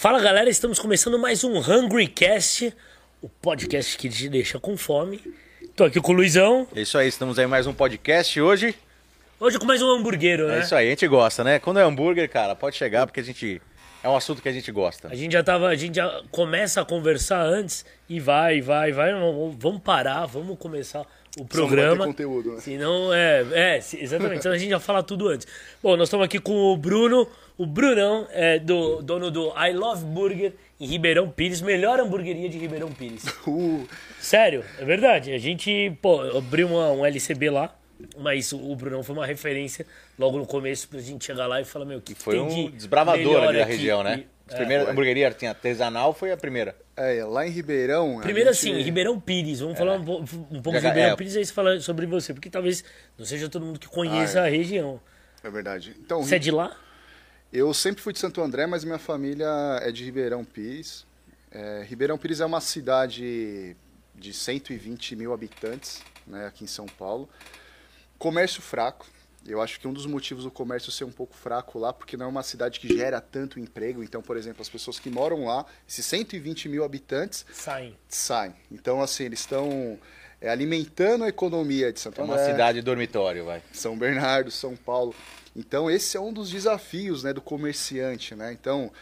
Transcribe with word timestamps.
Fala 0.00 0.20
galera, 0.20 0.48
estamos 0.48 0.78
começando 0.78 1.18
mais 1.18 1.42
um 1.42 1.58
Hungry 1.58 2.06
Cast, 2.06 2.72
o 3.20 3.28
podcast 3.28 3.98
que 3.98 4.08
te 4.08 4.28
deixa 4.28 4.60
com 4.60 4.76
fome. 4.76 5.20
Tô 5.74 5.82
aqui 5.82 6.00
com 6.00 6.12
o 6.12 6.14
Luizão, 6.14 6.68
É 6.72 6.82
isso 6.82 6.96
aí, 6.96 7.08
estamos 7.08 7.36
aí 7.36 7.46
em 7.46 7.48
mais 7.48 7.66
um 7.66 7.74
podcast 7.74 8.40
hoje. 8.40 8.76
hoje 9.40 9.58
com 9.58 9.66
mais 9.66 9.82
um 9.82 9.90
hamburguero, 9.90 10.46
né? 10.46 10.58
É 10.58 10.62
isso 10.62 10.72
aí, 10.72 10.86
a 10.86 10.90
gente 10.90 11.04
gosta, 11.08 11.42
né? 11.42 11.58
Quando 11.58 11.80
é 11.80 11.82
hambúrguer, 11.82 12.30
cara, 12.30 12.54
pode 12.54 12.76
chegar 12.76 13.08
porque 13.08 13.18
a 13.18 13.24
gente. 13.24 13.60
É 14.02 14.08
um 14.08 14.16
assunto 14.16 14.40
que 14.40 14.48
a 14.48 14.52
gente 14.52 14.70
gosta. 14.70 15.08
A 15.08 15.14
gente 15.14 15.32
já 15.32 15.42
tava, 15.42 15.68
a 15.68 15.74
gente 15.74 15.96
já 15.96 16.22
começa 16.30 16.80
a 16.80 16.84
conversar 16.84 17.42
antes 17.42 17.84
e 18.08 18.20
vai, 18.20 18.60
vai, 18.60 18.92
vai, 18.92 19.12
vamos 19.58 19.82
parar, 19.82 20.24
vamos 20.26 20.56
começar 20.58 21.04
o 21.36 21.44
programa. 21.44 22.06
conteúdo, 22.06 22.54
né? 22.54 22.60
Senão, 22.60 23.12
é, 23.12 23.44
é, 23.52 23.78
exatamente, 23.78 24.42
senão 24.42 24.54
a 24.54 24.58
gente 24.58 24.70
já 24.70 24.80
fala 24.80 25.02
tudo 25.02 25.28
antes. 25.28 25.46
Bom, 25.82 25.96
nós 25.96 26.08
estamos 26.08 26.24
aqui 26.24 26.38
com 26.38 26.52
o 26.72 26.76
Bruno, 26.76 27.28
o 27.56 27.66
Brunão, 27.66 28.26
é 28.30 28.58
do, 28.58 29.02
dono 29.02 29.30
do 29.30 29.52
I 29.58 29.72
Love 29.72 30.04
Burger 30.04 30.52
em 30.80 30.86
Ribeirão 30.86 31.28
Pires, 31.28 31.60
melhor 31.60 31.98
hamburgueria 31.98 32.48
de 32.48 32.56
Ribeirão 32.58 32.92
Pires. 32.92 33.24
Uh, 33.46 33.86
Sério, 34.20 34.64
é 34.78 34.84
verdade. 34.84 35.32
A 35.32 35.38
gente, 35.38 35.92
pô, 36.00 36.20
abriu 36.36 36.68
uma- 36.68 36.92
um 36.92 37.04
LCB 37.04 37.50
lá, 37.50 37.74
mas 38.18 38.52
o, 38.52 38.58
o 38.70 38.76
Brunão 38.76 39.02
foi 39.02 39.14
uma 39.14 39.26
referência 39.26 39.84
logo 40.18 40.36
no 40.38 40.46
começo 40.46 40.88
pra 40.88 41.00
gente 41.00 41.24
chegar 41.24 41.46
lá 41.46 41.60
e 41.60 41.64
falar, 41.64 41.84
meu, 41.84 42.00
que 42.00 42.14
Foi 42.14 42.34
tem 42.34 42.42
um 42.42 42.48
de 42.48 42.76
desbravador 42.76 43.42
ali 43.42 43.58
da 43.58 43.64
região, 43.64 44.02
né? 44.02 44.24
E- 44.24 44.38
A 44.50 44.54
é. 44.54 44.56
primeira 44.56 44.90
hamburgueria 44.90 45.30
tinha 45.30 45.50
artesanal 45.50 46.14
foi 46.14 46.32
a 46.32 46.36
primeira. 46.36 46.74
é, 46.96 47.22
lá 47.24 47.46
em 47.46 47.50
Ribeirão. 47.50 48.18
Primeiro 48.22 48.52
gente- 48.52 48.72
assim, 48.72 48.82
Ribeirão 48.82 49.20
Pires. 49.20 49.60
Vamos 49.60 49.78
falar 49.78 49.94
um, 49.96 50.04
po- 50.04 50.18
um 50.50 50.60
pouco 50.62 50.80
de 50.80 50.86
Ribeirão 50.86 51.12
é. 51.12 51.16
Pires 51.16 51.34
e 51.34 51.38
aí 51.38 51.44
você 51.46 51.52
fala 51.52 51.78
sobre 51.80 52.06
você, 52.06 52.32
porque 52.34 52.48
talvez 52.50 52.82
não 53.16 53.24
seja 53.26 53.48
todo 53.48 53.64
mundo 53.64 53.78
que 53.78 53.86
conheça 53.86 54.40
Ah, 54.40 54.46
a 54.46 54.48
região. 54.48 55.00
É 55.44 55.50
verdade. 55.50 55.94
Então, 56.00 56.22
Você 56.22 56.36
é 56.36 56.38
de 56.40 56.50
lá? 56.50 56.74
eu 57.52 57.72
sempre 57.74 58.02
fui 58.02 58.12
de 58.12 58.18
Santo 58.18 58.40
André, 58.40 58.66
mas 58.66 58.82
minha 58.84 58.98
família 58.98 59.46
é 59.82 59.92
de 59.92 60.02
Ribeirão 60.04 60.42
Pires. 60.44 61.06
É, 61.52 61.84
Ribeirão 61.86 62.18
Pires 62.18 62.40
é 62.40 62.46
uma 62.46 62.60
cidade 62.60 63.76
de 64.14 64.32
120 64.32 65.14
mil 65.14 65.32
habitantes, 65.32 66.02
né, 66.26 66.46
aqui 66.46 66.64
em 66.64 66.66
São 66.66 66.86
Paulo. 66.86 67.28
Comércio 68.18 68.60
fraco. 68.62 69.06
Eu 69.52 69.60
acho 69.62 69.78
que 69.80 69.86
um 69.88 69.92
dos 69.92 70.06
motivos 70.06 70.44
do 70.44 70.50
comércio 70.50 70.90
ser 70.92 71.04
um 71.04 71.10
pouco 71.12 71.34
fraco 71.36 71.78
lá, 71.78 71.92
porque 71.92 72.16
não 72.16 72.26
é 72.26 72.28
uma 72.28 72.42
cidade 72.42 72.80
que 72.80 72.88
gera 72.96 73.20
tanto 73.20 73.58
emprego. 73.58 74.02
Então, 74.02 74.20
por 74.22 74.36
exemplo, 74.36 74.62
as 74.62 74.68
pessoas 74.68 74.98
que 74.98 75.08
moram 75.10 75.44
lá, 75.46 75.64
esses 75.88 76.04
120 76.06 76.68
mil 76.68 76.84
habitantes, 76.84 77.44
Saem. 77.52 77.96
saem. 78.08 78.54
Então, 78.70 79.00
assim, 79.02 79.24
eles 79.24 79.40
estão 79.40 79.98
é, 80.40 80.48
alimentando 80.48 81.24
a 81.24 81.28
economia 81.28 81.92
de 81.92 82.00
Santo 82.00 82.20
É 82.20 82.24
uma 82.24 82.34
André. 82.34 82.50
cidade 82.52 82.82
dormitório, 82.82 83.44
vai. 83.44 83.62
São 83.72 83.96
Bernardo, 83.98 84.50
São 84.50 84.76
Paulo. 84.76 85.14
Então 85.56 85.90
esse 85.90 86.16
é 86.16 86.20
um 86.20 86.32
dos 86.32 86.50
desafios 86.50 87.24
né, 87.24 87.32
do 87.32 87.40
comerciante, 87.40 88.34
né? 88.36 88.52
Então 88.52 88.92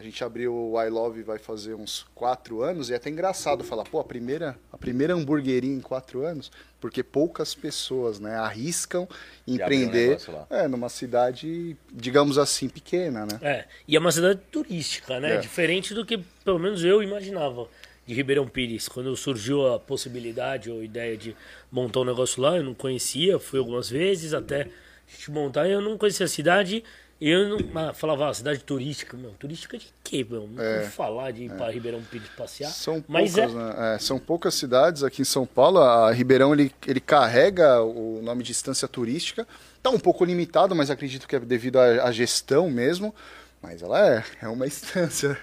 a 0.00 0.02
gente 0.02 0.24
abriu 0.24 0.54
o 0.54 0.82
I 0.82 0.88
Love 0.88 1.22
vai 1.22 1.38
fazer 1.38 1.74
uns 1.74 2.06
quatro 2.14 2.62
anos 2.62 2.88
e 2.88 2.94
é 2.94 2.96
até 2.96 3.10
engraçado 3.10 3.62
falar, 3.62 3.84
pô, 3.84 4.00
a 4.00 4.04
primeira, 4.04 4.58
a 4.72 4.78
primeira 4.78 5.12
hamburgueria 5.12 5.70
em 5.70 5.78
quatro 5.78 6.24
anos, 6.24 6.50
porque 6.80 7.02
poucas 7.02 7.54
pessoas 7.54 8.18
né, 8.18 8.34
arriscam 8.36 9.06
um 9.46 9.54
empreender 9.54 10.18
lá. 10.28 10.46
é, 10.48 10.66
numa 10.66 10.88
cidade, 10.88 11.76
digamos 11.92 12.38
assim, 12.38 12.66
pequena, 12.66 13.26
né? 13.26 13.38
É, 13.42 13.66
e 13.86 13.94
é 13.94 14.00
uma 14.00 14.10
cidade 14.10 14.40
turística, 14.50 15.20
né? 15.20 15.34
É. 15.34 15.36
Diferente 15.36 15.92
do 15.92 16.06
que 16.06 16.16
pelo 16.42 16.58
menos 16.58 16.82
eu 16.82 17.02
imaginava 17.02 17.68
de 18.06 18.14
Ribeirão 18.14 18.48
Pires. 18.48 18.88
Quando 18.88 19.14
surgiu 19.14 19.70
a 19.74 19.78
possibilidade 19.78 20.70
ou 20.70 20.82
ideia 20.82 21.14
de 21.14 21.36
montar 21.70 22.00
um 22.00 22.04
negócio 22.04 22.40
lá, 22.40 22.56
eu 22.56 22.64
não 22.64 22.72
conhecia, 22.72 23.38
fui 23.38 23.58
algumas 23.58 23.90
vezes 23.90 24.32
até 24.32 24.62
a 24.62 25.12
gente 25.12 25.30
montar, 25.30 25.68
eu 25.68 25.82
não 25.82 25.98
conhecia 25.98 26.24
a 26.24 26.28
cidade. 26.28 26.82
Eu 27.20 27.58
não, 27.60 27.92
falava, 27.94 28.28
ah, 28.30 28.34
cidade 28.34 28.60
turística, 28.64 29.14
meu, 29.16 29.30
turística 29.32 29.76
de 29.76 29.86
quê, 30.02 30.26
meu? 30.28 30.48
Não 30.48 30.62
É, 30.62 30.84
falar 30.84 31.32
de 31.32 31.44
ir 31.44 31.50
para 31.50 31.70
Ribeirão 31.70 32.00
Pires 32.02 32.28
passear. 32.30 32.70
São 32.70 33.04
mas 33.06 33.34
poucas, 33.34 33.52
é, 33.52 33.56
né? 33.58 33.94
É, 33.94 33.98
são 33.98 34.18
poucas 34.18 34.54
cidades 34.54 35.04
aqui 35.04 35.20
em 35.20 35.24
São 35.26 35.44
Paulo. 35.46 35.78
A 35.80 36.10
Ribeirão 36.12 36.54
ele, 36.54 36.72
ele 36.86 37.00
carrega 37.00 37.82
o 37.82 38.20
nome 38.22 38.42
de 38.42 38.52
instância 38.52 38.88
turística. 38.88 39.46
Está 39.76 39.90
um 39.90 39.98
pouco 39.98 40.24
limitado, 40.24 40.74
mas 40.74 40.90
acredito 40.90 41.28
que 41.28 41.36
é 41.36 41.40
devido 41.40 41.78
à, 41.78 42.04
à 42.04 42.12
gestão 42.12 42.70
mesmo. 42.70 43.14
Mas 43.62 43.82
ela 43.82 44.00
é, 44.16 44.24
é 44.40 44.48
uma 44.48 44.64
instância. 44.66 45.38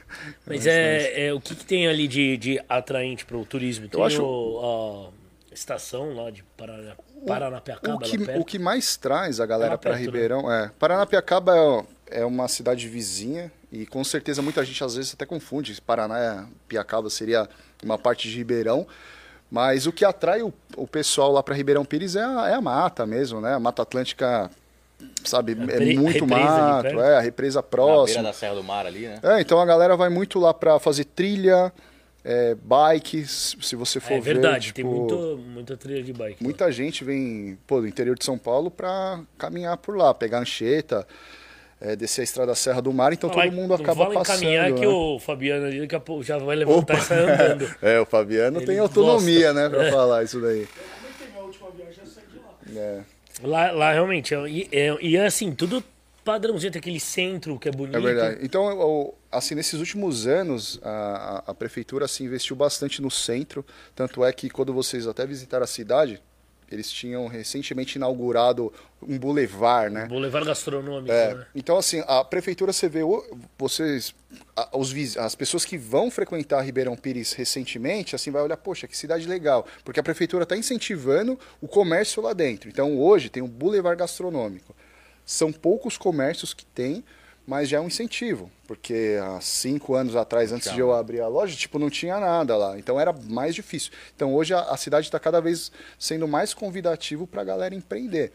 Mas 0.47 0.47
uma 0.47 0.55
instância. 0.55 0.71
é, 0.71 1.27
é 1.27 1.33
o 1.33 1.39
que, 1.39 1.55
que 1.55 1.63
tem 1.63 1.87
ali 1.87 2.07
de, 2.07 2.37
de 2.37 2.59
atraente 2.67 3.23
para 3.23 3.37
o 3.37 3.45
turismo? 3.45 3.87
Tem 3.87 4.01
acho- 4.03 4.23
o- 4.23 5.11
a 5.13 5.16
estação 5.57 6.13
lá 6.13 6.29
de 6.31 6.43
Paraná, 6.55 6.93
Paranapiacaba, 7.25 7.95
o 7.95 7.99
que, 7.99 8.17
lá 8.17 8.25
perto. 8.25 8.41
o 8.41 8.45
que 8.45 8.59
mais 8.59 8.95
traz 8.97 9.39
a 9.39 9.45
galera 9.45 9.71
lá 9.71 9.77
para 9.77 9.91
né? 9.93 9.97
Ribeirão 9.97 10.51
é. 10.51 10.71
Paranapiacaba 10.79 11.55
é, 12.09 12.21
é 12.21 12.25
uma 12.25 12.47
cidade 12.47 12.87
vizinha 12.87 13.51
e 13.71 13.85
com 13.85 14.03
certeza 14.03 14.41
muita 14.41 14.63
gente 14.63 14.83
às 14.83 14.95
vezes 14.95 15.13
até 15.13 15.25
confunde. 15.25 15.79
Paraná, 15.81 16.47
Piacaba 16.67 17.09
seria 17.09 17.47
uma 17.83 17.97
parte 17.97 18.29
de 18.29 18.37
Ribeirão. 18.37 18.87
Mas 19.49 19.87
o 19.87 19.93
que 19.93 20.03
atrai 20.03 20.41
o, 20.41 20.53
o 20.75 20.85
pessoal 20.85 21.31
lá 21.31 21.41
para 21.41 21.55
Ribeirão 21.55 21.85
Pires 21.85 22.17
é 22.17 22.21
a, 22.23 22.49
é 22.49 22.53
a 22.53 22.59
mata 22.61 23.05
mesmo, 23.05 23.39
né? 23.39 23.53
A 23.53 23.59
Mata 23.59 23.81
Atlântica, 23.81 24.51
sabe, 25.23 25.53
é, 25.53 25.55
pre- 25.55 25.97
muito 25.97 26.27
mato, 26.27 26.87
é, 26.87 27.15
a 27.17 27.21
represa 27.21 27.59
Na 27.59 27.61
beira 27.61 27.69
próxima. 27.71 28.23
da 28.23 28.33
Serra 28.33 28.55
do 28.55 28.63
Mar 28.63 28.85
ali, 28.85 29.07
né? 29.07 29.19
É, 29.23 29.39
então 29.39 29.57
a 29.61 29.65
galera 29.65 29.95
vai 29.95 30.09
muito 30.09 30.37
lá 30.37 30.53
para 30.53 30.77
fazer 30.79 31.05
trilha, 31.05 31.71
é, 32.29 32.55
bike, 32.55 33.25
se 33.25 33.75
você 33.75 33.99
for 34.01 34.11
É 34.13 34.19
ver. 34.19 34.33
verdade, 34.33 34.73
tem 34.73 34.83
tipo, 34.83 34.93
muito, 34.97 35.37
muita 35.47 35.77
trilha 35.77 36.03
de 36.03 36.11
bike. 36.11 36.31
lá. 36.41 36.43
Muita 36.43 36.69
gente 36.71 37.03
vem 37.05 37.57
pô, 37.65 37.79
do 37.79 37.87
interior 37.87 38.17
de 38.17 38.25
São 38.25 38.37
Paulo 38.37 38.69
para 38.69 39.21
caminhar 39.37 39.77
por 39.77 39.95
lá, 39.95 40.13
pegar 40.13 40.39
ancheta, 40.39 41.07
é, 41.79 41.95
descer 41.95 42.21
a 42.21 42.23
estrada 42.25 42.47
da 42.51 42.55
Serra 42.55 42.81
do 42.81 42.91
Mar, 42.91 43.13
então 43.13 43.29
Fala- 43.29 43.43
todo 43.45 43.53
mundo 43.55 43.69
não 43.69 43.75
acaba 43.75 44.03
fala 44.03 44.13
em 44.13 44.17
passando. 44.17 44.39
caminhar 44.41 44.73
que 44.73 44.81
né? 44.81 44.87
o 44.87 45.19
Fabiano 45.19 45.65
ali 45.67 45.79
daqui 45.79 45.95
a 45.95 45.99
pouco 46.01 46.23
já 46.23 46.37
vai 46.37 46.55
levantar 46.57 46.95
Opa. 46.95 47.03
e 47.03 47.05
sair 47.05 47.29
andando. 47.29 47.75
É, 47.81 47.99
o 48.01 48.05
Fabiano 48.05 48.57
Ele 48.59 48.65
tem 48.65 48.79
autonomia, 48.79 49.53
gosta. 49.53 49.69
né, 49.69 49.69
pra 49.69 49.91
falar 49.91 50.23
isso 50.23 50.41
daí. 50.41 50.67
minha 51.31 51.43
última 51.43 51.69
viagem, 51.69 51.99
eu 52.03 52.05
saí 52.09 52.23
de 52.31 52.75
lá. 52.75 52.81
É, 52.81 53.01
Lá, 53.43 53.71
lá 53.71 53.93
realmente, 53.93 54.33
é, 54.33 54.49
e, 54.49 54.67
é, 54.71 54.97
e 54.99 55.15
é 55.15 55.25
assim, 55.27 55.51
tudo 55.53 55.81
padrãozinho, 56.31 56.71
tem 56.71 56.79
aquele 56.79 56.99
centro 56.99 57.57
que 57.57 57.69
é 57.69 57.71
bonito. 57.71 57.97
é 57.97 58.01
verdade. 58.01 58.39
Então, 58.41 58.77
o- 58.77 59.13
assim, 59.31 59.55
nesses 59.55 59.79
últimos 59.79 60.27
anos, 60.27 60.79
a, 60.83 61.43
a- 61.47 61.53
prefeitura 61.53 62.05
assim, 62.05 62.25
investiu 62.25 62.55
bastante 62.55 63.01
no 63.01 63.09
centro, 63.09 63.65
tanto 63.95 64.23
é 64.25 64.31
que 64.33 64.49
quando 64.49 64.73
vocês 64.73 65.07
até 65.07 65.25
visitaram 65.25 65.63
a 65.63 65.67
cidade, 65.67 66.21
eles 66.69 66.91
tinham 66.91 67.27
recentemente 67.27 67.95
inaugurado 67.97 68.73
um 69.01 69.17
bulevar, 69.17 69.89
né? 69.89 70.05
Boulevard 70.05 70.45
gastronômico, 70.45 71.09
É, 71.09 71.33
né? 71.33 71.45
então, 71.55 71.77
assim, 71.77 72.03
a 72.05 72.25
prefeitura, 72.25 72.73
você 72.73 72.89
vê, 72.89 72.99
vocês, 73.57 74.13
os, 74.73 75.17
as 75.17 75.33
pessoas 75.33 75.63
que 75.63 75.77
vão 75.77 76.11
frequentar 76.11 76.61
Ribeirão 76.61 76.97
Pires 76.97 77.31
recentemente, 77.31 78.15
assim, 78.17 78.31
vai 78.31 78.41
olhar, 78.41 78.57
poxa, 78.57 78.85
que 78.85 78.97
cidade 78.97 79.25
legal, 79.27 79.65
porque 79.85 80.01
a 80.01 80.03
prefeitura 80.03 80.43
está 80.43 80.57
incentivando 80.57 81.39
o 81.61 81.69
comércio 81.69 82.21
lá 82.21 82.33
dentro. 82.33 82.67
Então, 82.69 82.99
hoje 82.99 83.29
tem 83.29 83.41
um 83.41 83.47
boulevard 83.47 83.97
gastronômico. 83.97 84.75
São 85.27 85.51
poucos 85.51 85.97
comércios 85.97 86.53
que 86.53 86.65
tem, 86.65 87.03
mas 87.45 87.67
já 87.67 87.77
é 87.77 87.81
um 87.81 87.87
incentivo, 87.87 88.49
porque 88.65 89.19
há 89.21 89.41
cinco 89.41 89.93
anos 89.93 90.15
atrás, 90.15 90.53
antes 90.53 90.73
de 90.73 90.79
eu 90.79 90.93
abrir 90.93 91.19
a 91.19 91.27
loja, 91.27 91.53
tipo, 91.53 91.77
não 91.77 91.89
tinha 91.89 92.17
nada 92.17 92.55
lá, 92.55 92.79
então 92.79 92.97
era 92.97 93.11
mais 93.11 93.53
difícil. 93.53 93.91
Então, 94.15 94.33
hoje 94.33 94.53
a, 94.53 94.61
a 94.61 94.77
cidade 94.77 95.07
está 95.07 95.19
cada 95.19 95.41
vez 95.41 95.69
sendo 95.99 96.29
mais 96.29 96.53
convidativo 96.53 97.27
para 97.27 97.41
a 97.41 97.45
galera 97.45 97.75
empreender. 97.75 98.31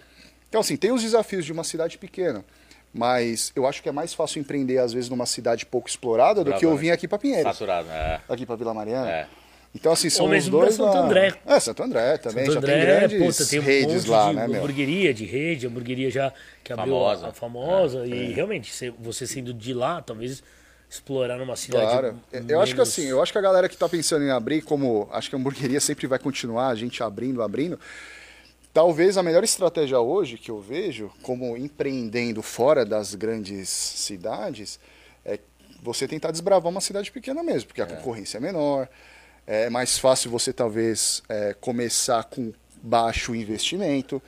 Então, 0.51 0.61
assim, 0.61 0.77
tem 0.77 0.93
os 0.93 1.01
desafios 1.01 1.47
de 1.47 1.53
uma 1.53 1.65
cidade 1.65 1.97
pequena, 1.97 2.45
mas 2.93 3.53
eu 3.57 3.67
acho 3.67 3.83
que 3.83 3.89
é 3.89 3.93
mais 3.93 4.13
fácil 4.13 4.41
empreender, 4.41 4.77
às 4.77 4.93
vezes, 4.93 5.09
numa 5.09 5.25
cidade 5.25 5.65
pouco 5.65 5.89
explorada 5.89 6.45
do 6.45 6.53
que 6.53 6.67
eu 6.67 6.77
vir 6.77 6.89
né? 6.89 6.93
aqui 6.93 7.09
para 7.09 7.19
Pinheiros, 7.19 7.57
Saturado, 7.57 7.89
é. 7.91 8.21
aqui 8.29 8.45
para 8.45 8.57
Vila 8.57 8.75
Mariana. 8.75 9.11
É. 9.11 9.29
Então, 9.75 9.93
assim, 9.93 10.10
são 10.10 10.27
Ou 10.27 10.31
os 10.31 10.34
mesmo 10.37 10.50
pra 10.59 10.60
dois 10.66 10.75
Santo 10.77 10.94
lá. 10.94 11.00
André. 11.06 11.34
É, 11.47 11.59
Santo 11.60 11.83
André 11.83 12.19
também, 12.19 12.44
Santo 12.44 12.53
já 12.53 12.59
André, 12.59 12.75
tem 13.09 13.19
grandes 13.19 13.37
puta, 13.38 13.50
tem 13.50 13.59
um 13.59 13.62
redes 13.62 13.94
monte 14.05 14.08
lá, 14.11 14.29
de 14.29 14.37
né, 14.37 14.49
meu? 14.49 14.56
hamburgueria 14.58 15.14
de 15.14 15.25
rede, 15.25 15.67
hamburgueria 15.67 16.11
já 16.11 16.32
que 16.62 16.73
abriu 16.73 16.93
Famosa. 16.93 17.26
a, 17.26 17.29
a 17.31 17.32
famosa. 17.32 18.05
É. 18.05 18.06
E 18.08 18.32
realmente, 18.32 18.70
se- 18.73 18.91
você 18.91 19.26
sendo 19.26 19.55
de 19.55 19.73
lá, 19.73 20.02
talvez 20.02 20.43
explorar 20.91 21.38
numa 21.38 21.56
cidade. 21.56 21.85
Claro. 21.87 22.20
Eu 22.47 22.61
acho 22.61 22.73
que 22.73 22.76
menos- 22.79 22.88
assim, 22.91 23.06
eu 23.06 23.23
acho 23.23 23.32
que 23.32 23.38
a 23.38 23.41
galera 23.41 23.67
que 23.67 23.75
tá 23.76 23.88
pensando 23.88 24.23
em 24.25 24.31
abrir, 24.31 24.61
como 24.61 25.08
acho 25.11 25.31
que 25.31 25.37
a 25.37 25.38
hamburgueria 25.38 25.81
sempre 25.81 26.06
vai 26.06 26.19
continuar, 26.19 26.69
a 26.69 26.75
gente 26.75 27.02
abrindo, 27.02 27.43
abrindo. 27.43 27.81
Talvez 28.75 29.17
a 29.19 29.23
melhor 29.23 29.44
estratégia 29.44 30.00
hoje 30.00 30.37
que 30.38 30.50
eu 30.50 30.61
vejo, 30.61 31.11
como 31.23 31.56
empreendendo 31.56 32.43
fora 32.43 32.85
das 32.87 33.14
grandes 33.14 33.69
cidades, 33.70 34.79
é 35.25 35.38
você 35.82 36.06
tentar 36.08 36.31
desbravar 36.31 36.70
uma 36.70 36.81
cidade 36.81 37.11
pequena 37.11 37.43
mesmo, 37.43 37.69
porque 37.69 37.82
a 37.82 37.87
concorrência 37.87 38.37
é 38.38 38.41
menor, 38.41 38.88
é 39.47 39.69
mais 39.71 39.99
fácil 39.99 40.31
você 40.31 40.53
talvez 40.53 41.23
é, 41.29 41.55
começar 41.61 42.25
com 42.25 42.53
baixo 42.83 43.35
investimento. 43.35 44.23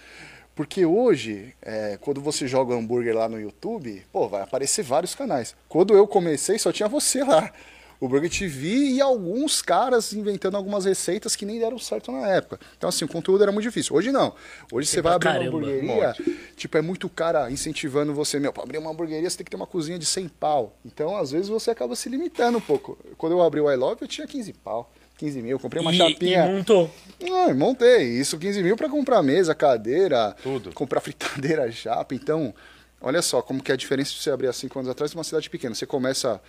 Porque 0.55 0.87
hoje, 0.87 1.53
é, 1.61 1.99
quando 2.01 2.21
você 2.21 2.47
joga 2.47 2.75
hambúrguer 2.75 3.15
lá 3.15 3.29
no 3.29 3.41
YouTube, 3.41 4.05
pô, 4.13 4.29
vai 4.29 4.43
aparecer 4.43 4.85
vários 4.85 5.15
canais. 5.15 5.57
Quando 5.69 5.95
eu 5.95 6.07
comecei, 6.07 6.59
só 6.59 6.71
tinha 6.71 6.89
você 6.89 7.25
lá. 7.25 7.53
o 8.01 8.09
Burger 8.09 8.31
TV 8.31 8.69
e 8.69 9.01
alguns 9.01 9.63
caras 9.63 10.13
inventando 10.13 10.57
algumas 10.57 10.85
receitas 10.85 11.35
que 11.35 11.47
nem 11.47 11.59
deram 11.59 11.79
certo 11.79 12.13
na 12.13 12.29
época. 12.29 12.61
Então, 12.77 12.89
assim, 12.89 13.05
o 13.05 13.09
conteúdo 13.09 13.43
era 13.43 13.51
muito 13.51 13.65
difícil. 13.65 13.97
Hoje 13.97 14.13
não. 14.13 14.35
Hoje 14.71 14.89
você 14.89 15.01
vai 15.01 15.15
abrir 15.15 15.29
uma 15.29 15.35
caramba. 15.39 15.57
hamburgueria, 15.57 16.15
tipo, 16.57 16.77
é 16.77 16.83
muito 16.83 17.09
cara 17.09 17.51
incentivando 17.51 18.13
você, 18.13 18.39
meu, 18.39 18.53
pra 18.53 18.63
abrir 18.63 18.79
uma 18.79 18.91
hamburgueria 18.91 19.29
você 19.29 19.39
tem 19.39 19.45
que 19.45 19.51
ter 19.51 19.57
uma 19.57 19.67
cozinha 19.67 19.99
de 19.99 20.07
100 20.07 20.29
pau. 20.29 20.77
Então, 20.85 21.17
às 21.17 21.31
vezes, 21.31 21.49
você 21.49 21.71
acaba 21.71 21.97
se 21.97 22.09
limitando 22.09 22.59
um 22.59 22.61
pouco. 22.61 22.99
Quando 23.17 23.33
eu 23.33 23.43
abri 23.43 23.61
o 23.61 23.71
I 23.71 23.77
Love, 23.77 24.03
eu 24.03 24.09
tinha 24.09 24.27
15 24.27 24.53
pau. 24.53 24.93
15 25.19 25.41
mil, 25.43 25.59
comprei 25.59 25.81
uma 25.81 25.93
e, 25.93 25.97
chapinha. 25.97 26.45
e 26.47 26.53
montou. 26.53 26.91
Não, 27.21 27.49
eu 27.49 27.55
montei. 27.55 28.03
Isso 28.19 28.37
15 28.39 28.63
mil 28.63 28.77
para 28.77 28.89
comprar 28.89 29.23
mesa, 29.23 29.55
cadeira, 29.55 30.35
Tudo. 30.43 30.73
comprar 30.73 31.01
fritadeira, 31.01 31.71
chapa. 31.71 32.15
Então, 32.15 32.53
olha 33.01 33.23
só 33.23 33.41
como 33.41 33.63
que 33.63 33.71
é 33.71 33.75
a 33.75 33.77
diferença 33.77 34.11
de 34.13 34.19
você 34.21 34.31
abrir 34.31 34.49
há 34.49 34.53
cinco 34.53 34.79
anos 34.79 34.91
atrás 34.91 35.13
de 35.13 35.17
uma 35.17 35.25
cidade 35.25 35.49
pequena. 35.49 35.75
Você 35.75 35.87
começa, 35.87 36.41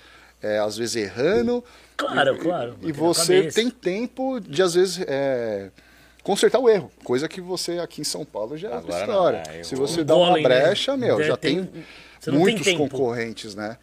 é, 0.41 0.57
às 0.57 0.77
vezes, 0.77 0.95
errando. 0.95 1.63
Claro, 1.95 2.35
e, 2.35 2.39
claro, 2.39 2.75
E 2.81 2.91
você 2.91 3.43
tem 3.49 3.69
tempo 3.69 4.39
de, 4.39 4.61
às 4.63 4.73
vezes, 4.73 4.99
é, 5.07 5.69
consertar 6.23 6.59
o 6.59 6.67
erro. 6.67 6.91
Coisa 7.03 7.27
que 7.27 7.39
você 7.39 7.77
aqui 7.77 8.01
em 8.01 8.05
São 8.05 8.25
Paulo 8.25 8.57
já 8.57 8.69
é 8.69 8.73
Agora 8.73 9.05
não, 9.05 9.13
história. 9.13 9.43
é, 9.47 9.63
Se 9.63 9.75
você 9.75 10.03
dá 10.03 10.15
uma 10.15 10.33
brecha, 10.41 10.97
meu, 10.97 11.21
É, 11.21 11.23
já 11.25 11.37
tem- 11.37 11.63
tem, 11.65 11.73
não 11.75 11.83
tem 12.21 12.33
muitos 12.33 12.63
tempo. 12.65 12.79
concorrentes, 12.89 13.53
né? 13.53 13.77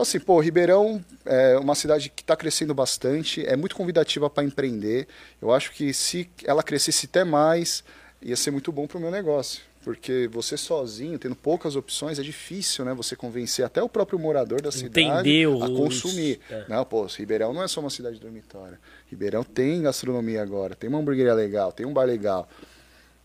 Então, 0.00 0.08
assim, 0.08 0.18
pô, 0.18 0.40
Ribeirão 0.40 1.04
é 1.26 1.58
uma 1.58 1.74
cidade 1.74 2.08
que 2.08 2.22
está 2.22 2.34
crescendo 2.34 2.72
bastante, 2.72 3.44
é 3.44 3.54
muito 3.54 3.76
convidativa 3.76 4.30
para 4.30 4.42
empreender. 4.42 5.06
Eu 5.42 5.52
acho 5.52 5.72
que 5.72 5.92
se 5.92 6.26
ela 6.42 6.62
crescesse 6.62 7.04
até 7.04 7.22
mais, 7.22 7.84
ia 8.22 8.34
ser 8.34 8.50
muito 8.50 8.72
bom 8.72 8.86
para 8.86 8.96
o 8.96 9.00
meu 9.00 9.10
negócio. 9.10 9.60
Porque 9.84 10.26
você 10.32 10.56
sozinho, 10.56 11.18
tendo 11.18 11.36
poucas 11.36 11.76
opções, 11.76 12.18
é 12.18 12.22
difícil, 12.22 12.82
né? 12.82 12.94
Você 12.94 13.14
convencer 13.14 13.62
até 13.62 13.82
o 13.82 13.90
próprio 13.90 14.18
morador 14.18 14.62
da 14.62 14.72
cidade 14.72 15.28
Entender 15.28 15.46
a 15.62 15.66
consumir. 15.68 16.40
é. 16.50 16.64
Não, 16.66 16.82
pô, 16.82 17.04
Ribeirão 17.04 17.52
não 17.52 17.62
é 17.62 17.68
só 17.68 17.80
uma 17.82 17.90
cidade 17.90 18.18
dormitória. 18.18 18.80
Ribeirão 19.10 19.44
tem 19.44 19.82
gastronomia 19.82 20.40
agora, 20.40 20.74
tem 20.74 20.88
uma 20.88 20.98
hamburgueria 20.98 21.34
legal, 21.34 21.72
tem 21.72 21.84
um 21.84 21.92
bar 21.92 22.06
legal. 22.06 22.48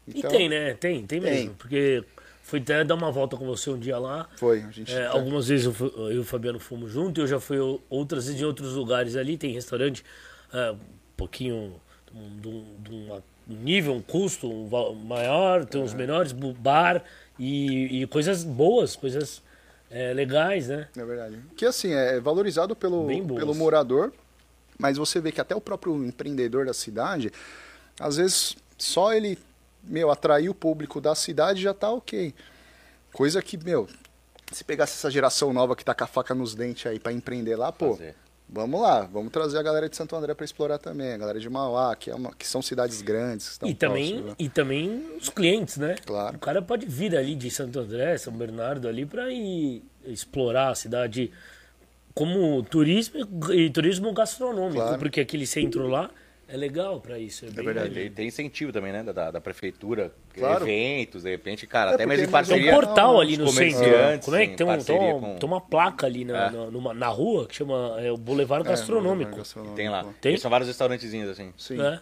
Então, 0.05 0.29
E 0.29 0.37
tem, 0.37 0.49
né? 0.49 0.73
Tem, 0.73 1.05
tem 1.07 1.21
mesmo. 1.21 1.37
Tem. 1.37 1.49
Porque 1.53 2.03
fui 2.47 2.59
até 2.59 2.83
dar 2.83 2.93
uma 2.93 3.11
volta 3.11 3.35
com 3.35 3.45
você 3.45 3.71
um 3.71 3.79
dia 3.79 3.97
lá. 3.97 4.29
Foi, 4.37 4.61
a 4.61 4.69
gente. 4.69 4.93
É, 4.93 5.05
tá- 5.05 5.11
algumas 5.17 5.47
vezes 5.47 5.65
eu, 5.65 5.73
fu- 5.73 5.91
eu 5.97 6.11
e 6.13 6.19
o 6.19 6.23
Fabiano 6.23 6.59
fomos 6.59 6.91
juntos, 6.91 7.21
eu 7.23 7.27
já 7.27 7.39
fui 7.39 7.57
outras 7.89 8.27
vezes 8.27 8.39
em 8.39 8.45
outros 8.45 8.73
lugares 8.73 9.15
ali, 9.15 9.35
tem 9.37 9.51
restaurante 9.51 10.05
é, 10.53 10.71
um 10.71 10.77
pouquinho 11.17 11.75
de 12.39 12.47
um, 12.47 13.21
nível, 13.47 13.93
um 13.95 14.01
custo 14.01 14.47
maior, 15.05 15.65
tem 15.65 15.81
uns 15.81 15.93
É. 15.93 15.97
menores, 15.97 16.31
bar 16.31 17.03
e, 17.39 18.01
e 18.03 18.07
coisas 18.07 18.43
boas, 18.43 18.95
coisas 18.95 19.41
é, 19.89 20.13
legais, 20.13 20.67
né? 20.67 20.87
É 20.95 21.03
verdade. 21.03 21.39
Que 21.57 21.65
assim, 21.65 21.91
é 21.93 22.19
valorizado 22.19 22.75
pelo, 22.75 23.07
pelo 23.35 23.53
morador, 23.55 24.13
mas 24.77 24.97
você 24.97 25.19
vê 25.19 25.31
que 25.31 25.41
até 25.41 25.55
o 25.55 25.61
próprio 25.61 26.05
empreendedor 26.05 26.65
da 26.65 26.73
cidade, 26.73 27.31
às 27.99 28.17
vezes 28.17 28.55
só 28.77 29.13
ele, 29.13 29.37
meu, 29.87 30.09
atrair 30.11 30.49
o 30.49 30.53
público 30.53 30.99
da 31.01 31.15
cidade 31.15 31.61
já 31.61 31.73
tá 31.73 31.89
ok. 31.91 32.33
Coisa 33.13 33.41
que, 33.41 33.57
meu, 33.63 33.87
se 34.51 34.63
pegasse 34.63 34.93
essa 34.93 35.09
geração 35.09 35.53
nova 35.53 35.75
que 35.75 35.83
tá 35.85 35.93
com 35.93 36.03
a 36.03 36.07
faca 36.07 36.33
nos 36.35 36.53
dentes 36.55 36.85
aí 36.85 36.99
pra 36.99 37.11
empreender 37.13 37.55
lá, 37.55 37.71
pô, 37.71 37.91
Fazer. 37.93 38.15
vamos 38.49 38.81
lá, 38.81 39.01
vamos 39.01 39.31
trazer 39.31 39.57
a 39.57 39.63
galera 39.63 39.87
de 39.87 39.95
Santo 39.95 40.15
André 40.15 40.33
pra 40.33 40.43
explorar 40.45 40.77
também, 40.77 41.13
a 41.13 41.17
galera 41.17 41.39
de 41.39 41.49
Mauá, 41.49 41.95
que, 41.95 42.09
é 42.11 42.15
uma, 42.15 42.33
que 42.33 42.45
são 42.47 42.61
cidades 42.61 43.01
grandes. 43.01 43.57
E 43.63 43.73
também, 43.73 44.21
né? 44.21 44.35
e 44.37 44.49
também 44.49 45.15
os 45.19 45.29
clientes, 45.29 45.77
né? 45.77 45.95
Claro. 46.05 46.35
O 46.35 46.39
cara 46.39 46.61
pode 46.61 46.85
vir 46.85 47.15
ali 47.15 47.35
de 47.35 47.49
Santo 47.49 47.79
André, 47.79 48.17
São 48.17 48.33
Bernardo 48.33 48.87
ali 48.87 49.05
para 49.05 49.31
ir 49.31 49.81
explorar 50.05 50.69
a 50.71 50.75
cidade 50.75 51.31
como 52.13 52.63
turismo 52.63 53.27
e 53.51 53.69
turismo 53.69 54.13
gastronômico, 54.13 54.81
Claro. 54.81 54.99
porque 54.99 55.19
aquele 55.21 55.45
centro 55.45 55.87
lá 55.87 56.09
é 56.47 56.55
legal 56.57 56.99
para 57.01 57.17
isso. 57.19 57.45
É, 57.45 57.49
bem 57.49 57.65
verdade. 57.65 57.93
Tem, 57.93 58.11
tem 58.11 58.27
incentivo 58.27 58.71
também, 58.71 58.91
né? 58.93 59.01
Da, 59.03 59.31
da 59.31 59.41
prefeitura, 59.41 60.11
Claro. 60.33 60.63
eventos, 60.67 61.23
de 61.23 61.29
repente, 61.29 61.65
cara, 61.67 61.91
É, 61.91 61.93
até 61.95 62.05
mesmo 62.05 62.25
em 62.25 62.27
porque 62.27 62.29
é 62.29 62.37
mais 62.37 62.47
Tem 62.47 62.55
um 62.57 62.59
parceria. 62.65 62.85
portal 62.87 63.19
ali 63.21 63.37
no 63.37 63.47
centro. 63.47 63.79
comerciantes, 63.79 64.25
Como 64.25 64.37
é 64.37 64.45
que 64.47 64.53
em 64.53 64.55
tem, 64.55 64.65
um, 64.65 64.69
tem, 64.69 64.77
parceria 64.77 65.01
uma, 65.15 65.19
com- 65.19 65.35
tem 65.37 65.49
uma 65.49 65.61
placa 65.61 66.05
ali 66.05 66.25
na, 66.25 66.47
É. 66.47 66.51
na, 66.51 66.65
numa- 66.71 66.93
na 66.93 67.07
rua 67.07 67.47
que 67.47 67.55
chama 67.55 67.95
é, 67.99 68.11
o 68.11 68.17
Boulevard 68.17 68.65
É, 68.67 68.69
Gastronômico. 68.71 69.35
gastronômico. 69.37 69.75
Tem 69.75 69.89
lá. 69.89 70.05
Tem? 70.21 70.37
São 70.37 70.49
vários 70.51 70.67
restaurantezinhos 70.67 71.29
assim. 71.29 71.53
Sim. 71.57 71.79
É 71.81 71.99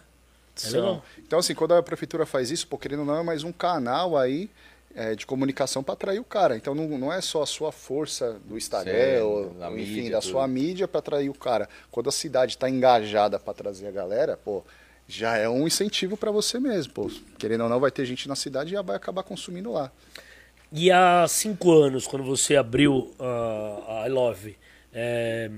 legal. 0.70 1.04
Então, 1.18 1.38
assim, 1.40 1.54
quando 1.54 1.74
a 1.74 1.82
prefeitura 1.82 2.24
faz 2.24 2.50
isso, 2.50 2.66
pô, 2.68 2.78
querendo 2.78 3.00
ou 3.00 3.04
não, 3.06 3.18
é 3.18 3.22
mais 3.22 3.42
um 3.42 3.50
canal 3.52 4.16
aí 4.16 4.48
é, 4.94 5.14
de 5.14 5.26
comunicação 5.26 5.82
para 5.82 5.94
atrair 5.94 6.18
o 6.20 6.24
cara. 6.24 6.56
Então, 6.56 6.74
não, 6.74 6.86
não 6.98 7.12
é 7.12 7.20
só 7.20 7.42
a 7.42 7.46
sua 7.46 7.72
força 7.72 8.40
do 8.44 8.56
Instagram, 8.56 9.16
Sim, 9.18 9.22
ou, 9.22 9.50
da 9.50 9.70
enfim, 9.72 9.94
mídia, 9.94 10.10
da 10.12 10.20
tudo. 10.20 10.30
sua 10.30 10.48
mídia 10.48 10.88
para 10.88 10.98
atrair 11.00 11.28
o 11.28 11.34
cara. 11.34 11.68
Quando 11.90 12.08
a 12.08 12.12
cidade 12.12 12.52
está 12.52 12.68
engajada 12.70 13.38
para 13.38 13.54
trazer 13.54 13.88
a 13.88 13.90
galera, 13.90 14.36
pô, 14.36 14.62
já 15.06 15.36
é 15.36 15.48
um 15.48 15.66
incentivo 15.66 16.16
para 16.16 16.30
você 16.30 16.58
mesmo. 16.60 16.92
Pô, 16.92 17.10
querendo 17.38 17.64
ou 17.64 17.68
não, 17.68 17.80
vai 17.80 17.90
ter 17.90 18.04
gente 18.06 18.28
na 18.28 18.36
cidade 18.36 18.70
e 18.70 18.72
já 18.74 18.82
vai 18.82 18.96
acabar 18.96 19.22
consumindo 19.22 19.72
lá. 19.72 19.90
E 20.72 20.90
há 20.90 21.26
cinco 21.28 21.72
anos, 21.72 22.06
quando 22.06 22.24
você 22.24 22.56
abriu 22.56 23.12
a 23.18 24.02
a 24.02 24.08
I 24.08 24.10
Love, 24.10 24.56
é, 24.92 25.50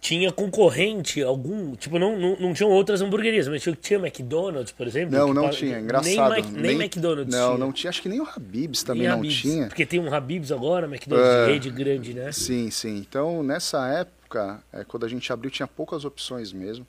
tinha 0.00 0.32
concorrente 0.32 1.22
algum? 1.22 1.74
Tipo, 1.76 1.98
não, 1.98 2.18
não, 2.18 2.36
não 2.36 2.54
tinham 2.54 2.70
outras 2.70 3.02
hamburguerias, 3.02 3.46
mas 3.48 3.62
tinha, 3.62 3.76
tinha 3.76 3.98
McDonald's, 3.98 4.72
por 4.72 4.86
exemplo? 4.86 5.16
Não, 5.16 5.34
não 5.34 5.50
tinha. 5.50 5.74
Nem, 5.76 5.84
Engraçado. 5.84 6.30
Mac- 6.30 6.50
nem, 6.52 6.72
McDonald's 6.80 7.34
Não, 7.34 7.48
tinha. 7.48 7.58
não 7.58 7.72
tinha. 7.72 7.90
Acho 7.90 8.02
que 8.02 8.08
nem 8.08 8.20
o 8.20 8.24
Habib's 8.28 8.82
também 8.82 9.02
Nem 9.02 9.10
não 9.10 9.18
Habib's, 9.18 9.36
tinha. 9.36 9.66
Porque 9.66 9.84
tem 9.84 10.00
um 10.00 10.12
Habib's 10.12 10.50
agora, 10.50 10.86
McDonald's 10.86 11.46
de 11.46 11.52
rede 11.52 11.70
grande, 11.70 12.14
né? 12.14 12.32
Sim, 12.32 12.70
sim. 12.70 12.96
Então, 12.96 13.42
nessa 13.42 13.86
época, 13.88 14.62
é, 14.72 14.84
quando 14.84 15.04
a 15.04 15.08
gente 15.08 15.30
abriu, 15.32 15.50
tinha 15.50 15.66
poucas 15.66 16.04
opções 16.04 16.52
mesmo. 16.52 16.86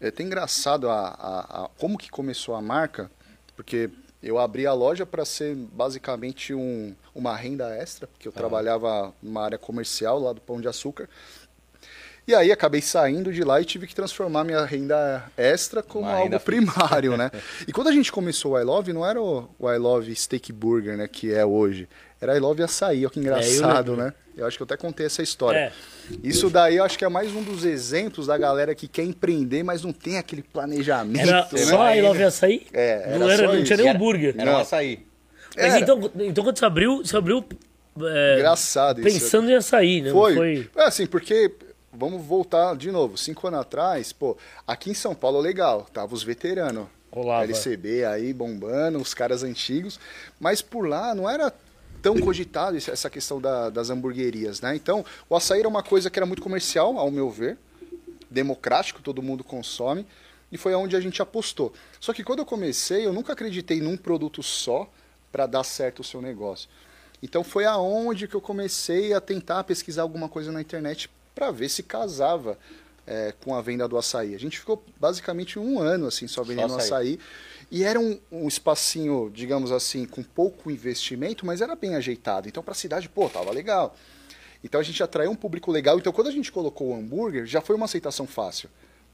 É 0.00 0.08
até 0.08 0.22
engraçado 0.22 0.88
a, 0.88 1.08
a- 1.08 1.64
a- 1.64 1.70
como 1.76 1.98
que 1.98 2.08
começou 2.08 2.54
a 2.54 2.62
marca, 2.62 3.10
porque 3.56 3.90
eu 4.22 4.38
abri 4.38 4.64
a 4.64 4.72
loja 4.72 5.04
para 5.04 5.24
ser 5.24 5.56
basicamente 5.56 6.54
um, 6.54 6.94
uma 7.12 7.34
renda 7.36 7.68
extra, 7.76 8.06
porque 8.06 8.28
eu 8.28 8.32
trabalhava 8.32 9.12
numa 9.20 9.42
área 9.44 9.58
comercial 9.58 10.20
lá 10.20 10.32
do 10.32 10.40
Pão 10.40 10.60
de 10.60 10.68
Açúcar. 10.68 11.08
E 12.28 12.34
aí 12.34 12.52
acabei 12.52 12.82
saindo 12.82 13.32
de 13.32 13.42
lá 13.42 13.58
e 13.58 13.64
tive 13.64 13.86
que 13.86 13.94
transformar 13.94 14.44
minha 14.44 14.62
renda 14.62 15.24
extra 15.34 15.82
como 15.82 16.04
Uma 16.04 16.12
algo 16.12 16.38
primário, 16.40 17.16
né? 17.16 17.30
E 17.66 17.72
quando 17.72 17.88
a 17.88 17.92
gente 17.92 18.12
começou 18.12 18.52
o 18.52 18.60
I 18.60 18.64
Love, 18.64 18.92
não 18.92 19.04
era 19.04 19.18
o, 19.18 19.48
o 19.58 19.72
I 19.72 19.78
Love 19.78 20.14
Steak 20.14 20.52
Burger, 20.52 20.98
né, 20.98 21.08
que 21.08 21.32
é 21.32 21.42
hoje. 21.42 21.88
Era 22.20 22.36
I 22.36 22.38
Love 22.38 22.62
Açaí, 22.62 22.98
olha 22.98 23.10
que 23.10 23.18
engraçado, 23.18 23.92
lembro. 23.92 24.04
né? 24.04 24.14
Eu 24.36 24.46
acho 24.46 24.58
que 24.58 24.62
eu 24.62 24.66
até 24.66 24.76
contei 24.76 25.06
essa 25.06 25.22
história. 25.22 25.58
É. 25.58 25.72
Isso 26.22 26.50
daí 26.50 26.76
eu 26.76 26.84
acho 26.84 26.98
que 26.98 27.04
é 27.04 27.08
mais 27.08 27.34
um 27.34 27.42
dos 27.42 27.64
exemplos 27.64 28.26
da 28.26 28.36
galera 28.36 28.74
que 28.74 28.86
quer 28.86 29.04
empreender, 29.04 29.62
mas 29.62 29.82
não 29.82 29.92
tem 29.92 30.18
aquele 30.18 30.42
planejamento. 30.42 31.20
Era 31.26 31.48
né? 31.50 31.58
só 31.64 31.80
a 31.80 31.96
I 31.96 32.02
Love 32.02 32.24
Açaí? 32.24 32.66
É, 32.74 33.16
não, 33.18 33.30
era 33.30 33.42
era, 33.42 33.48
só 33.48 33.56
não 33.56 33.64
tinha 33.64 33.76
nem 33.78 33.86
Era- 33.88 33.96
hambúrguer. 33.96 34.34
Era 34.36 34.50
um 34.50 34.52
Não. 34.52 34.60
açaí. 34.60 35.06
Mas 35.56 35.64
Era. 35.64 35.80
então, 35.80 36.10
então 36.20 36.44
quando 36.44 36.58
você 36.58 36.64
abriu, 36.66 36.98
você 36.98 37.16
abriu 37.16 37.42
é, 38.00 38.34
Engraçado 38.36 39.00
isso. 39.00 39.18
pensando 39.18 39.50
em 39.50 39.54
açaí, 39.54 40.02
né? 40.02 40.10
Não 40.10 40.16
Foi. 40.16 40.34
foi... 40.34 40.70
É 40.76 40.84
assim, 40.84 41.06
porque 41.06 41.50
vamos 41.98 42.24
voltar 42.24 42.76
de 42.76 42.90
novo. 42.90 43.16
Cinco 43.18 43.46
anos 43.48 43.60
atrás, 43.60 44.12
pô, 44.12 44.36
aqui 44.66 44.90
em 44.90 44.94
São 44.94 45.14
Paulo 45.14 45.40
legal, 45.40 45.86
tava 45.92 46.14
os 46.14 46.22
veteranos. 46.22 46.86
Rolava. 47.10 47.44
LCB 47.44 48.04
aí 48.04 48.32
bombando, 48.34 48.98
os 48.98 49.14
caras 49.14 49.42
antigos. 49.42 49.98
Mas 50.38 50.60
por 50.62 50.86
lá 50.86 51.14
não 51.14 51.28
era 51.28 51.52
tão 52.02 52.18
cogitado 52.20 52.76
essa 52.76 53.08
questão 53.10 53.40
da- 53.40 53.70
das 53.70 53.90
hamburguerias, 53.90 54.60
né? 54.60 54.76
Então, 54.76 55.04
o 55.28 55.34
açaí 55.34 55.60
era 55.60 55.68
uma 55.68 55.82
coisa 55.82 56.08
que 56.10 56.18
era 56.18 56.26
muito 56.26 56.42
comercial, 56.42 56.96
ao 56.98 57.10
meu 57.10 57.28
ver, 57.30 57.56
democrático, 58.30 59.00
todo 59.02 59.22
mundo 59.22 59.42
consome, 59.42 60.06
e 60.52 60.56
foi 60.58 60.72
aonde 60.74 60.96
a 60.96 61.00
gente 61.00 61.20
apostou. 61.20 61.72
Só 62.00 62.12
que 62.12 62.22
quando 62.24 62.40
eu 62.40 62.46
comecei, 62.46 63.06
eu 63.06 63.12
nunca 63.12 63.32
acreditei 63.32 63.80
num 63.80 63.96
produto 63.96 64.42
só 64.42 64.88
para 65.32 65.46
dar 65.46 65.64
certo 65.64 66.00
o 66.00 66.04
seu 66.04 66.22
negócio. 66.22 66.68
Então 67.22 67.42
foi 67.42 67.64
aonde 67.64 68.28
que 68.28 68.34
eu 68.36 68.40
comecei 68.40 69.12
a 69.12 69.20
tentar 69.20 69.64
pesquisar 69.64 70.02
alguma 70.02 70.28
coisa 70.28 70.52
na 70.52 70.60
internet 70.60 71.10
para 71.38 71.52
ver 71.52 71.68
se 71.68 71.84
casava 71.84 72.58
é, 73.06 73.32
com 73.44 73.54
a 73.54 73.62
venda 73.62 73.86
do 73.86 73.96
açaí. 73.96 74.34
A 74.34 74.38
gente 74.38 74.58
ficou 74.58 74.84
basicamente 74.98 75.56
um 75.56 75.78
ano 75.78 76.08
assim 76.08 76.26
só 76.26 76.42
vendendo 76.42 76.74
açaí. 76.74 77.14
açaí. 77.14 77.20
E 77.70 77.84
era 77.84 78.00
um, 78.00 78.18
um 78.32 78.48
espacinho, 78.48 79.30
digamos 79.32 79.70
assim, 79.70 80.04
com 80.04 80.22
pouco 80.22 80.68
investimento, 80.68 81.46
mas 81.46 81.60
era 81.60 81.76
bem 81.76 81.94
ajeitado. 81.94 82.48
Então 82.48 82.62
para 82.62 82.72
a 82.72 82.74
cidade, 82.74 83.08
pô, 83.08 83.28
tava 83.28 83.52
legal. 83.52 83.94
Então 84.64 84.80
a 84.80 84.84
gente 84.84 85.00
atraiu 85.00 85.30
um 85.30 85.36
público 85.36 85.70
legal. 85.70 85.96
Então 85.96 86.12
quando 86.12 86.26
a 86.26 86.32
gente 86.32 86.50
colocou 86.50 86.88
o 86.88 86.96
hambúrguer, 86.96 87.46
já 87.46 87.60
foi 87.60 87.76
uma 87.76 87.84
aceitação 87.84 88.26
fácil. 88.26 88.68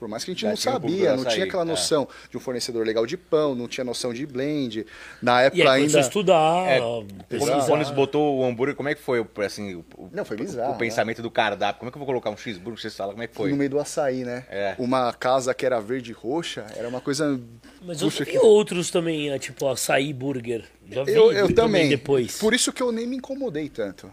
Por 0.04 0.10
mais 0.10 0.22
que 0.22 0.32
a 0.32 0.34
gente 0.34 0.42
Já 0.42 0.50
não 0.50 0.56
sabia, 0.56 1.16
não 1.16 1.24
tinha 1.24 1.46
aquela 1.46 1.62
é. 1.62 1.64
noção 1.64 2.06
de 2.30 2.36
um 2.36 2.40
fornecedor 2.40 2.84
legal 2.86 3.06
de 3.06 3.16
pão, 3.16 3.54
não 3.54 3.66
tinha 3.66 3.82
noção 3.84 4.12
de 4.12 4.26
blend. 4.26 4.84
Na 5.22 5.40
época 5.40 5.62
E 5.62 5.66
aí 5.66 5.82
ainda. 5.84 5.98
estudar, 5.98 6.68
É, 6.68 6.78
pesquisar. 7.26 7.64
Quando, 7.66 7.82
você 7.86 7.92
botou 7.94 8.38
o 8.40 8.44
hambúrguer, 8.44 8.74
como 8.76 8.90
é 8.90 8.94
que 8.94 9.00
foi 9.00 9.20
o- 9.20 9.28
assim, 9.38 9.76
o, 9.76 10.10
Não, 10.12 10.22
foi 10.26 10.36
bizarro, 10.36 10.74
o 10.74 10.76
pensamento 10.76 11.22
do 11.22 11.30
cardápio? 11.30 11.78
Como 11.80 11.88
é 11.88 11.90
que 11.90 11.96
eu 11.96 12.00
vou 12.00 12.06
colocar 12.06 12.28
um 12.28 12.36
cheeseburger, 12.36 12.74
um 12.74 12.76
x-salada? 12.82 13.14
Como 13.14 13.22
é 13.22 13.26
que 13.26 13.34
foi? 13.34 13.48
no 13.50 13.56
meio 13.56 13.70
do 13.70 13.78
açaí, 13.80 14.24
né? 14.24 14.44
É. 14.50 14.74
Uma 14.78 15.10
casa 15.14 15.54
que 15.54 15.64
era 15.64 15.80
verde 15.80 16.10
e 16.10 16.14
roxa, 16.14 16.66
era 16.76 16.86
uma 16.86 17.00
coisa. 17.00 17.40
Mas 17.82 18.02
eu 18.02 18.08
Puxa, 18.08 18.24
vi 18.24 18.32
que- 18.32 18.38
outros 18.38 18.90
também, 18.90 19.30
é, 19.30 19.38
tipo 19.38 19.66
açaí 19.66 20.12
burger. 20.12 20.64
Já 20.90 21.02
vi 21.02 21.12
eu, 21.14 21.32
eu 21.32 21.54
também. 21.54 21.88
depois. 21.88 22.36
Por 22.38 22.52
isso 22.52 22.70
que 22.74 22.82
eu 22.82 22.92
nem 22.92 23.06
me 23.06 23.16
incomodei 23.16 23.70
tanto. 23.70 24.12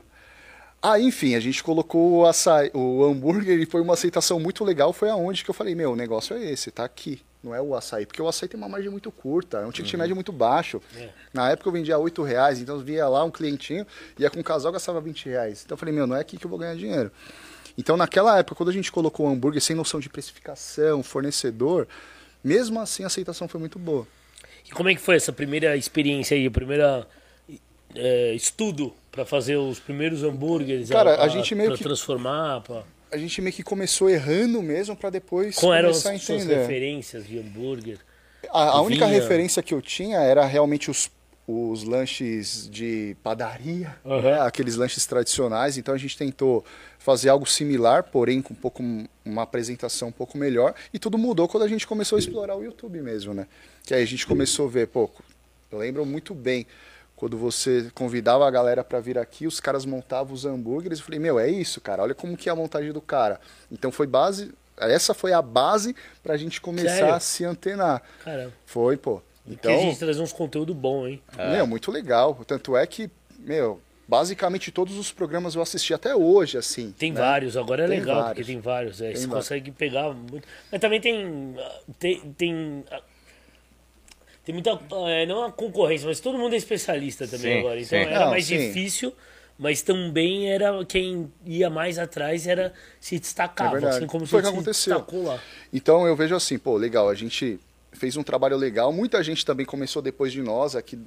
Ah, 0.81 0.99
enfim, 0.99 1.35
a 1.35 1.39
gente 1.39 1.63
colocou 1.63 2.11
o 2.11 2.25
açaí, 2.25 2.71
o 2.73 3.03
hambúrguer 3.05 3.59
e 3.59 3.67
foi 3.67 3.81
uma 3.81 3.93
aceitação 3.93 4.39
muito 4.39 4.63
legal. 4.63 4.91
Foi 4.91 5.09
aonde 5.09 5.43
que 5.43 5.49
eu 5.49 5.53
falei, 5.53 5.75
meu, 5.75 5.91
o 5.91 5.95
negócio 5.95 6.35
é 6.35 6.43
esse, 6.43 6.71
tá 6.71 6.83
aqui. 6.83 7.21
Não 7.43 7.53
é 7.53 7.61
o 7.61 7.75
açaí, 7.75 8.05
porque 8.05 8.21
o 8.21 8.27
açaí 8.27 8.47
tem 8.47 8.59
uma 8.59 8.69
margem 8.69 8.89
muito 8.89 9.11
curta, 9.11 9.59
é 9.59 9.65
um 9.65 9.71
ticket 9.71 9.93
médio 9.95 10.15
muito 10.15 10.31
baixo. 10.31 10.81
É. 10.95 11.09
Na 11.33 11.49
época 11.49 11.69
eu 11.69 11.73
vendia 11.73 11.97
8 11.97 12.21
reais, 12.23 12.59
então 12.59 12.79
via 12.79 13.07
lá 13.07 13.23
um 13.23 13.31
clientinho, 13.31 13.85
ia 14.17 14.29
com 14.29 14.39
um 14.39 14.43
casal, 14.43 14.71
gastava 14.71 15.01
20 15.01 15.29
reais. 15.29 15.63
Então 15.65 15.75
eu 15.75 15.77
falei, 15.77 15.93
meu, 15.93 16.05
não 16.05 16.15
é 16.15 16.19
aqui 16.19 16.37
que 16.37 16.45
eu 16.45 16.49
vou 16.49 16.59
ganhar 16.59 16.75
dinheiro. 16.75 17.11
Então 17.77 17.97
naquela 17.97 18.37
época, 18.37 18.55
quando 18.55 18.69
a 18.69 18.73
gente 18.73 18.91
colocou 18.91 19.27
o 19.27 19.29
hambúrguer 19.29 19.61
sem 19.61 19.75
noção 19.75 19.99
de 19.99 20.09
precificação, 20.09 21.01
fornecedor, 21.01 21.87
mesmo 22.43 22.79
assim 22.79 23.03
a 23.03 23.07
aceitação 23.07 23.47
foi 23.47 23.59
muito 23.59 23.79
boa. 23.79 24.07
E 24.67 24.71
como 24.71 24.89
é 24.89 24.95
que 24.95 25.01
foi 25.01 25.15
essa 25.15 25.33
primeira 25.33 25.75
experiência 25.75 26.35
aí, 26.35 26.47
o 26.47 26.51
primeiro 26.51 27.05
é, 27.95 28.33
estudo 28.33 28.93
para 29.11 29.25
fazer 29.25 29.57
os 29.57 29.79
primeiros 29.79 30.23
hambúrgueres? 30.23 30.89
Cara, 30.89 31.13
a 31.13 31.17
pra- 31.17 31.27
gente 31.27 31.53
meio 31.53 31.69
pra 31.69 31.77
que- 31.77 31.83
transformar, 31.83 32.61
pra... 32.61 32.83
A 33.11 33.17
gente 33.17 33.41
meio 33.41 33.53
que 33.53 33.61
começou 33.63 34.09
errando 34.09 34.61
mesmo 34.61 34.95
para 34.95 35.09
depois 35.09 35.55
Qual 35.57 35.73
eram 35.73 35.89
as 35.89 36.01
começar 36.01 36.33
a 36.33 36.37
suas 36.39 36.45
referências 36.45 37.27
de 37.27 37.39
hambúrguer? 37.39 37.97
A, 38.49 38.69
a 38.77 38.81
única 38.81 39.05
referência 39.05 39.61
que 39.61 39.73
eu 39.73 39.81
tinha 39.81 40.17
era 40.19 40.45
realmente 40.45 40.89
os, 40.89 41.11
os 41.45 41.83
lanches 41.83 42.69
de 42.71 43.15
padaria, 43.21 43.93
Aham. 44.05 44.21
né? 44.21 44.39
aqueles 44.41 44.77
lanches 44.77 45.05
tradicionais. 45.05 45.77
Então 45.77 45.93
a 45.93 45.97
gente 45.97 46.17
tentou 46.17 46.63
fazer 46.97 47.27
algo 47.27 47.45
similar, 47.45 48.03
porém 48.03 48.41
com 48.41 48.53
um 48.53 48.57
pouco 48.57 48.81
uma 49.25 49.41
apresentação 49.43 50.07
um 50.07 50.11
pouco 50.13 50.37
melhor. 50.37 50.73
E 50.93 50.97
tudo 50.97 51.17
mudou 51.17 51.49
quando 51.49 51.63
a 51.63 51.67
gente 51.67 51.85
começou 51.85 52.15
a 52.15 52.19
explorar 52.19 52.55
o 52.55 52.63
YouTube 52.63 53.01
mesmo, 53.01 53.33
né? 53.33 53.45
Que 53.85 53.93
aí 53.93 54.03
a 54.03 54.07
gente 54.07 54.25
começou 54.25 54.67
a 54.67 54.69
ver, 54.71 54.87
pô, 54.87 55.09
eu 55.69 55.77
lembro 55.77 56.05
muito 56.05 56.33
bem 56.33 56.65
quando 57.21 57.37
você 57.37 57.91
convidava 57.93 58.47
a 58.47 58.49
galera 58.49 58.83
para 58.83 58.99
vir 58.99 59.15
aqui, 59.15 59.45
os 59.45 59.59
caras 59.59 59.85
montavam 59.85 60.33
os 60.33 60.43
hambúrgueres. 60.43 60.97
Eu 60.97 61.05
falei, 61.05 61.19
meu, 61.19 61.37
é 61.39 61.47
isso, 61.47 61.79
cara. 61.79 62.01
Olha 62.01 62.15
como 62.15 62.35
que 62.35 62.49
é 62.49 62.51
a 62.51 62.55
montagem 62.55 62.91
do 62.91 62.99
cara. 62.99 63.39
Então 63.71 63.91
foi 63.91 64.07
base, 64.07 64.51
essa 64.75 65.13
foi 65.13 65.31
a 65.31 65.39
base 65.39 65.95
pra 66.23 66.35
gente 66.35 66.59
começar 66.59 66.89
Sério? 66.95 67.13
a 67.13 67.19
se 67.19 67.45
antenar. 67.45 68.01
Caramba. 68.25 68.51
Foi, 68.65 68.97
pô. 68.97 69.21
Porque 69.45 69.53
Então, 69.53 69.71
a 69.71 69.77
gente 69.83 69.99
trazer 69.99 70.19
uns 70.19 70.33
conteúdo 70.33 70.73
bom, 70.73 71.05
hein? 71.05 71.21
meu, 71.37 71.67
muito 71.67 71.91
legal. 71.91 72.33
Tanto 72.47 72.75
é 72.75 72.87
que, 72.87 73.07
meu, 73.37 73.79
basicamente 74.07 74.71
todos 74.71 74.97
os 74.97 75.11
programas 75.11 75.53
eu 75.53 75.61
assisti 75.61 75.93
até 75.93 76.15
hoje, 76.15 76.57
assim. 76.57 76.91
Tem 76.97 77.11
né? 77.11 77.19
vários, 77.21 77.55
agora 77.55 77.83
é 77.83 77.87
Tem 77.87 77.99
legal, 77.99 78.15
vários. 78.15 78.33
porque 78.33 78.51
tem 78.51 78.59
vários. 78.59 78.99
É, 78.99 79.11
Tem 79.11 79.15
você 79.17 79.27
vários. 79.27 79.45
consegue 79.47 79.69
pegar 79.69 80.11
muito. 80.11 80.47
Mas 80.71 80.81
também 80.81 80.99
tem. 80.99 81.55
Tem. 81.99 82.19
tem 82.35 82.83
tem 84.43 84.53
muita. 84.53 84.79
é, 85.07 85.25
não 85.25 85.43
a 85.43 85.51
concorrência, 85.51 86.07
mas 86.07 86.19
todo 86.19 86.37
mundo 86.37 86.53
é 86.53 86.57
especialista 86.57 87.27
também 87.27 87.53
Sim, 87.53 87.59
agora. 87.59 87.79
Então 87.79 87.99
sim. 87.99 88.05
era 88.05 88.19
Não, 88.21 88.29
mais 88.31 88.45
sim. 88.45 88.57
difícil, 88.57 89.13
mas 89.57 89.81
também 89.81 90.51
era 90.51 90.83
quem 90.85 91.31
ia 91.45 91.69
mais 91.69 91.99
atrás 91.99 92.47
era 92.47 92.73
se 92.99 93.19
destacava. 93.19 93.79
É 93.79 93.85
assim 93.89 94.07
como 94.07 94.25
Foi 94.25 94.39
o 94.39 94.43
que 94.43 94.49
aconteceu. 94.49 95.05
Então 95.71 96.07
eu 96.07 96.15
vejo 96.15 96.35
assim, 96.35 96.57
pô, 96.57 96.75
legal, 96.77 97.09
a 97.09 97.15
gente 97.15 97.59
fez 97.93 98.17
um 98.17 98.23
trabalho 98.23 98.57
legal. 98.57 98.91
Muita 98.91 99.23
gente 99.23 99.45
também 99.45 99.65
começou 99.65 100.01
depois 100.01 100.31
de 100.31 100.41
nós 100.41 100.75
aqui, 100.75 100.97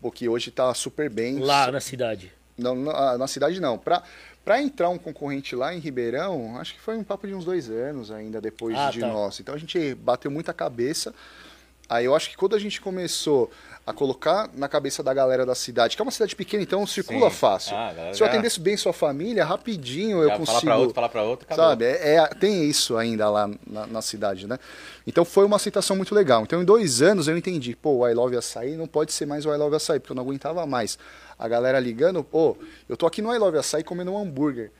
pô, 0.00 0.10
que 0.10 0.28
hoje 0.28 0.50
tá 0.50 0.72
super 0.74 1.10
bem. 1.10 1.38
Lá 1.38 1.70
na 1.70 1.80
cidade. 1.80 2.32
Não, 2.56 2.74
na, 2.74 3.18
na 3.18 3.26
cidade 3.28 3.60
não. 3.60 3.78
Pra, 3.78 4.02
pra 4.44 4.60
entrar 4.60 4.88
um 4.88 4.98
concorrente 4.98 5.54
lá 5.54 5.72
em 5.74 5.78
Ribeirão, 5.78 6.56
acho 6.58 6.74
que 6.74 6.80
foi 6.80 6.96
um 6.96 7.04
papo 7.04 7.26
de 7.26 7.34
uns 7.34 7.44
dois 7.44 7.68
anos 7.70 8.10
ainda 8.10 8.40
depois 8.40 8.76
Ah, 8.76 8.90
de 8.90 9.00
tá. 9.00 9.06
nós. 9.06 9.38
Então 9.38 9.54
a 9.54 9.58
gente 9.58 9.94
bateu 9.94 10.30
muita 10.30 10.52
cabeça. 10.52 11.14
Aí 11.88 12.04
eu 12.04 12.14
acho 12.14 12.28
que 12.30 12.36
quando 12.36 12.54
a 12.54 12.58
gente 12.58 12.80
começou 12.80 13.50
a 13.86 13.92
colocar 13.94 14.50
na 14.54 14.68
cabeça 14.68 15.02
da 15.02 15.14
galera 15.14 15.46
da 15.46 15.54
cidade, 15.54 15.96
que 15.96 16.02
é 16.02 16.04
uma 16.04 16.10
cidade 16.10 16.36
pequena, 16.36 16.62
então 16.62 16.86
circula 16.86 17.30
Sim. 17.30 17.36
fácil. 17.36 17.74
Ah, 17.74 17.90
galera 17.94 18.14
Se 18.14 18.22
eu 18.22 18.26
atendesse 18.26 18.60
bem 18.60 18.76
sua 18.76 18.92
família, 18.92 19.42
rapidinho 19.42 20.22
eu 20.22 20.30
consigo. 20.32 20.46
Fala 20.46 20.60
pra 20.60 20.76
outro, 20.76 20.94
fala 20.94 21.08
pra 21.08 21.22
outro, 21.22 21.46
acabou. 21.46 21.64
Sabe, 21.70 21.86
é, 21.86 22.16
é- 22.16 22.26
tem 22.26 22.64
isso 22.68 22.98
ainda 22.98 23.30
lá 23.30 23.50
na, 23.66 23.86
na 23.86 24.02
cidade, 24.02 24.46
né? 24.46 24.58
Então 25.06 25.24
foi 25.24 25.46
uma 25.46 25.56
aceitação 25.56 25.96
muito 25.96 26.14
legal. 26.14 26.42
Então 26.42 26.60
em 26.60 26.66
dois 26.66 27.00
anos 27.00 27.28
eu 27.28 27.38
entendi, 27.38 27.74
pô, 27.74 27.92
o 28.00 28.06
I 28.08 28.12
Love 28.12 28.36
Açaí 28.36 28.76
não 28.76 28.86
pode 28.86 29.10
ser 29.10 29.24
mais 29.24 29.46
o 29.46 29.54
I 29.54 29.56
Love 29.56 29.76
Açaí, 29.76 29.98
porque 29.98 30.12
eu 30.12 30.16
não 30.16 30.22
aguentava 30.24 30.66
mais. 30.66 30.98
A 31.38 31.48
galera 31.48 31.80
ligando, 31.80 32.22
pô, 32.22 32.58
eu 32.86 32.96
tô 32.96 33.06
aqui 33.06 33.22
no 33.22 33.34
I 33.34 33.38
Love 33.38 33.56
Açaí 33.56 33.82
comendo 33.82 34.12
um 34.12 34.18
hambúrguer. 34.18 34.70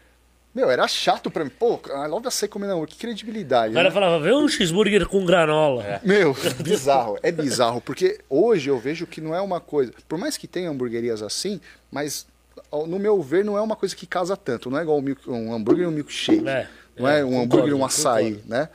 Meu, 0.55 0.71
era 0.71 0.89
chato 0.89 1.31
pra 1.31 1.45
mim. 1.45 1.51
Pô, 1.51 1.81
I 1.87 2.09
Love 2.09 2.29
Açaí 2.29 2.49
comendo 2.49 2.73
hambúrguer, 2.73 2.87
que 2.87 2.97
credibilidade. 2.97 3.73
O 3.73 3.75
cara 3.75 3.89
né? 3.89 3.95
falava, 3.95 4.19
vê 4.19 4.33
um 4.33 4.49
cheeseburger 4.49 5.07
com 5.07 5.25
granola. 5.25 6.01
Meu, 6.03 6.35
bizarro, 6.61 7.19
é 7.23 7.31
bizarro, 7.31 7.81
porque 7.81 8.19
hoje 8.29 8.69
eu 8.71 8.79
vejo 8.79 9.07
que 9.07 9.21
não 9.21 9.35
é 9.35 9.41
uma 9.41 9.61
coisa, 9.61 9.93
por 10.09 10.19
mais 10.19 10.37
que 10.37 10.49
tenha 10.49 10.71
hamburguerias 10.71 11.23
assim, 11.23 11.61
mas 11.91 12.27
no 12.73 12.99
meu 12.99 13.23
ver 13.23 13.45
não 13.45 13.57
é 13.57 13.61
uma 13.61 13.77
coisa 13.77 13.95
que 13.95 14.07
casa 14.07 14.37
tanto, 14.37 14.71
não 14.71 14.79
é 14.79 14.83
igual 14.83 15.03
um, 15.29 15.55
hambúrguer 15.55 15.85
e 15.85 15.87
um 15.87 15.91
milkshake, 15.93 16.49
É, 16.49 16.67
não 16.99 17.09
é, 17.09 17.21
é, 17.21 17.25
um 17.25 17.41
hambúrguer 17.41 17.71
e 17.71 17.75
um 17.75 17.85
açaí, 17.85 18.33
concordo. 18.33 18.49
né? 18.49 18.69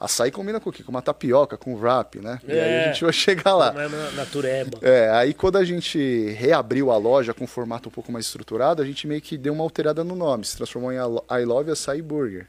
Açaí 0.00 0.30
combina 0.30 0.58
com 0.58 0.70
o 0.70 0.72
quê? 0.72 0.82
Com 0.82 0.90
uma 0.90 1.02
tapioca, 1.02 1.58
com 1.58 1.74
wrap, 1.74 2.16
né? 2.20 2.40
E 2.48 2.52
aí 2.52 2.58
É. 2.58 2.84
a 2.88 2.92
gente 2.92 3.04
vai 3.04 3.12
chegar 3.12 3.54
lá. 3.54 3.68
É 3.84 3.86
na, 3.88 4.10
na 4.12 4.24
tureba. 4.26 4.78
É, 4.80 5.10
aí 5.10 5.34
quando 5.34 5.58
a 5.58 5.64
gente 5.64 6.30
reabriu 6.38 6.90
a 6.90 6.96
loja 6.96 7.34
com 7.34 7.44
um 7.44 7.46
formato 7.46 7.90
um 7.90 7.92
pouco 7.92 8.10
mais 8.10 8.24
estruturado, 8.24 8.80
a 8.82 8.86
gente 8.86 9.06
meio 9.06 9.20
que 9.20 9.36
deu 9.36 9.52
uma 9.52 9.62
alterada 9.62 10.02
no 10.02 10.16
nome, 10.16 10.44
se 10.46 10.56
transformou 10.56 10.90
em 10.90 10.96
I 10.96 11.44
Love 11.44 11.70
Açaí 11.72 12.00
Burger. 12.00 12.46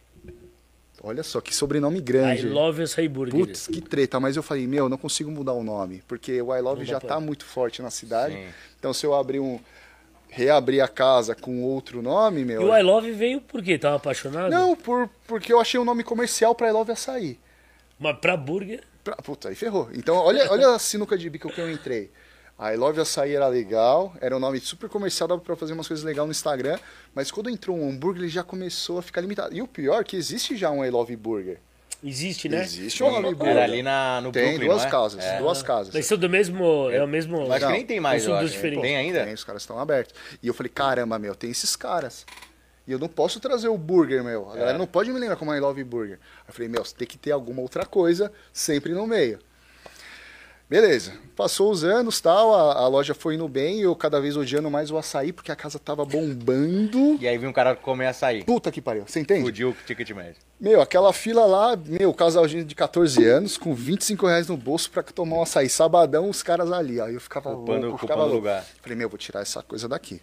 Olha 1.04 1.24
só, 1.24 1.42
que 1.42 1.54
sobrenome 1.54 1.98
I 1.98 2.02
grande. 2.02 2.48
love 2.48 2.84
açaí 2.84 3.08
burger. 3.10 3.34
Putz, 3.34 3.66
que 3.66 3.82
treta, 3.82 4.20
mas 4.20 4.38
eu 4.38 4.44
falei, 4.44 4.68
meu, 4.68 4.88
não 4.88 5.00
consigo 5.00 5.32
mudar 5.32 5.54
o 5.54 5.64
nome, 5.64 6.04
porque 6.08 6.40
o 6.44 6.56
I 6.56 6.62
Love 6.62 6.82
Não 6.82 6.86
já 6.86 7.00
tá 7.00 7.08
pra- 7.08 7.20
muito 7.20 7.44
forte 7.44 7.82
na 7.82 7.90
cidade. 7.90 8.36
Sim. 8.36 8.46
Então 8.80 8.94
se 8.94 9.04
eu 9.06 9.16
abrir 9.16 9.40
um 9.40 9.60
reabrir 10.34 10.80
a 10.82 10.88
casa 10.88 11.36
com 11.36 11.62
outro 11.62 12.02
nome, 12.02 12.42
E 12.42 12.46
meu. 12.46 12.64
o 12.64 12.76
I 12.76 12.82
love 12.82 13.12
veio 13.12 13.42
por 13.42 13.62
quê? 13.62 13.78
Tava 13.78 13.98
apaixonado? 13.98 14.50
Não, 14.50 14.76
por, 14.78 15.10
porque 15.28 15.52
eu 15.52 15.60
achei 15.60 15.78
um 15.80 15.84
nome 15.84 16.04
comercial 16.04 16.56
pra 16.56 16.70
I 16.70 16.72
Love 16.72 16.94
Açaí. 16.94 17.38
Mas 18.00 18.18
pra 18.20 18.38
burger? 18.38 18.82
Pra, 19.04 19.16
puta, 19.18 19.50
aí 19.50 19.56
ferrou. 19.56 19.90
Então, 19.94 20.16
olha, 20.16 20.50
olha 20.50 20.70
a 20.70 20.80
sinuca 20.80 21.18
de 21.18 21.30
bico 21.30 21.50
que 21.52 21.60
eu 21.60 21.70
entrei. 21.70 22.10
A 22.58 22.74
I 22.74 22.78
Love 22.78 23.02
Açaí 23.02 23.36
era 23.36 23.48
legal, 23.48 24.14
era 24.22 24.36
um 24.36 24.40
nome 24.40 24.60
super 24.62 24.88
comercial, 24.90 25.28
dava 25.28 25.42
pra 25.42 25.56
fazer 25.56 25.74
umas 25.74 25.88
coisas 25.88 26.06
legais 26.06 26.26
no 26.26 26.32
Instagram, 26.32 26.80
mas 27.14 27.30
quando 27.30 27.50
entrou 27.50 27.76
um 27.78 27.90
hambúrguer, 27.90 28.22
ele 28.22 28.30
já 28.32 28.44
começou 28.44 29.00
a 29.00 29.02
ficar 29.02 29.20
limitado. 29.20 29.54
E 29.54 29.62
o 29.62 29.68
pior 29.68 30.00
é 30.02 30.04
que 30.04 30.16
existe 30.16 30.56
já 30.56 30.72
um 30.72 30.86
I 30.86 30.90
Love 30.90 31.16
Burger. 31.18 31.60
Existe, 32.04 32.50
né? 32.50 32.64
Existe 32.64 33.04
um 33.04 33.10
Love 33.20 33.36
Burger. 33.36 33.56
Era 33.56 33.64
ali 33.64 33.84
na, 33.84 34.22
no 34.22 34.32
Tem 34.32 34.44
Brooklyn, 34.58 34.68
duas 34.70 34.82
não 34.82 34.88
é? 34.88 34.92
casas, 34.92 35.24
É. 35.24 35.38
duas 35.38 35.62
casas. 35.62 35.94
Mas 35.94 36.06
são 36.08 36.18
do 36.18 36.28
mesmo. 36.30 36.90
É 36.90 37.04
o 37.04 37.08
mesmo. 37.08 37.42
Acho 37.44 37.60
que 37.60 37.66
Não, 37.66 37.72
nem 37.72 37.86
tem 37.86 38.00
mais, 38.00 38.24
são 38.24 38.34
eu 38.34 38.40
acho. 38.40 38.50
diferentes. 38.50 38.82
Tem 38.84 38.98
ainda? 38.98 39.24
Tem, 39.24 39.34
os 39.34 39.44
caras 39.44 39.62
estão 39.62 39.78
abertos. 39.80 40.16
E 40.42 40.48
eu 40.48 40.54
falei, 40.54 40.72
caramba, 40.74 41.20
meu, 41.20 41.36
tem 41.36 41.52
esses 41.52 41.76
caras. 41.76 42.26
E 42.88 42.92
eu 42.92 42.98
não 42.98 43.08
posso 43.08 43.40
trazer 43.40 43.68
o 43.68 43.78
burger, 43.78 44.24
meu. 44.24 44.50
A 44.50 44.56
galera 44.56 44.78
não 44.78 44.88
pode 44.88 45.12
me 45.12 45.20
lembrar 45.20 45.36
como 45.36 45.54
I 45.54 45.60
Love 45.60 45.84
Burger. 45.84 46.18
Aí 46.40 46.46
eu 46.50 46.54
falei, 46.54 46.68
meu, 46.68 46.84
você 46.84 46.96
tem 46.96 47.08
que 47.08 47.18
ter 47.18 47.32
alguma 47.32 47.62
outra 47.62 47.86
coisa 47.86 48.32
sempre 48.52 48.94
no 48.94 49.06
meio. 49.06 49.38
Beleza. 50.72 51.12
Passou 51.36 51.70
os 51.70 51.84
anos 51.84 52.22
tal, 52.22 52.56
a, 52.56 52.76
a 52.76 52.88
loja 52.88 53.14
foi 53.14 53.36
indo 53.36 53.46
bem 53.46 53.80
e 53.80 53.82
eu 53.82 53.94
cada 53.94 54.22
vez 54.22 54.38
odiando 54.38 54.72
mais 54.72 54.90
o 54.90 54.98
açaí 54.98 55.34
porque 55.34 55.52
a 55.52 55.56
casa 55.56 55.78
tava 55.78 56.06
bombando. 56.06 57.18
E 57.20 57.28
aí 57.28 57.38
vem 57.38 57.50
um 57.50 57.52
cara 57.52 57.76
comer 57.76 58.06
açaí. 58.08 58.42
Puta 58.46 58.72
que 58.72 58.82
pariu, 58.82 59.04
você 59.06 59.20
entende? 59.20 59.42
Fudiu 59.42 59.72
o 59.72 59.74
ticket 59.86 60.10
médio. 60.12 60.38
Meu, 60.58 60.80
aquela 60.80 61.12
fila 61.12 61.46
lá, 61.46 61.76
meu, 61.76 62.14
casalzinho 62.14 62.64
de 62.64 62.74
14 62.74 63.22
anos, 63.26 63.58
com 63.58 63.76
25 63.76 64.26
reais 64.26 64.48
no 64.48 64.56
bolso 64.56 64.90
pra 64.90 65.04
tomar 65.04 65.40
um 65.40 65.42
açaí. 65.42 65.68
Sabadão, 65.68 66.30
os 66.30 66.42
caras 66.42 66.72
ali. 66.72 67.02
Aí 67.02 67.16
eu 67.16 67.20
ficava 67.20 67.50
Ocupando- 67.52 67.88
louco, 67.88 68.00
ficava 68.00 68.22
o 68.22 68.24
louco. 68.24 68.38
lugar. 68.38 68.66
Falei, 68.82 68.98
meu, 68.98 69.10
vou 69.10 69.18
tirar 69.18 69.42
essa 69.42 69.62
coisa 69.62 69.90
daqui. 69.90 70.22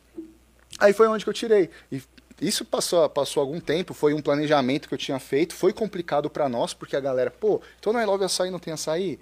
Aí 0.79 0.95
foi 0.95 1.09
onde 1.09 1.25
que 1.25 1.29
eu 1.29 1.35
tirei. 1.35 1.69
E 1.93 2.01
isso 2.41 2.65
passou, 2.65 3.07
passou 3.11 3.43
algum 3.43 3.61
tempo, 3.61 3.93
foi 3.93 4.15
um 4.15 4.23
planejamento 4.23 4.89
que 4.89 4.95
eu 4.95 4.99
tinha 4.99 5.19
feito. 5.19 5.55
Foi 5.55 5.75
complicado 5.75 6.31
pra 6.31 6.49
nós, 6.49 6.73
porque 6.73 6.97
a 6.97 7.01
galera, 7.01 7.31
pô, 7.31 7.61
então 7.79 7.93
não 7.93 8.01
é 8.01 8.07
logo 8.07 8.25
açaí, 8.25 8.51
não 8.51 8.59
tem 8.59 8.73
açaí? 8.73 9.19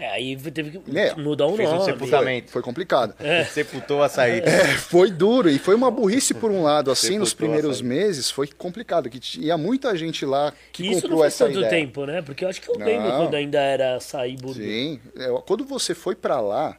É, 0.00 0.10
aí 0.10 0.36
teve 0.36 0.70
que 0.78 0.90
Meu, 0.90 1.16
mudar 1.18 1.46
o 1.46 1.56
fez 1.56 1.68
um 1.68 1.72
nome. 1.72 1.84
sepultamento. 1.84 2.52
Foi 2.52 2.62
complicado. 2.62 3.14
Sepultou 3.50 3.98
o 3.98 4.02
açaí. 4.04 4.38
É, 4.38 4.64
foi 4.76 5.10
duro 5.10 5.50
e 5.50 5.58
foi 5.58 5.74
uma 5.74 5.90
burrice 5.90 6.32
por 6.34 6.52
um 6.52 6.62
lado, 6.62 6.90
assim, 6.92 7.18
nos 7.18 7.30
Sepultou 7.30 7.48
primeiros 7.54 7.78
açaí. 7.78 7.88
meses, 7.88 8.30
foi 8.30 8.46
complicado, 8.46 9.10
que 9.10 9.18
tinha 9.18 9.58
muita 9.58 9.96
gente 9.96 10.24
lá 10.24 10.52
que 10.72 10.84
E 10.84 10.86
isso 10.92 10.94
comprou 11.02 11.10
não 11.12 11.18
faz 11.24 11.34
essa 11.34 11.46
tanto 11.46 11.58
ideia. 11.58 11.70
tempo, 11.70 12.06
né? 12.06 12.22
Porque 12.22 12.44
eu 12.44 12.48
acho 12.48 12.60
que 12.60 12.68
eu 12.70 12.78
Não. 12.78 12.86
lembro 12.86 13.10
quando 13.10 13.34
ainda 13.34 13.58
era 13.60 13.96
açaí 13.96 14.36
burger. 14.36 14.64
Sim. 14.64 15.00
É, 15.16 15.26
quando 15.44 15.64
você 15.64 15.94
foi 15.96 16.14
pra 16.14 16.40
lá, 16.40 16.76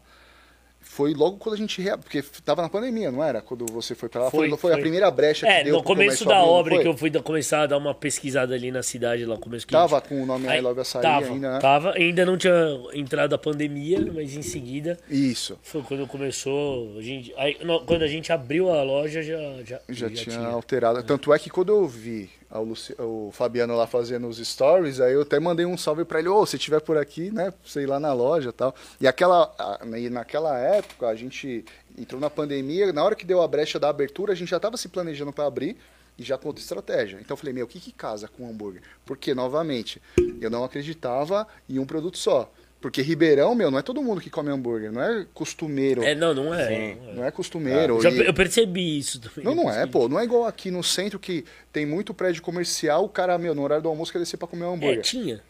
foi 1.00 1.14
logo 1.14 1.38
quando 1.38 1.56
a 1.56 1.58
gente. 1.58 1.82
rea- 1.82 1.98
Porque 1.98 2.22
tava 2.44 2.62
na 2.62 2.68
pandemia, 2.68 3.10
não 3.10 3.24
era? 3.24 3.42
Quando 3.42 3.66
você 3.72 3.96
foi 3.96 4.10
pra 4.10 4.24
lá. 4.26 4.30
Foi, 4.32 4.50
Foi, 4.50 4.58
foi, 4.58 4.74
a 4.74 4.78
primeira 4.78 5.10
brecha 5.10 5.46
que 5.48 5.52
É, 5.52 5.64
deu 5.64 5.76
no 5.76 5.80
pro 5.82 5.94
começo 5.96 6.26
da 6.26 6.36
abrir, 6.36 6.46
não 6.48 6.54
obra 6.54 6.80
que 6.82 6.88
eu 6.88 6.98
fui 6.98 7.10
começar 7.22 7.62
a 7.62 7.68
dar 7.68 7.78
uma 7.78 7.94
pesquisada 7.96 8.54
ali 8.54 8.70
na 8.70 8.84
cidade, 8.84 9.24
lá 9.26 9.38
começo 9.38 9.66
que 9.66 9.72
Tava 9.72 10.02
com 10.02 10.22
o 10.22 10.26
nome 10.26 10.46
I 10.46 10.50
Aí, 10.50 10.62
Love 10.62 10.82
Açaí 10.82 11.02
tava, 11.02 11.26
ainda, 11.28 11.54
né? 11.54 11.60
tava, 11.60 11.94
ainda 11.94 12.26
não 12.26 12.38
tinha 12.38 12.54
entrado 12.94 13.34
a 13.34 13.38
pandemia, 13.38 14.00
mas 14.14 14.36
em 14.36 14.42
seguida 14.42 14.98
Isso. 15.10 15.58
foi 15.64 15.82
quando 15.84 16.06
começou. 16.06 16.98
A 16.98 17.02
gente, 17.02 17.34
aí, 17.38 17.58
no- 17.64 17.80
quando 17.86 18.02
a 18.04 18.08
gente 18.08 18.32
abriu 18.34 18.70
a 18.70 18.84
loja 18.84 19.22
já, 19.24 19.38
já, 19.66 19.80
Já, 19.88 20.10
tinha, 20.10 20.40
alterado. 20.48 21.02
Tanto 21.04 21.34
é 21.34 21.40
que 21.40 21.50
quando 21.50 21.70
eu 21.70 21.88
vi 21.88 22.30
o, 22.52 22.64
Luci- 22.64 22.96
o 22.98 23.30
Fabiano 23.32 23.76
lá 23.76 23.86
fazendo 23.86 24.28
os 24.28 24.38
stories, 24.38 25.00
aí 25.00 25.14
eu 25.14 25.22
até 25.22 25.40
mandei 25.40 25.66
um 25.66 25.78
salve 25.78 26.04
pra 26.04 26.20
ele, 26.20 26.30
ô, 26.30 26.46
se 26.46 26.58
tiver 26.58 26.82
por 26.82 26.98
aqui, 26.98 27.30
né, 27.32 27.54
ir 27.76 27.86
lá 27.86 28.00
na 28.00 28.12
loja 28.12 28.52
tal. 28.52 28.74
E 29.00 29.08
aquela, 29.08 29.54
e 29.98 30.10
naquela 30.10 30.58
época, 30.58 31.08
a 31.08 31.16
gente 31.16 31.64
entrou 31.98 32.20
na 32.20 32.30
pandemia, 32.30 32.92
na 32.92 33.04
hora 33.04 33.16
que 33.16 33.26
deu 33.26 33.42
a 33.42 33.48
brecha 33.48 33.80
da 33.80 33.90
abertura, 33.90 34.34
a 34.34 34.36
gente 34.36 34.50
já 34.50 34.60
tava 34.60 34.78
se 34.78 34.88
planejando 34.88 35.32
para 35.32 35.46
abrir 35.46 35.78
e 36.18 36.24
já 36.24 36.38
com 36.38 36.48
outra 36.48 36.62
estratégia. 36.62 37.18
Então 37.22 37.34
eu 37.34 37.38
falei, 37.38 37.54
meu, 37.54 37.66
o 37.66 37.68
que 37.68 37.80
que 37.80 37.92
casa 37.92 38.28
com 38.28 38.50
hambúrguer? 38.50 38.82
Porque, 39.06 39.34
novamente, 39.34 40.02
eu 40.42 40.50
não 40.50 40.64
acreditava 40.64 41.48
em 41.70 41.80
um 41.80 41.86
produto 41.86 42.18
só. 42.18 42.52
Porque 42.82 43.02
Ribeirão, 43.02 43.54
meu, 43.54 43.70
não 43.70 43.78
é 43.78 43.82
todo 43.82 44.02
mundo 44.02 44.22
que 44.22 44.30
come 44.30 44.50
hambúrguer, 44.50 44.90
não 44.92 45.02
é 45.02 45.26
costumeiro. 45.34 46.02
É, 46.02 46.16
não, 46.16 46.34
não 46.34 46.54
é. 46.54 46.68
Sim. 46.68 46.98
não 47.14 47.24
é. 47.26 47.28
É 47.28 47.32
costumeiro. 47.32 48.02
Já 48.02 48.10
e- 48.10 48.26
eu 48.26 48.34
percebi 48.34 48.98
isso 48.98 49.20
também. 49.20 49.44
não, 49.44 49.54
não 49.64 49.70
é, 49.70 49.86
pô. 49.86 50.08
Não 50.08 50.18
é 50.20 50.24
igual 50.24 50.46
aqui 50.46 50.72
no 50.72 50.82
centro 50.82 51.20
que 51.20 51.44
tem 51.74 51.86
muito 51.86 52.14
prédio 52.14 52.42
comercial, 52.42 53.04
o 53.04 53.10
cara, 53.10 53.38
meu, 53.38 53.54
no 53.54 53.62
horário 53.64 53.84
do 53.84 53.90
almoço 53.90 54.12
quer 54.14 54.20
descer 54.20 54.38
pra 54.38 54.48
comer 54.48 54.64
um 54.66 54.72
É, 54.72 54.74
hambúrguer. 54.76 55.02
tinha. 55.02 55.42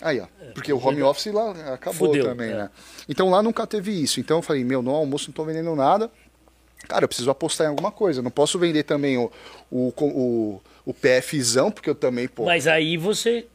Aí, 0.00 0.20
ó. 0.20 0.26
Porque 0.54 0.72
o 0.72 0.78
home 0.78 1.02
office 1.02 1.32
lá 1.32 1.50
acabou 1.74 2.08
Fudeu, 2.08 2.24
também, 2.24 2.50
é. 2.50 2.54
né? 2.54 2.70
Então 3.08 3.30
lá 3.30 3.42
nunca 3.42 3.66
teve 3.66 3.90
isso. 3.90 4.20
Então 4.20 4.38
eu 4.38 4.42
falei, 4.42 4.62
meu, 4.62 4.80
no 4.82 4.90
almoço 4.92 5.28
não 5.28 5.34
tô 5.34 5.44
vendendo 5.44 5.74
nada. 5.74 6.10
Cara, 6.86 7.04
eu 7.04 7.08
preciso 7.08 7.30
apostar 7.30 7.66
em 7.66 7.70
alguma 7.70 7.90
coisa. 7.90 8.20
Eu 8.20 8.22
não 8.22 8.30
posso 8.30 8.58
vender 8.58 8.82
também 8.82 9.16
o, 9.16 9.32
o, 9.70 9.92
o, 9.98 10.60
o 10.84 10.94
PFzão, 10.94 11.70
porque 11.70 11.88
eu 11.88 11.94
também, 11.94 12.28
pô. 12.28 12.44
Mas 12.44 12.66
aí 12.66 12.96
você 12.98 13.46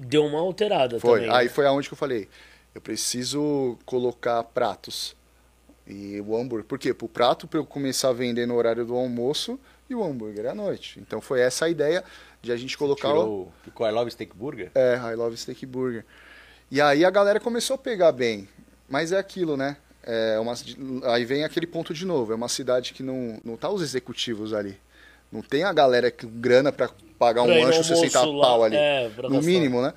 deu 0.00 0.24
uma 0.24 0.40
alterada 0.40 0.98
Foi. 1.00 1.20
também. 1.20 1.34
Aí 1.34 1.46
né? 1.46 1.52
foi 1.52 1.66
aonde 1.66 1.88
que 1.88 1.94
eu 1.94 1.98
falei, 1.98 2.28
eu 2.74 2.80
preciso 2.80 3.78
colocar 3.84 4.42
pratos 4.44 5.16
e 5.86 6.20
o 6.20 6.36
hambúrguer. 6.36 6.64
Por 6.64 6.78
quê? 6.78 6.92
Pro 6.92 7.08
prato 7.08 7.46
para 7.46 7.58
eu 7.58 7.64
começar 7.64 8.10
a 8.10 8.12
vender 8.12 8.46
no 8.46 8.54
horário 8.54 8.84
do 8.84 8.94
almoço 8.94 9.58
e 9.88 9.94
o 9.94 10.04
hambúrguer 10.04 10.46
à 10.46 10.54
noite. 10.54 11.00
Então 11.00 11.20
foi 11.20 11.40
essa 11.40 11.64
a 11.64 11.68
ideia 11.68 12.04
de 12.42 12.52
a 12.52 12.56
gente 12.56 12.76
colocar 12.76 13.08
o... 13.08 13.12
Tirou 13.12 13.52
ficou 13.64 13.88
I 13.88 13.90
Love 13.90 14.10
Steak 14.10 14.36
Burger? 14.36 14.70
É, 14.74 14.96
I 15.12 15.14
Love 15.14 15.36
Steak 15.36 15.64
Burger. 15.64 16.04
E 16.70 16.80
aí 16.80 17.04
a 17.04 17.10
galera 17.10 17.40
começou 17.40 17.74
a 17.74 17.78
pegar 17.78 18.12
bem. 18.12 18.48
Mas 18.88 19.12
é 19.12 19.18
aquilo, 19.18 19.56
né? 19.56 19.76
É 20.02 20.38
uma, 20.38 20.54
aí 21.12 21.24
vem 21.24 21.44
aquele 21.44 21.66
ponto 21.66 21.92
de 21.92 22.06
novo. 22.06 22.32
É 22.32 22.34
uma 22.34 22.48
cidade 22.48 22.94
que 22.94 23.02
não, 23.02 23.40
não 23.44 23.56
tá 23.56 23.70
os 23.70 23.82
executivos 23.82 24.54
ali. 24.54 24.78
Não 25.30 25.42
tem 25.42 25.62
a 25.64 25.72
galera 25.72 26.10
que 26.10 26.26
grana 26.26 26.72
para 26.72 26.90
pagar 27.18 27.42
um 27.42 27.46
Pra 27.46 27.54
no 27.56 27.60
lanche 27.62 27.78
almoço 27.78 27.96
60 27.96 28.24
lá, 28.26 28.46
pau 28.46 28.64
ali. 28.64 28.76
é, 28.76 29.08
pra 29.14 29.28
no 29.28 29.34
gastar. 29.36 29.46
mínimo, 29.50 29.82
né? 29.82 29.92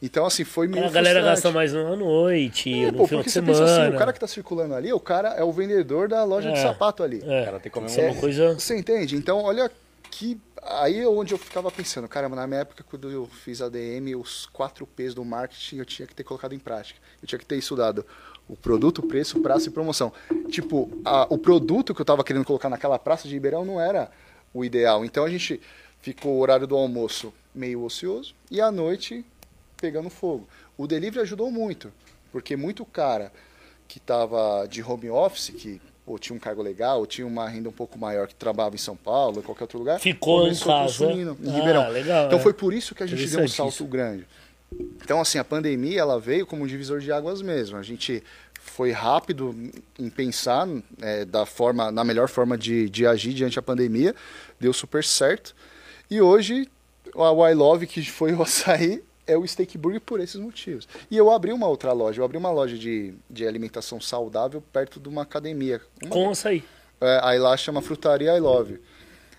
Então, 0.00 0.26
assim, 0.26 0.42
foi 0.44 0.66
meio 0.66 0.84
a 0.84 0.90
galera 0.90 1.22
gasta 1.22 1.50
mais 1.52 1.72
na 1.72 1.94
noite, 1.94 2.72
É, 2.72 2.90
no 2.90 2.98
pô, 2.98 3.06
final 3.06 3.08
porque 3.08 3.22
de 3.22 3.30
você 3.30 3.40
semana. 3.40 3.52
pensa 3.58 3.82
assim, 3.84 3.94
o 3.94 3.98
cara 3.98 4.12
que 4.12 4.18
tá 4.18 4.26
circulando 4.26 4.74
ali, 4.74 4.92
o 4.92 4.98
cara 4.98 5.28
é 5.34 5.44
o 5.44 5.52
vendedor 5.52 6.08
da 6.08 6.24
loja 6.24 6.50
de 6.50 6.58
É. 6.58 6.62
sapato 6.62 7.02
ali. 7.04 7.22
É, 7.24 7.44
cara 7.44 7.60
tem 7.60 7.70
que 7.70 7.70
comer 7.70 7.90
é 7.98 8.06
uma 8.06 8.12
um- 8.12 8.20
coisa... 8.20 8.54
Você 8.54 8.76
entende? 8.76 9.16
Então, 9.16 9.42
olha 9.42 9.70
que. 10.10 10.38
Aí 10.64 11.00
é 11.00 11.08
onde 11.08 11.34
eu 11.34 11.38
ficava 11.38 11.70
pensando, 11.72 12.06
caramba, 12.08 12.36
na 12.36 12.46
minha 12.46 12.60
época, 12.60 12.84
quando 12.88 13.10
eu 13.10 13.26
fiz 13.26 13.60
ADM, 13.60 14.14
os 14.16 14.46
quatro 14.46 14.86
P's 14.86 15.12
do 15.14 15.24
marketing 15.24 15.78
eu 15.78 15.84
tinha 15.84 16.06
que 16.06 16.14
ter 16.14 16.22
colocado 16.22 16.52
em 16.52 16.58
prática. 16.58 17.00
Eu 17.20 17.26
tinha 17.26 17.38
que 17.38 17.44
ter 17.46 17.56
estudado 17.56 18.04
o 18.48 18.56
produto, 18.56 19.02
preço, 19.02 19.40
praça 19.40 19.68
e 19.68 19.70
promoção. 19.72 20.12
Tipo, 20.50 20.88
a- 21.04 21.26
o 21.30 21.36
produto 21.38 21.92
que 21.94 22.00
eu 22.00 22.04
estava 22.04 22.22
querendo 22.22 22.44
colocar 22.44 22.68
naquela 22.68 22.96
praça 22.98 23.26
de 23.26 23.34
Ribeirão 23.34 23.64
não 23.64 23.80
era 23.80 24.08
o 24.52 24.64
ideal. 24.64 25.04
Então 25.04 25.24
a 25.24 25.30
gente 25.30 25.60
ficou 26.00 26.32
o 26.34 26.38
horário 26.40 26.66
do 26.66 26.76
almoço 26.76 27.32
meio 27.54 27.82
ocioso 27.82 28.34
e 28.50 28.60
à 28.60 28.70
noite 28.70 29.24
pegando 29.80 30.08
fogo. 30.10 30.48
O 30.76 30.86
delivery 30.86 31.22
ajudou 31.22 31.50
muito, 31.50 31.92
porque 32.30 32.56
muito 32.56 32.84
cara 32.84 33.32
que 33.88 33.98
estava 33.98 34.66
de 34.66 34.82
home 34.82 35.10
office, 35.10 35.50
que 35.50 35.80
ou 36.04 36.18
tinha 36.18 36.34
um 36.34 36.38
cargo 36.40 36.62
legal, 36.62 36.98
ou 36.98 37.06
tinha 37.06 37.24
uma 37.26 37.48
renda 37.48 37.68
um 37.68 37.72
pouco 37.72 37.96
maior 37.98 38.26
que 38.26 38.34
trabalhava 38.34 38.74
em 38.74 38.78
São 38.78 38.96
Paulo, 38.96 39.38
em 39.38 39.42
qualquer 39.42 39.64
outro 39.64 39.78
lugar, 39.78 40.00
Ficou 40.00 40.48
em 40.48 40.54
casa. 40.54 41.12
em 41.12 41.28
Ah, 41.28 41.52
Ribeirão. 41.52 41.88
legal, 41.90 42.26
então 42.26 42.38
é. 42.40 42.42
foi 42.42 42.52
por 42.52 42.74
isso 42.74 42.92
que 42.94 43.02
a 43.04 43.06
gente 43.06 43.24
deu 43.28 43.40
um 43.40 43.48
salto 43.48 43.84
grande. 43.84 44.26
Então, 45.04 45.20
assim, 45.20 45.38
a 45.38 45.44
pandemia 45.44 46.00
ela 46.00 46.18
veio 46.18 46.44
como 46.46 46.64
um 46.64 46.66
divisor 46.66 46.98
de 46.98 47.12
águas 47.12 47.40
mesmo. 47.42 47.76
A 47.76 47.82
gente 47.82 48.22
foi 48.72 48.90
rápido 48.90 49.54
em 49.98 50.08
pensar 50.08 50.66
é, 51.00 51.24
da 51.24 51.44
forma, 51.44 51.90
na 51.92 52.02
melhor 52.04 52.28
forma 52.28 52.56
de, 52.56 52.88
de 52.88 53.06
agir 53.06 53.34
diante 53.34 53.56
da 53.56 53.62
pandemia, 53.62 54.14
deu 54.58 54.72
super 54.72 55.04
certo. 55.04 55.54
E 56.10 56.20
hoje, 56.20 56.66
o 57.14 57.46
I 57.48 57.54
Love, 57.54 57.86
que 57.86 58.02
foi 58.04 58.32
o 58.32 58.42
açaí, 58.42 59.02
é 59.26 59.36
o 59.36 59.46
Steak 59.46 59.76
Burger 59.78 60.00
por 60.00 60.20
esses 60.20 60.40
motivos. 60.40 60.88
E 61.10 61.16
eu 61.16 61.30
abri 61.30 61.52
uma 61.52 61.66
outra 61.68 61.92
loja, 61.92 62.20
eu 62.20 62.24
abri 62.24 62.36
uma 62.38 62.50
loja 62.50 62.76
de, 62.78 63.14
de 63.30 63.46
alimentação 63.46 64.00
saudável 64.00 64.62
perto 64.72 64.98
de 64.98 65.08
uma 65.08 65.22
academia. 65.22 65.80
Uma- 66.02 66.10
Com 66.10 66.30
açaí. 66.30 66.64
é, 67.00 67.20
aí 67.22 67.38
lá 67.38 67.56
chama 67.56 67.82
Frutaria 67.82 68.34
I 68.36 68.40
Love. 68.40 68.80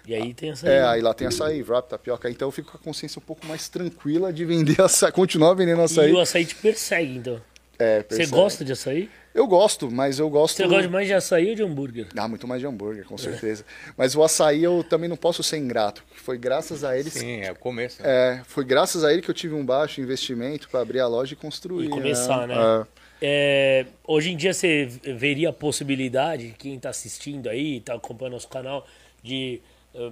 E 0.05 0.13
aí 0.13 0.33
tem 0.33 0.51
açaí. 0.51 0.69
É, 0.69 0.83
aí 0.83 1.01
lá 1.01 1.13
tem 1.13 1.25
açaí, 1.27 1.63
wrap, 1.63 1.87
tapioca. 1.89 2.29
Então 2.29 2.47
eu 2.47 2.51
fico 2.51 2.71
com 2.71 2.77
a 2.77 2.79
consciência 2.79 3.19
um 3.19 3.23
pouco 3.23 3.45
mais 3.47 3.67
tranquila 3.69 4.31
de 4.33 4.43
vender 4.45 4.79
açaí, 4.83 5.11
continuar 5.11 5.53
vendendo 5.53 5.81
açaí. 5.81 6.11
E 6.11 6.13
o 6.13 6.19
açaí 6.19 6.45
te 6.45 6.55
persegue, 6.55 7.17
então. 7.17 7.41
É, 7.79 8.05
Você 8.07 8.25
gosta 8.27 8.63
de 8.63 8.71
açaí? 8.71 9.09
Eu 9.33 9.47
gosto, 9.47 9.89
mas 9.89 10.19
eu 10.19 10.29
gosto. 10.29 10.57
Você 10.57 10.67
gosta 10.67 10.87
mais 10.89 11.07
de 11.07 11.13
açaí 11.13 11.49
ou 11.49 11.55
de 11.55 11.63
hambúrguer? 11.63 12.07
Ah, 12.15 12.27
muito 12.27 12.47
mais 12.47 12.61
de 12.61 12.67
hambúrguer, 12.67 13.03
com 13.05 13.17
certeza. 13.17 13.65
Mas 13.97 14.15
o 14.15 14.23
açaí 14.23 14.63
eu 14.63 14.83
também 14.87 15.09
não 15.09 15.17
posso 15.17 15.41
ser 15.41 15.57
ingrato. 15.57 16.03
Foi 16.13 16.37
graças 16.37 16.83
a 16.83 16.97
eles. 16.97 17.13
Sim, 17.13 17.41
é 17.41 17.51
o 17.51 17.55
começo. 17.55 18.01
né? 18.01 18.07
É, 18.09 18.41
foi 18.45 18.63
graças 18.63 19.03
a 19.03 19.11
ele 19.11 19.23
que 19.23 19.29
eu 19.31 19.33
tive 19.33 19.55
um 19.55 19.65
baixo 19.65 19.99
investimento 19.99 20.69
para 20.69 20.81
abrir 20.81 20.99
a 20.99 21.07
loja 21.07 21.33
e 21.33 21.35
construir. 21.35 21.87
E 21.87 21.89
começar, 21.89 22.47
né? 22.47 22.55
É. 22.55 23.03
É, 23.25 23.85
hoje 24.05 24.31
em 24.31 24.37
dia 24.37 24.53
você 24.53 24.85
veria 25.15 25.49
a 25.49 25.53
possibilidade, 25.53 26.53
quem 26.59 26.75
está 26.75 26.89
assistindo 26.89 27.49
aí, 27.49 27.77
está 27.77 27.93
acompanhando 27.95 28.33
nosso 28.33 28.49
canal, 28.49 28.85
de 29.23 29.61
eh, 29.95 30.11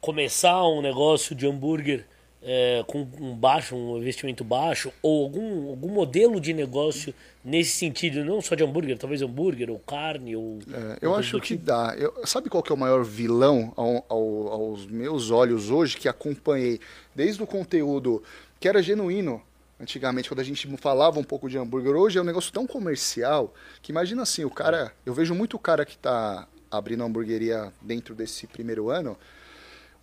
começar 0.00 0.66
um 0.66 0.80
negócio 0.80 1.34
de 1.36 1.46
hambúrguer 1.46 2.06
eh, 2.48 2.84
com 2.86 3.00
um 3.20 3.34
baixo, 3.34 3.74
um 3.74 3.98
investimento 3.98 4.44
baixo, 4.44 4.92
ou 5.02 5.24
algum, 5.24 5.68
algum 5.70 5.88
modelo 5.88 6.40
de 6.40 6.54
negócio 6.54 7.12
nesse 7.44 7.72
sentido, 7.72 8.24
não 8.24 8.40
só 8.40 8.54
de 8.54 8.62
hambúrguer, 8.62 8.96
talvez 8.96 9.20
hambúrguer, 9.20 9.68
ou 9.68 9.80
carne, 9.80 10.36
ou. 10.36 10.60
É, 10.72 10.98
eu 11.02 11.14
acho 11.16 11.40
que 11.40 11.48
tipo. 11.56 11.64
dá. 11.64 11.94
Eu- 11.98 12.14
sabe 12.24 12.48
qual 12.48 12.62
que 12.62 12.70
é 12.70 12.74
o 12.74 12.78
maior 12.78 13.02
vilão 13.04 13.72
ao- 13.76 14.04
ao- 14.08 14.48
aos 14.52 14.86
meus 14.86 15.30
olhos 15.32 15.70
hoje 15.70 15.96
que 15.96 16.08
acompanhei 16.08 16.78
desde 17.14 17.42
o 17.42 17.46
conteúdo 17.46 18.22
que 18.60 18.68
era 18.68 18.80
genuíno 18.82 19.42
antigamente 19.78 20.28
quando 20.30 20.40
a 20.40 20.44
gente 20.44 20.66
falava 20.78 21.18
um 21.20 21.24
pouco 21.24 21.50
de 21.50 21.58
hambúrguer 21.58 21.94
hoje 21.94 22.16
é 22.16 22.22
um 22.22 22.24
negócio 22.24 22.50
tão 22.52 22.66
comercial 22.66 23.52
que 23.82 23.92
imagina 23.92 24.22
assim 24.22 24.42
o 24.44 24.50
cara 24.50 24.90
eu 25.04 25.12
vejo 25.12 25.34
muito 25.34 25.58
cara 25.58 25.84
que 25.84 25.96
está 25.96 26.48
abrindo 26.70 27.04
hamburgueria 27.04 27.70
dentro 27.82 28.14
desse 28.14 28.46
primeiro 28.46 28.88
ano 28.88 29.16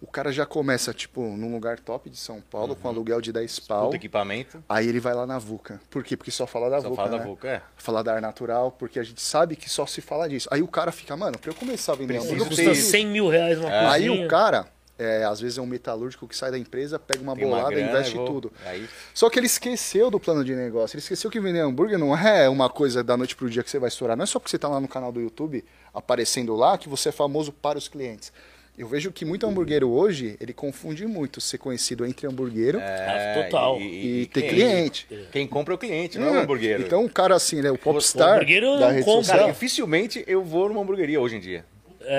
o 0.04 0.08
cara 0.08 0.32
já 0.32 0.46
começa 0.46 0.94
tipo 0.94 1.22
num 1.24 1.52
lugar 1.54 1.80
top 1.80 2.10
de 2.10 2.18
São 2.18 2.42
Paulo 2.42 2.76
com 2.76 2.88
aluguel 2.90 3.22
de 3.22 3.32
10 3.32 3.60
pau 3.62 3.86
Puta 3.86 3.96
equipamento. 3.96 4.62
aí 4.68 4.88
ele 4.88 5.00
vai 5.00 5.14
lá 5.14 5.26
na 5.26 5.40
VUCA 5.40 5.80
por 5.90 6.04
quê 6.04 6.18
porque 6.18 6.30
só 6.30 6.46
fala 6.46 6.70
da 6.70 6.82
Só 6.82 6.90
VUCA 6.90 6.96
fala 7.04 7.12
né? 7.12 7.18
da 7.20 7.24
boca, 7.24 7.48
é. 7.48 7.62
falar 7.78 8.04
da 8.04 8.14
ar 8.14 8.22
natural, 8.22 8.72
porque 8.72 9.00
a 9.00 9.04
gente 9.04 9.22
sabe 9.22 9.56
que 9.56 9.70
só 9.70 9.86
se 9.86 10.02
fala 10.02 10.28
disso. 10.28 10.48
Aí 10.52 10.62
o 10.62 10.68
cara 10.68 10.92
fica, 10.92 11.16
mano, 11.16 11.40
pra 11.40 11.50
eu 11.52 11.56
começar 11.56 11.94
a 11.94 11.96
vender 11.96 12.14
Preciso 12.16 12.34
hambúrguer, 12.34 12.46
eu 12.46 12.50
Custa 12.58 12.64
preciso 12.72 12.92
100 12.92 13.08
mil 13.08 13.30
reais 13.30 13.58
uma 13.58 13.70
cozinha. 13.70 13.92
Aí 13.92 14.10
o 14.10 14.28
cara, 14.28 14.68
é, 15.00 15.24
às 15.24 15.40
vezes 15.40 15.58
é 15.58 15.62
um 15.62 15.66
metalúrgico 15.66 16.28
que 16.28 16.36
sai 16.36 16.52
da 16.52 16.58
empresa, 16.58 17.00
pega 17.00 17.22
uma 17.22 17.36
Tem 17.36 17.46
uma 17.46 17.56
bolada, 17.58 17.76
grana, 17.76 17.90
investe 17.92 18.16
vou- 18.16 18.26
tudo. 18.28 18.52
Aí, 18.66 18.88
Só 19.14 19.30
que 19.30 19.40
ele 19.40 19.48
esqueceu 19.48 20.12
do 20.12 20.20
plano 20.20 20.44
de 20.44 20.54
negócio. 20.54 20.96
Ele 20.96 21.02
esqueceu 21.02 21.32
que 21.32 21.40
vender 21.40 21.60
hambúrguer 21.62 21.98
não 21.98 22.16
é 22.18 22.48
uma 22.50 22.70
coisa 22.70 23.04
da 23.04 23.16
noite 23.18 23.36
pro 23.36 23.50
dia 23.50 23.64
que 23.64 23.70
você 23.70 23.80
vai 23.80 23.88
estourar. 23.88 24.16
Não 24.18 24.24
é 24.24 24.28
só 24.28 24.38
porque 24.40 24.52
você 24.52 24.60
tá 24.60 24.68
lá 24.68 24.80
no 24.82 24.88
canal 24.88 25.12
do 25.12 25.20
YouTube 25.22 25.64
aparecendo 25.94 26.56
lá 26.56 26.78
que 26.78 26.90
você 26.90 27.10
é 27.10 27.12
famoso 27.12 27.52
para 27.52 27.78
os 27.78 27.88
clientes. 27.88 28.32
Eu 28.76 28.88
vejo 28.88 29.12
que 29.12 29.24
muito 29.24 29.46
hambúrguero 29.46 29.88
hoje, 29.92 30.36
ele 30.42 30.52
confunde 30.52 31.06
muito 31.06 31.40
ser 31.40 31.60
conhecido 31.60 32.04
entre 32.08 32.26
hambúrguero 32.26 32.80
é, 32.80 33.38
Ah, 33.40 33.44
total. 33.44 33.80
e, 33.80 34.26
ter 34.34 34.42
cliente. 34.50 35.08
Quem 35.32 35.46
compra 35.46 35.74
é 35.74 35.76
o 35.76 35.78
cliente, 35.78 36.18
não 36.18 36.28
é 36.28 36.30
o 36.32 36.34
Hum, 36.34 36.40
hambúrguer. 36.40 36.82
Então 36.82 37.06
o 37.06 37.10
cara 37.10 37.36
assim, 37.36 37.60
ele 37.60 37.68
é 37.68 37.72
o 37.72 37.78
popstar 37.78 38.38
hambúrguero 38.38 38.80
da 38.80 38.88
não 38.88 38.94
rede 38.94 39.06
compra. 39.06 39.38
Cara, 39.38 39.52
dificilmente 39.52 40.24
eu 40.26 40.44
vou 40.44 40.70
numa 40.70 40.82
hamburgueria 40.82 41.22
hoje 41.22 41.36
em 41.36 41.40
dia. 41.40 41.64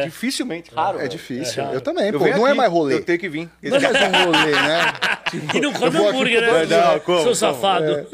Dificilmente, 0.05 0.71
raro. 0.75 0.99
É 0.99 1.09
difícil. 1.09 1.61
É 1.62 1.67
raro. 1.67 1.77
eu 1.77 1.81
também, 1.81 2.07
Eu 2.11 2.19
pô. 2.19 2.27
Não 2.27 2.47
é 2.47 2.51
aqui, 2.51 2.57
mais 2.57 2.73
rolê. 2.73 2.95
Eu 2.95 3.05
tenho 3.05 3.19
que 3.19 3.29
vir. 3.29 3.51
Não 3.61 3.77
é 3.77 3.81
mais 3.81 3.97
um 3.97 4.25
rolê, 4.25 4.53
né? 4.53 4.93
E 5.53 5.61
não 5.61 5.73
come 5.73 5.99
hambúrguer, 5.99 6.40
né? 6.40 6.64
Não, 6.67 7.01
como, 7.01 7.17
Seu 7.19 7.25
como? 7.25 7.35
safado. 7.35 8.07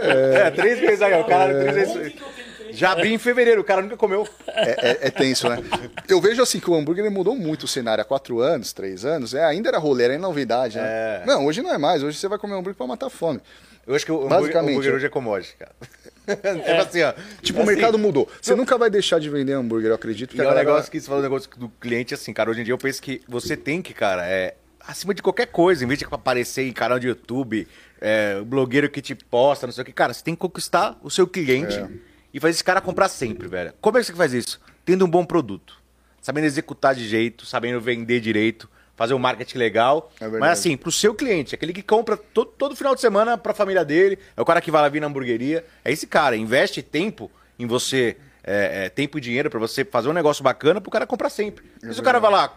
É, 0.00 0.50
três 0.52 0.78
vezes 0.78 1.02
aí, 1.02 1.20
o 1.20 1.24
cara. 1.24 1.52
Três 1.52 1.74
vezes. 1.74 2.12
Já 2.74 2.92
abri 2.92 3.12
em 3.12 3.18
fevereiro, 3.18 3.60
o 3.60 3.64
cara 3.64 3.80
nunca 3.82 3.96
comeu. 3.96 4.26
É, 4.48 4.90
é- 4.90 4.98
é 5.02 5.10
tenso, 5.10 5.48
né? 5.48 5.58
Eu 6.08 6.20
vejo 6.20 6.42
assim 6.42 6.60
que 6.60 6.68
o 6.70 6.74
hambúrguer 6.74 7.10
mudou 7.10 7.34
muito 7.36 7.64
o 7.64 7.68
cenário 7.68 8.02
há 8.02 8.04
quatro 8.04 8.40
anos, 8.40 8.72
três 8.72 9.04
anos. 9.04 9.34
É, 9.34 9.44
ainda 9.44 9.68
era 9.68 9.78
rolê, 9.78 10.04
era 10.04 10.18
novidade, 10.18 10.76
né? 10.78 10.84
É. 10.84 11.22
Não, 11.26 11.46
hoje 11.46 11.62
não 11.62 11.72
é 11.72 11.78
mais. 11.78 12.02
Hoje 12.02 12.18
você 12.18 12.28
vai 12.28 12.38
comer 12.38 12.54
hambúrguer 12.54 12.74
pra 12.76 12.86
matar 12.86 13.08
fome. 13.10 13.40
Eu 13.86 13.94
acho 13.94 14.04
que 14.04 14.12
o 14.12 14.16
hambúrguer, 14.16 14.38
Basicamente, 14.40 14.70
hambúrguer 14.72 14.92
é. 14.92 14.96
hoje 14.96 15.06
é 15.06 15.08
commodity, 15.08 15.56
cara. 15.58 15.72
Tipo 16.64 16.80
assim, 16.80 17.02
ó. 17.02 17.12
Tipo, 17.42 17.58
assim, 17.60 17.62
o 17.62 17.66
mercado 17.66 17.98
mudou. 17.98 18.28
Você 18.40 18.54
nunca 18.54 18.78
vai 18.78 18.88
deixar 18.88 19.18
de 19.20 19.28
vender 19.28 19.52
hambúrguer, 19.52 19.90
eu 19.90 19.94
acredito. 19.94 20.32
E 20.32 20.36
Que 20.36 20.40
a 20.40 20.44
é 20.44 20.50
um 20.50 20.54
negócio 20.54 20.90
que 20.90 20.98
você 20.98 21.06
falou 21.06 21.20
um 21.20 21.22
negócio 21.22 21.50
do 21.58 21.68
cliente, 21.68 22.14
assim, 22.14 22.32
cara, 22.32 22.50
hoje 22.50 22.62
em 22.62 22.64
dia 22.64 22.72
eu 22.72 22.78
penso 22.78 23.02
que 23.02 23.20
você 23.28 23.56
tem 23.56 23.82
que, 23.82 23.92
cara, 23.92 24.26
é, 24.26 24.54
acima 24.86 25.12
de 25.12 25.22
qualquer 25.22 25.46
coisa, 25.48 25.84
em 25.84 25.86
vez 25.86 25.98
de 25.98 26.06
aparecer 26.10 26.66
em 26.66 26.72
canal 26.72 26.98
de 26.98 27.08
YouTube, 27.08 27.68
é, 28.00 28.40
blogueiro 28.40 28.88
que 28.88 29.02
te 29.02 29.14
posta, 29.14 29.66
não 29.66 29.72
sei 29.74 29.82
o 29.82 29.84
que, 29.84 29.92
cara, 29.92 30.14
você 30.14 30.24
tem 30.24 30.34
que 30.34 30.40
conquistar 30.40 30.98
o 31.02 31.10
seu 31.10 31.26
cliente 31.26 31.76
É. 31.76 31.88
e 32.34 32.40
fazer 32.40 32.50
esse 32.50 32.64
cara 32.64 32.80
comprar 32.80 33.08
sempre, 33.08 33.46
velho. 33.46 33.72
Como 33.80 33.96
é 33.96 34.00
que 34.00 34.06
você 34.08 34.12
faz 34.12 34.34
isso? 34.34 34.60
Tendo 34.84 35.04
um 35.04 35.08
bom 35.08 35.24
produto, 35.24 35.80
sabendo 36.20 36.44
executar 36.44 36.92
de 36.92 37.06
jeito, 37.06 37.46
sabendo 37.46 37.80
vender 37.80 38.18
direito, 38.18 38.68
fazer 38.96 39.14
um 39.14 39.18
marketing 39.18 39.56
legal. 39.56 40.12
É. 40.20 40.26
Mas 40.26 40.58
assim, 40.58 40.76
pro 40.76 40.90
seu 40.90 41.14
cliente, 41.14 41.54
aquele 41.54 41.72
que 41.72 41.82
compra 41.82 42.16
todo, 42.16 42.50
todo 42.50 42.74
final 42.74 42.92
de 42.94 43.00
semana 43.00 43.38
pra 43.38 43.54
família 43.54 43.84
dele, 43.84 44.18
é 44.36 44.42
o 44.42 44.44
cara 44.44 44.60
que 44.60 44.70
vai 44.70 44.82
lá 44.82 44.88
vir 44.88 45.00
na 45.00 45.06
hamburgueria, 45.06 45.64
é 45.84 45.92
esse 45.92 46.08
cara, 46.08 46.36
investe 46.36 46.82
tempo 46.82 47.30
em 47.56 47.66
você, 47.66 48.16
é, 48.42 48.86
é, 48.86 48.88
tempo 48.88 49.16
e 49.16 49.20
dinheiro 49.20 49.48
pra 49.48 49.60
você 49.60 49.84
fazer 49.84 50.08
um 50.08 50.12
negócio 50.12 50.42
bacana 50.42 50.80
pro 50.80 50.90
cara 50.90 51.06
comprar 51.06 51.30
sempre. 51.30 51.64
É 51.82 51.92
Se 51.92 52.00
o 52.00 52.02
cara 52.02 52.18
vai 52.18 52.32
lá, 52.32 52.52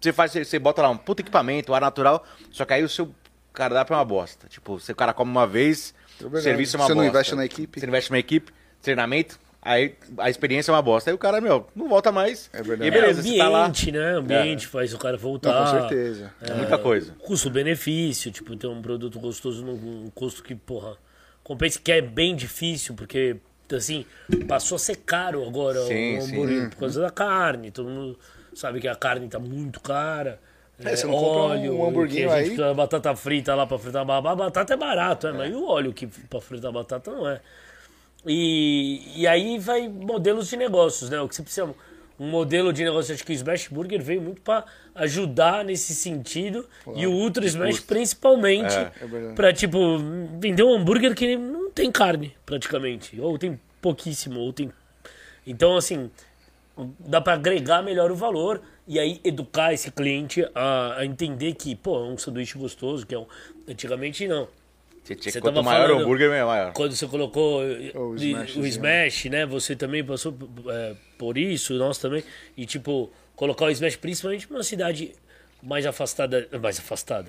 você 0.00 0.12
faz, 0.12 0.30
você, 0.30 0.44
você 0.44 0.58
bota 0.58 0.82
lá 0.82 0.88
um 0.88 0.96
puto 0.96 1.20
equipamento, 1.20 1.74
ar 1.74 1.80
natural, 1.80 2.24
só 2.52 2.64
que 2.64 2.74
aí 2.74 2.84
o 2.84 2.88
seu 2.88 3.12
cardápio 3.52 3.94
é 3.94 3.96
uma 3.96 4.04
bosta. 4.04 4.46
Tipo, 4.48 4.78
você 4.78 4.92
o 4.92 4.96
cara 4.96 5.12
come 5.12 5.30
uma 5.32 5.46
vez, 5.46 5.94
É 6.22 6.24
o 6.26 6.40
serviço 6.40 6.76
é 6.76 6.80
uma 6.80 6.86
Você 6.86 6.94
não 6.94 7.02
bosta. 7.02 7.10
investe 7.10 7.34
na 7.34 7.44
equipe. 7.44 7.80
Você 7.80 7.86
não 7.86 7.90
investe 7.90 8.12
na 8.12 8.18
equipe, 8.18 8.52
treinamento, 8.86 9.38
aí 9.60 9.94
a 10.18 10.30
experiência 10.30 10.70
é 10.70 10.74
uma 10.74 10.82
bosta. 10.82 11.10
Aí 11.10 11.14
o 11.14 11.18
cara, 11.18 11.40
meu, 11.40 11.66
não 11.74 11.88
volta 11.88 12.10
mais. 12.10 12.48
É 12.52 12.62
verdade. 12.62 12.88
E 12.88 12.90
beleza, 12.90 13.20
é, 13.20 13.22
você 13.22 13.36
tá 13.36 13.48
lá. 13.48 13.60
ambiente, 13.66 13.92
né? 13.92 14.12
Ambiente 14.12 14.66
faz 14.66 14.94
o 14.94 14.98
cara 14.98 15.16
voltar. 15.16 15.52
Não, 15.52 15.64
com 15.64 15.88
certeza. 15.88 16.32
É 16.40 16.54
muita 16.54 16.78
coisa. 16.78 17.12
Custo-benefício, 17.18 18.30
tipo, 18.30 18.56
ter 18.56 18.66
um 18.66 18.80
produto 18.80 19.18
gostoso 19.18 19.64
num 19.64 20.10
custo 20.14 20.42
que, 20.42 20.54
porra, 20.54 20.96
compensa 21.42 21.80
que 21.82 21.92
é 21.92 22.00
bem 22.00 22.34
difícil, 22.34 22.94
porque, 22.94 23.36
assim, 23.72 24.06
passou 24.48 24.76
a 24.76 24.78
ser 24.78 24.96
caro 24.96 25.46
agora 25.46 25.80
Sim, 25.82 26.18
o 26.18 26.22
sim. 26.22 26.32
hambúrguer 26.32 26.70
por 26.70 26.76
causa 26.78 27.00
da 27.00 27.10
carne. 27.10 27.70
Todo 27.70 27.88
mundo 27.88 28.18
sabe 28.54 28.80
que 28.80 28.88
a 28.88 28.94
carne 28.96 29.28
tá 29.28 29.38
muito 29.38 29.80
cara. 29.80 30.40
É, 30.78 30.94
você 30.94 31.06
não 31.06 31.14
compra 31.14 31.58
um 31.58 31.88
hamburguinho 31.88 32.28
que 32.28 32.34
a 32.34 32.36
gente 32.36 32.42
aí? 32.42 32.44
precisa 32.50 32.68
de 32.68 32.74
batata 32.74 33.16
frita 33.16 33.54
lá 33.54 33.66
pra 33.66 33.78
fritar 33.78 34.04
batata. 34.04 34.28
A 34.30 34.36
batata 34.36 34.74
é 34.74 34.76
barato, 34.76 35.26
é, 35.26 35.32
mas 35.32 35.50
e 35.50 35.54
o 35.54 35.66
óleo 35.66 35.92
que 35.92 36.06
pra 36.06 36.40
fritar 36.40 36.70
batata 36.70 37.10
não 37.10 37.26
é. 37.26 37.40
E, 38.26 39.02
e 39.14 39.26
aí 39.26 39.58
vai 39.58 39.88
modelos 39.88 40.48
de 40.48 40.56
negócios, 40.56 41.08
né? 41.10 41.20
O 41.20 41.28
que 41.28 41.34
você 41.34 41.42
precisa. 41.42 41.74
Um 42.18 42.30
modelo 42.30 42.72
de 42.72 42.82
negócio, 42.82 43.14
acho 43.14 43.22
que 43.22 43.32
o 43.32 43.34
Smash 43.34 43.68
Burger 43.68 44.02
veio 44.02 44.22
muito 44.22 44.40
para 44.40 44.64
ajudar 44.94 45.62
nesse 45.62 45.94
sentido. 45.94 46.66
e 46.94 47.06
o 47.06 47.12
Ultra 47.12 47.44
Smash 47.44 47.80
principalmente 47.80 48.74
É, 48.74 48.90
é 49.02 49.34
para 49.34 49.52
tipo 49.52 49.98
vender 50.40 50.62
um 50.62 50.74
hambúrguer 50.74 51.14
que 51.14 51.36
não 51.36 51.70
tem 51.70 51.92
carne 51.92 52.34
praticamente, 52.46 53.20
ou 53.20 53.36
tem 53.36 53.60
pouquíssimo, 53.82 54.40
ou 54.40 54.50
tem 54.50 54.72
Então 55.46 55.76
assim, 55.76 56.10
dá 56.98 57.20
para 57.20 57.34
agregar 57.34 57.82
melhor 57.82 58.10
o 58.10 58.16
valor 58.16 58.62
e 58.88 58.98
aí 58.98 59.20
educar 59.22 59.74
esse 59.74 59.90
cliente 59.90 60.42
a, 60.54 60.96
a 60.98 61.04
entender 61.04 61.54
que, 61.54 61.74
pô, 61.74 61.96
é 61.98 62.08
um 62.08 62.16
sanduíche 62.16 62.56
gostoso, 62.56 63.06
que 63.06 63.14
é 63.14 63.18
um 63.18 63.26
antigamente 63.68 64.26
não. 64.26 64.48
Você 65.06 65.14
tinha 65.14 65.32
que, 65.32 65.40
quanto 65.40 65.62
maior 65.62 65.82
falando- 65.86 65.98
o 66.00 66.02
hambúrguer, 66.02 66.30
é 66.32 66.44
maior. 66.44 66.72
Quando 66.72 66.94
você 66.96 67.06
colocou 67.06 67.62
O 67.94 67.98
o. 68.10 68.16
Smash, 68.16 68.56
o 68.56 68.66
Smash, 68.66 69.24
né? 69.26 69.46
Você 69.46 69.76
também 69.76 70.02
passou 70.04 70.36
é, 70.68 70.94
por 71.16 71.38
isso, 71.38 71.74
nós 71.74 71.98
também. 71.98 72.24
E, 72.56 72.66
tipo, 72.66 73.10
colocar 73.36 73.66
o 73.66 73.70
Smash 73.70 73.96
principalmente 73.96 74.50
numa 74.50 74.62
cidade 74.64 75.12
mais 75.62 75.86
afastada. 75.86 76.48
Mais 76.60 76.78
afastada. 76.78 77.28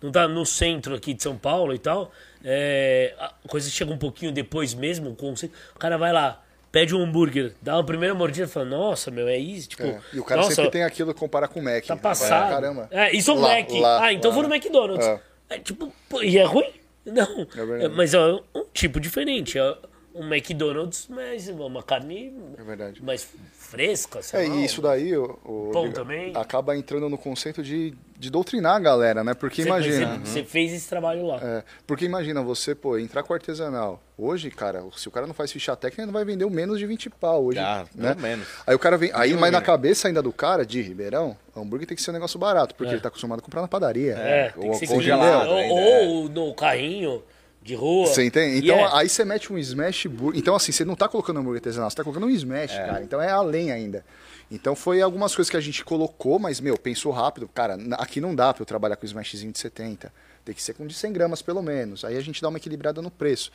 Não 0.00 0.10
tá 0.10 0.26
no 0.26 0.46
centro 0.46 0.94
aqui 0.94 1.12
de 1.12 1.22
São 1.22 1.36
Paulo 1.36 1.74
e 1.74 1.78
tal. 1.78 2.10
É, 2.42 3.14
a 3.18 3.32
coisa 3.46 3.68
chega 3.68 3.92
um 3.92 3.98
pouquinho 3.98 4.32
depois 4.32 4.72
mesmo. 4.72 5.14
Com, 5.14 5.32
o 5.34 5.78
cara 5.78 5.96
vai 5.98 6.12
lá, 6.12 6.42
pede 6.72 6.94
um 6.94 7.02
hambúrguer, 7.02 7.52
dá 7.60 7.76
uma 7.76 7.84
primeira 7.84 8.14
mordida 8.14 8.46
e 8.46 8.50
fala, 8.50 8.66
nossa, 8.66 9.10
meu, 9.10 9.28
é 9.28 9.36
isso? 9.36 9.68
Tipo, 9.68 9.82
É, 9.84 10.00
E 10.14 10.18
o 10.20 10.24
cara 10.24 10.40
nossa, 10.40 10.54
sempre 10.54 10.70
tem 10.70 10.82
aquilo 10.82 11.12
que 11.12 11.20
compara 11.20 11.46
com 11.46 11.60
o 11.60 11.62
Mac. 11.62 11.84
Tá 11.84 11.96
passado. 11.96 12.50
Caramba. 12.50 12.88
É, 12.90 13.14
isso 13.14 13.30
é 13.30 13.34
um 13.34 13.40
Lá, 13.40 13.48
Mac. 13.56 13.70
lá, 13.72 14.04
ah, 14.04 14.12
então 14.14 14.30
lá. 14.30 14.34
vou 14.34 14.42
no 14.48 14.54
McDonald's. 14.54 15.06
É. 15.06 15.20
É, 15.50 15.58
tipo, 15.58 15.90
pô, 16.10 16.22
e 16.22 16.36
é 16.36 16.44
ruim? 16.44 16.70
Não. 17.12 17.46
É 17.80 17.88
mas 17.88 18.14
é 18.14 18.18
um 18.20 18.40
tipo 18.72 19.00
diferente. 19.00 19.58
É 19.58 19.76
um 20.18 20.26
McDonald's, 20.34 21.06
mas 21.08 21.48
uma 21.48 21.82
carne 21.82 22.32
É 22.58 22.62
verdade. 22.62 23.02
mais 23.02 23.28
fresca, 23.52 24.22
sei 24.22 24.46
É, 24.46 24.48
lá. 24.48 24.54
e 24.56 24.64
isso 24.64 24.80
daí 24.82 25.16
o, 25.16 25.38
o- 25.44 25.70
Pão 25.72 25.90
também. 25.92 26.32
acaba 26.34 26.76
entrando 26.76 27.08
no 27.08 27.16
conceito 27.18 27.62
de, 27.62 27.94
de 28.18 28.30
doutrinar 28.30 28.76
a 28.76 28.80
galera, 28.80 29.22
né? 29.22 29.34
Porque 29.34 29.62
Você- 29.62 29.68
imagina. 29.68 30.18
Você, 30.24 30.30
você 30.30 30.44
fez 30.44 30.72
esse 30.72 30.88
trabalho 30.88 31.26
lá. 31.26 31.38
É, 31.42 31.62
porque 31.86 32.04
imagina 32.04 32.42
você, 32.42 32.74
pô, 32.74 32.98
entrar 32.98 33.22
com 33.22 33.32
artesanal. 33.34 34.00
Hoje, 34.16 34.50
cara, 34.50 34.82
se 34.96 35.06
o 35.06 35.10
cara 35.10 35.26
não 35.26 35.34
faz 35.34 35.52
ficha 35.52 35.76
técnica, 35.76 36.02
ele 36.02 36.06
não 36.06 36.12
vai 36.14 36.24
vender 36.24 36.44
o 36.44 36.50
menos 36.50 36.78
de 36.78 36.86
20 36.86 37.08
pau 37.10 37.44
hoje. 37.44 37.58
Ah, 37.58 37.86
né? 37.94 38.16
menos. 38.18 38.46
Aí 38.66 38.74
o 38.74 38.78
cara 38.78 38.96
vem. 38.96 39.10
Aí, 39.14 39.34
mas 39.34 39.52
na 39.52 39.60
né? 39.60 39.64
cabeça 39.66 40.08
ainda 40.08 40.20
do 40.22 40.32
cara, 40.32 40.66
de 40.66 40.80
Ribeirão, 40.82 41.36
hambúrguer 41.56 41.86
tem 41.86 41.96
que 41.96 42.02
ser 42.02 42.10
um 42.10 42.14
negócio 42.14 42.38
barato, 42.38 42.74
porque 42.74 42.92
ele 42.94 43.00
tá 43.00 43.08
acostumado 43.08 43.38
a 43.38 43.42
comprar 43.42 43.60
na 43.62 43.68
padaria. 43.68 44.14
É, 44.14 44.50
tem 44.50 44.64
ou 44.64 44.72
que 44.72 44.86
ser 44.86 44.92
congelado 44.92 45.48
Ou, 45.50 45.56
ainda, 45.56 45.74
ou 45.74 46.28
no 46.28 46.54
carrinho 46.54 47.22
de 47.68 47.74
rua. 47.74 48.06
Você 48.06 48.24
entende? 48.24 48.64
Então 48.64 48.78
é. 48.78 48.90
aí 48.94 49.08
você 49.08 49.24
mete 49.24 49.52
um 49.52 49.58
smash 49.58 50.06
burger. 50.06 50.40
Então, 50.40 50.56
assim, 50.56 50.72
você 50.72 50.84
não 50.84 50.96
tá 50.96 51.06
colocando 51.06 51.38
hambúrguer 51.38 51.58
artesanal, 51.58 51.90
você 51.90 51.96
tá 51.96 52.02
colocando 52.02 52.26
um 52.26 52.30
smash, 52.30 52.72
cara. 52.72 53.02
Então 53.02 53.20
é 53.20 53.30
além 53.30 53.70
ainda. 53.70 54.04
Então 54.50 54.74
foi 54.74 55.02
algumas 55.02 55.36
coisas 55.36 55.50
que 55.50 55.56
a 55.56 55.60
gente 55.60 55.84
colocou, 55.84 56.38
mas, 56.38 56.60
meu, 56.60 56.76
pensou 56.78 57.12
rápido. 57.12 57.46
Cara, 57.48 57.78
aqui 57.98 58.20
não 58.20 58.34
dá 58.34 58.52
pra 58.54 58.62
eu 58.62 58.66
trabalhar 58.66 58.96
com 58.96 59.04
smashzinho 59.04 59.52
de 59.52 59.58
70. 59.58 60.12
Tem 60.44 60.54
que 60.54 60.62
ser 60.62 60.72
com 60.72 60.86
de 60.86 60.94
100 60.94 61.12
gramas, 61.12 61.42
pelo 61.42 61.62
menos. 61.62 62.04
Aí 62.04 62.16
a 62.16 62.20
gente 62.20 62.40
dá 62.40 62.48
uma 62.48 62.56
equilibrada 62.56 63.02
no 63.02 63.10
preço. 63.10 63.52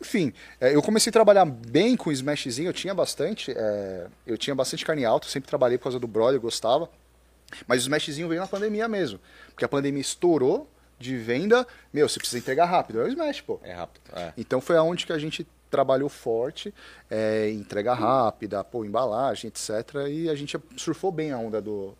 Enfim, 0.00 0.32
é, 0.60 0.74
eu 0.74 0.82
comecei 0.82 1.10
a 1.10 1.12
trabalhar 1.12 1.44
bem 1.44 1.96
com 1.96 2.10
o 2.10 2.12
smashzinho, 2.12 2.68
eu 2.68 2.72
tinha 2.72 2.92
bastante. 2.92 3.52
é, 3.56 4.08
eu 4.26 4.36
tinha 4.36 4.54
bastante 4.54 4.84
carne 4.84 5.04
alta, 5.04 5.28
sempre 5.28 5.48
trabalhei 5.48 5.78
por 5.78 5.84
causa 5.84 6.00
do 6.00 6.08
brother, 6.08 6.34
eu 6.34 6.40
gostava. 6.40 6.90
Mas 7.66 7.82
o 7.82 7.82
smashzinho 7.82 8.28
veio 8.28 8.40
na 8.40 8.48
pandemia 8.48 8.88
mesmo. 8.88 9.20
Porque 9.50 9.64
a 9.64 9.68
pandemia 9.68 10.00
estourou 10.00 10.68
de 10.98 11.16
venda. 11.16 11.66
Meu, 11.92 12.08
você 12.08 12.18
precisa 12.18 12.38
entregar 12.38 12.66
rápido. 12.66 13.00
É 13.00 13.04
o 13.04 13.08
smash, 13.08 13.40
pô. 13.40 13.60
É 13.62 13.72
rápido. 13.72 14.02
É. 14.14 14.32
Então 14.36 14.60
foi 14.60 14.76
aonde 14.76 15.04
que 15.06 15.12
a 15.12 15.18
gente 15.18 15.46
trabalhou 15.70 16.08
forte, 16.08 16.72
é, 17.10 17.50
entrega 17.50 17.92
rápida, 17.92 18.62
pô, 18.64 18.84
embalagem, 18.84 19.48
etc. 19.48 19.70
E 20.08 20.30
a 20.30 20.34
gente 20.34 20.56
surfou 20.76 21.10
bem 21.12 21.32
a 21.32 21.38
onda 21.38 21.60
do, 21.60 21.94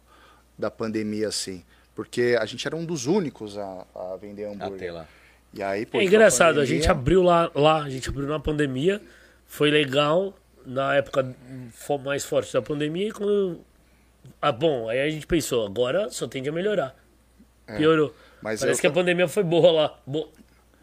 da 0.58 0.70
pandemia, 0.70 1.28
assim. 1.28 1.64
Porque 1.94 2.36
a 2.40 2.44
gente 2.46 2.66
era 2.66 2.76
um 2.76 2.84
dos 2.84 3.06
únicos 3.06 3.58
a, 3.58 3.86
a 3.94 4.16
vender 4.20 4.44
hambúrguer. 4.44 4.74
Até 4.76 4.92
lá. 4.92 5.06
E 5.52 5.62
aí, 5.62 5.86
pô, 5.86 5.98
É 5.98 6.04
engraçado, 6.04 6.58
a 6.58 6.60
pandemia- 6.60 6.66
gente 6.80 6.90
abriu 6.90 7.22
lá, 7.22 7.50
lá, 7.54 7.82
a 7.82 7.88
gente 7.90 8.08
abriu 8.08 8.26
na 8.26 8.38
pandemia, 8.38 9.00
foi 9.46 9.70
legal 9.70 10.34
na 10.64 10.94
época 10.96 11.34
mais 12.04 12.24
forte 12.24 12.52
da 12.52 12.60
pandemia 12.60 13.08
e 13.08 13.12
quando. 13.12 13.60
Ah, 14.42 14.52
bom, 14.52 14.88
aí 14.88 15.00
a 15.00 15.08
gente 15.08 15.26
pensou, 15.26 15.64
agora 15.64 16.10
só 16.10 16.26
tende 16.26 16.48
a 16.48 16.52
melhorar. 16.52 16.94
Piorou. 17.76 18.14
É, 18.36 18.42
mas 18.42 18.60
Parece 18.60 18.78
eu 18.78 18.80
que 18.80 18.86
a 18.86 18.90
pandemia 18.90 19.28
foi 19.28 19.42
boa 19.42 19.70
lá. 19.72 19.98
Bo... 20.06 20.28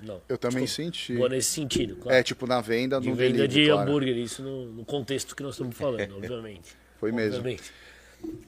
Não. 0.02 0.20
Eu 0.28 0.38
também 0.38 0.66
desculpa. 0.66 0.92
senti. 0.92 1.16
Boa 1.16 1.30
nesse 1.30 1.50
sentido, 1.50 1.96
claro. 1.96 2.18
É, 2.18 2.22
tipo, 2.24 2.46
na 2.46 2.60
venda, 2.60 3.00
de 3.00 3.10
no 3.10 3.16
venda 3.16 3.48
de 3.48 3.66
claro. 3.68 3.82
hambúrguer, 3.82 4.18
isso 4.18 4.44
no, 4.44 4.66
no 4.66 4.86
contexto 4.86 5.36
que 5.36 5.42
nós 5.42 5.54
estamos 5.54 5.78
falando, 5.78 6.16
obviamente. 6.18 6.76
Foi 7.00 7.12
mesmo. 7.12 7.38
Obviamente. 7.38 7.72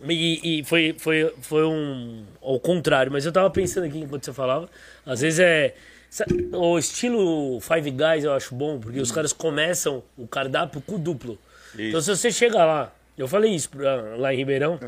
E, 0.07 0.59
e 0.59 0.63
foi, 0.63 0.95
foi, 0.97 1.33
foi 1.41 1.65
um. 1.65 2.25
Ao 2.41 2.59
contrário, 2.59 3.11
mas 3.11 3.25
eu 3.25 3.31
tava 3.31 3.49
pensando 3.49 3.85
aqui 3.85 3.99
enquanto 3.99 4.25
você 4.25 4.33
falava. 4.33 4.69
Às 5.05 5.21
vezes 5.21 5.39
é. 5.39 5.75
O 6.53 6.77
estilo 6.79 7.59
Five 7.59 7.91
Guys 7.91 8.23
eu 8.23 8.31
acho 8.31 8.55
bom, 8.55 8.79
porque 8.79 8.99
os 9.01 9.11
caras 9.11 9.33
começam 9.33 10.01
o 10.17 10.25
cardápio 10.25 10.79
com 10.81 10.95
o 10.95 10.99
duplo. 10.99 11.37
Então 11.77 11.99
se 11.99 12.15
você 12.15 12.31
chega 12.31 12.63
lá, 12.63 12.95
eu 13.17 13.27
falei 13.27 13.53
isso 13.53 13.69
pra- 13.69 14.15
lá 14.15 14.33
em 14.33 14.37
Ribeirão, 14.37 14.79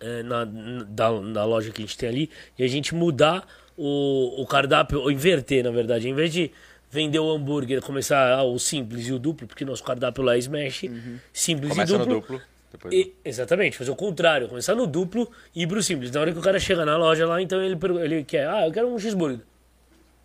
é, 0.00 0.22
na, 0.22 0.44
na, 0.44 0.82
da- 0.84 1.20
na 1.20 1.44
loja 1.44 1.70
que 1.70 1.82
a 1.82 1.84
gente 1.86 1.96
tem 1.96 2.08
ali, 2.08 2.30
e 2.58 2.64
a 2.64 2.68
gente 2.68 2.94
mudar 2.94 3.46
o, 3.76 4.42
o 4.42 4.46
cardápio, 4.46 5.00
ou 5.00 5.10
inverter, 5.10 5.62
na 5.64 5.70
verdade, 5.70 6.08
em 6.08 6.14
vez 6.14 6.32
de 6.32 6.50
vender 6.90 7.18
o 7.18 7.30
hambúrguer, 7.30 7.80
começar 7.82 8.32
ah, 8.32 8.42
o 8.42 8.58
simples 8.58 9.06
e 9.06 9.12
o 9.12 9.18
duplo, 9.18 9.46
porque 9.46 9.64
nosso 9.64 9.84
cardápio 9.84 10.22
lá 10.24 10.34
é 10.34 10.38
smash, 10.38 10.84
simples 11.32 11.70
Começa 11.70 11.94
e 11.94 11.98
no 11.98 12.06
duplo. 12.06 12.20
duplo. 12.20 12.42
Depois... 12.72 12.94
E- 12.94 13.14
exatamente, 13.24 13.76
fazer 13.76 13.90
o 13.90 13.96
contrário, 13.96 14.48
começar 14.48 14.74
no 14.74 14.86
duplo 14.86 15.30
e 15.54 15.62
ir 15.62 15.66
pro 15.66 15.82
simples. 15.82 16.10
Na 16.10 16.20
hora 16.20 16.32
que 16.32 16.38
o 16.38 16.42
cara 16.42 16.58
chega 16.58 16.84
na 16.84 16.96
loja 16.96 17.26
lá, 17.26 17.40
então 17.40 17.62
ele, 17.62 17.78
ele 18.02 18.24
quer, 18.24 18.48
ah, 18.48 18.66
eu 18.66 18.72
quero 18.72 18.88
um 18.88 18.98
cheeseburger. 18.98 19.40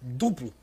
Duplo. 0.02 0.54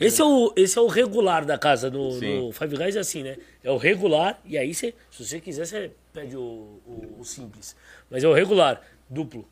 Esse 0.00 0.20
é, 0.20 0.24
o, 0.24 0.52
esse 0.56 0.78
é 0.78 0.80
o 0.80 0.86
regular 0.86 1.44
da 1.44 1.58
casa 1.58 1.90
no, 1.90 2.12
Sim. 2.12 2.38
no 2.46 2.52
Five 2.52 2.76
Guys, 2.76 2.96
é 2.96 3.00
assim, 3.00 3.22
né? 3.22 3.36
É 3.62 3.70
o 3.70 3.76
regular, 3.76 4.40
e 4.44 4.56
aí 4.58 4.72
você, 4.74 4.94
se 5.10 5.24
você 5.24 5.40
quiser, 5.40 5.66
você 5.66 5.90
pede 6.12 6.36
o, 6.36 6.40
o, 6.86 7.16
o 7.20 7.24
simples. 7.24 7.74
Mas 8.10 8.22
é 8.24 8.28
o 8.28 8.32
regular, 8.32 8.80
duplo. 9.08 9.46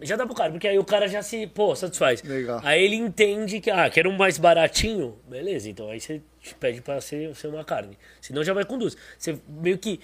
Já 0.00 0.14
dá 0.14 0.24
pro 0.24 0.34
cara, 0.34 0.52
porque 0.52 0.68
aí 0.68 0.78
o 0.78 0.84
cara 0.84 1.08
já 1.08 1.22
se, 1.22 1.46
pô, 1.48 1.74
satisfaz. 1.74 2.22
Legal. 2.22 2.60
Aí 2.62 2.84
ele 2.84 2.94
entende 2.94 3.60
que, 3.60 3.68
ah, 3.68 3.90
quero 3.90 4.08
um 4.08 4.16
mais 4.16 4.38
baratinho, 4.38 5.16
beleza, 5.28 5.68
então 5.68 5.90
aí 5.90 6.00
você 6.00 6.20
pede 6.60 6.80
pra 6.80 7.00
ser, 7.00 7.34
ser 7.34 7.48
uma 7.48 7.64
carne. 7.64 7.98
Senão 8.20 8.44
já 8.44 8.52
vai 8.54 8.64
com 8.64 8.78
duas. 8.78 8.96
Você 9.18 9.36
meio 9.48 9.76
que 9.76 9.98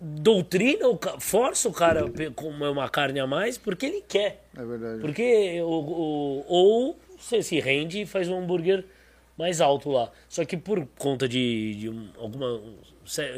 doutrina, 0.00 0.86
força 1.18 1.68
o 1.68 1.72
cara 1.72 2.06
a 2.06 2.30
comer 2.30 2.68
uma 2.68 2.88
carne 2.88 3.20
a 3.20 3.26
mais 3.26 3.56
porque 3.58 3.86
ele 3.86 4.04
quer. 4.06 4.44
É 4.56 4.64
verdade. 4.64 5.00
Porque 5.00 5.60
o, 5.62 5.66
o- 5.66 6.44
ou 6.48 6.98
você 7.18 7.42
se 7.42 7.58
rende 7.60 8.02
e 8.02 8.06
faz 8.06 8.28
um 8.28 8.38
hambúrguer 8.38 8.84
mais 9.36 9.60
alto 9.60 9.90
lá. 9.90 10.10
Só 10.28 10.44
que 10.44 10.56
por 10.56 10.86
conta 10.98 11.28
de, 11.28 11.74
de 11.76 11.88
um- 11.90 12.08
alguma 12.18 12.60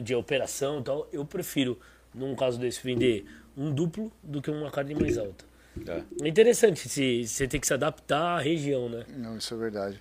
de 0.02 0.14
operação 0.14 0.80
e 0.80 0.82
tal, 0.82 1.08
eu 1.12 1.24
prefiro, 1.24 1.78
num 2.14 2.34
caso 2.36 2.58
desse, 2.58 2.80
vender 2.82 3.24
um 3.56 3.72
duplo 3.72 4.12
do 4.22 4.40
que 4.42 4.50
uma 4.50 4.70
carne 4.70 4.94
mais 4.94 5.18
alta. 5.18 5.44
É. 5.86 6.02
É 6.22 6.28
interessante 6.28 6.88
se 6.88 7.26
você 7.26 7.46
tem 7.46 7.60
que 7.60 7.66
se 7.66 7.74
adaptar 7.74 8.38
à 8.38 8.40
região, 8.40 8.88
né? 8.88 9.04
Não, 9.16 9.36
isso 9.36 9.52
é 9.52 9.56
verdade. 9.56 10.00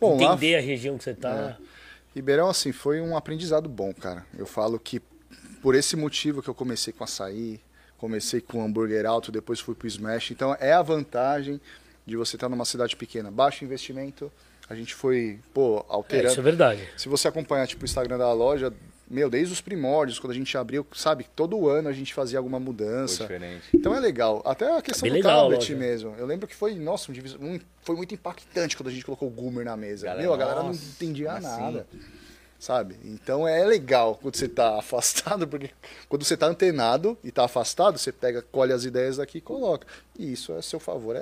Bom, 0.00 0.20
lá, 0.20 0.34
Entender 0.34 0.56
a 0.56 0.60
região 0.60 0.98
que 0.98 1.04
você 1.04 1.14
tá. 1.14 1.56
Ribeirão, 2.14 2.48
assim, 2.48 2.72
foi 2.72 3.00
um 3.00 3.16
aprendizado 3.16 3.68
bom, 3.68 3.92
cara. 3.94 4.26
Eu 4.36 4.46
falo 4.46 4.78
que 4.78 5.00
por 5.62 5.74
esse 5.74 5.96
motivo 5.96 6.42
que 6.42 6.48
eu 6.48 6.54
comecei 6.54 6.92
com 6.92 7.04
açaí, 7.04 7.60
comecei 7.96 8.40
com 8.40 8.62
hambúrguer 8.62 9.06
alto, 9.06 9.32
depois 9.32 9.58
fui 9.60 9.74
pro 9.74 9.86
Smash. 9.86 10.30
Então 10.32 10.54
é 10.60 10.72
a 10.72 10.82
vantagem 10.82 11.60
de 12.04 12.16
você 12.16 12.36
estar 12.36 12.48
numa 12.48 12.64
cidade 12.64 12.94
pequena. 12.96 13.30
Baixo 13.30 13.64
investimento, 13.64 14.30
a 14.68 14.74
gente 14.74 14.94
foi, 14.94 15.38
pô, 15.54 15.78
É, 15.78 15.84
alterando. 15.88 16.28
isso 16.28 16.40
é 16.40 16.42
verdade. 16.42 16.88
Se 16.96 17.08
você 17.08 17.28
acompanhar 17.28 17.66
tipo, 17.66 17.82
o 17.82 17.84
Instagram 17.84 18.18
da 18.18 18.32
loja, 18.32 18.72
meu, 19.08 19.30
desde 19.30 19.52
os 19.52 19.60
primórdios, 19.60 20.18
quando 20.18 20.32
a 20.32 20.34
gente 20.34 20.56
abriu, 20.58 20.84
sabe, 20.92 21.26
todo 21.36 21.68
ano 21.68 21.88
a 21.88 21.92
gente 21.92 22.12
fazia 22.12 22.38
alguma 22.38 22.58
Foi 22.58 22.64
mudança. 22.66 23.22
diferente. 23.22 23.62
Então 23.72 23.94
é 23.94 24.00
legal. 24.00 24.42
Até 24.44 24.76
a 24.76 24.82
questão 24.82 25.02
bem 25.02 25.12
do 25.12 25.14
legal 25.14 25.42
tablet 25.42 25.72
loja. 25.72 25.76
mesmo. 25.76 26.14
Eu 26.18 26.26
lembro 26.26 26.46
que 26.48 26.54
foi, 26.56 26.74
nossa, 26.74 27.12
um 27.12 27.14
um- 27.54 27.60
foi 27.82 27.94
muito 27.94 28.12
impactante 28.14 28.76
quando 28.76 28.88
a 28.88 28.92
gente 28.92 29.04
colocou 29.04 29.28
o 29.28 29.30
Goomer 29.30 29.64
na 29.64 29.76
mesa. 29.76 30.06
Galera, 30.06 30.22
Meu, 30.22 30.34
a 30.34 30.36
galera 30.36 30.60
não 30.60 30.68
nossa, 30.68 30.84
entendia 30.84 31.32
como 31.34 31.46
assim? 31.46 31.82
Sabe? 32.58 32.96
Então 33.04 33.46
é 33.46 33.64
legal 33.64 34.18
quando 34.20 34.34
você 34.36 34.48
tá 34.48 34.78
afastado, 34.80 35.46
porque 35.46 35.70
quando 36.08 36.24
você 36.24 36.36
tá 36.36 36.46
antenado 36.46 37.16
e 37.22 37.30
tá 37.30 37.44
afastado, 37.44 37.98
você 37.98 38.10
pega, 38.10 38.40
colhe 38.42 38.72
as 38.72 38.84
ideias 38.84 39.18
daqui 39.18 39.38
e 39.38 39.40
coloca. 39.40 39.86
E 40.18 40.32
isso 40.32 40.52
é 40.52 40.58
a 40.58 40.62
seu 40.62 40.80
favor. 40.80 41.16
É, 41.16 41.20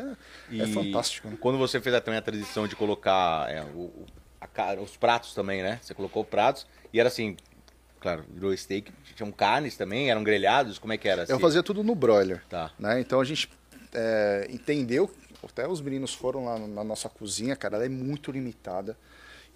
é 0.52 0.54
E 0.64 0.66
fantástico. 0.72 1.28
né? 1.28 1.36
Quando 1.40 1.58
você 1.58 1.80
fez 1.80 2.00
também 2.02 2.18
a 2.18 2.22
transição 2.22 2.68
de 2.68 2.76
colocar 2.76 3.50
é, 3.50 3.62
o- 3.62 3.90
a 4.40 4.74
os 4.80 4.96
pratos 4.96 5.34
também, 5.34 5.62
né? 5.62 5.80
Você 5.82 5.92
colocou 5.94 6.24
pratos 6.24 6.66
e 6.92 7.00
era 7.00 7.08
assim, 7.08 7.36
claro, 8.00 8.24
virou 8.28 8.56
steak, 8.56 8.92
tinham 9.16 9.32
carnes 9.32 9.76
também, 9.76 10.10
eram 10.10 10.22
grelhados, 10.22 10.78
como 10.78 10.92
é 10.92 10.98
que 10.98 11.08
era? 11.08 11.22
Eu 11.22 11.34
assim? 11.34 11.40
fazia 11.42 11.62
tudo 11.62 11.82
no 11.82 11.94
broiler. 11.94 12.42
Tá. 12.48 12.70
né? 12.78 13.00
Então 13.00 13.20
a 13.20 13.24
gente 13.24 13.50
é, 13.92 14.46
entendeu, 14.50 15.10
até 15.42 15.66
os 15.66 15.80
meninos 15.80 16.14
foram 16.14 16.44
lá 16.44 16.58
na 16.58 16.84
nossa 16.84 17.08
cozinha, 17.08 17.56
cara, 17.56 17.76
ela 17.76 17.86
é 17.86 17.88
muito 17.88 18.30
limitada. 18.30 18.96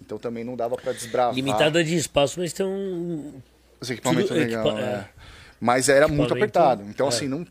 Então 0.01 0.17
também 0.17 0.43
não 0.43 0.55
dava 0.55 0.75
para 0.75 0.93
desbravar. 0.93 1.33
Limitada 1.35 1.83
de 1.83 1.95
espaço, 1.95 2.39
mas 2.39 2.53
tem 2.53 2.65
um. 2.65 3.41
Os 3.79 3.89
equipamentos 3.89 4.29
Tudo 4.29 4.39
legal, 4.39 4.67
equipa- 4.67 4.81
é. 4.81 4.83
é. 4.93 5.09
Mas 5.59 5.89
era 5.89 6.07
muito 6.07 6.33
apertado. 6.33 6.83
Então, 6.83 7.05
é. 7.05 7.09
assim, 7.09 7.27
não. 7.27 7.45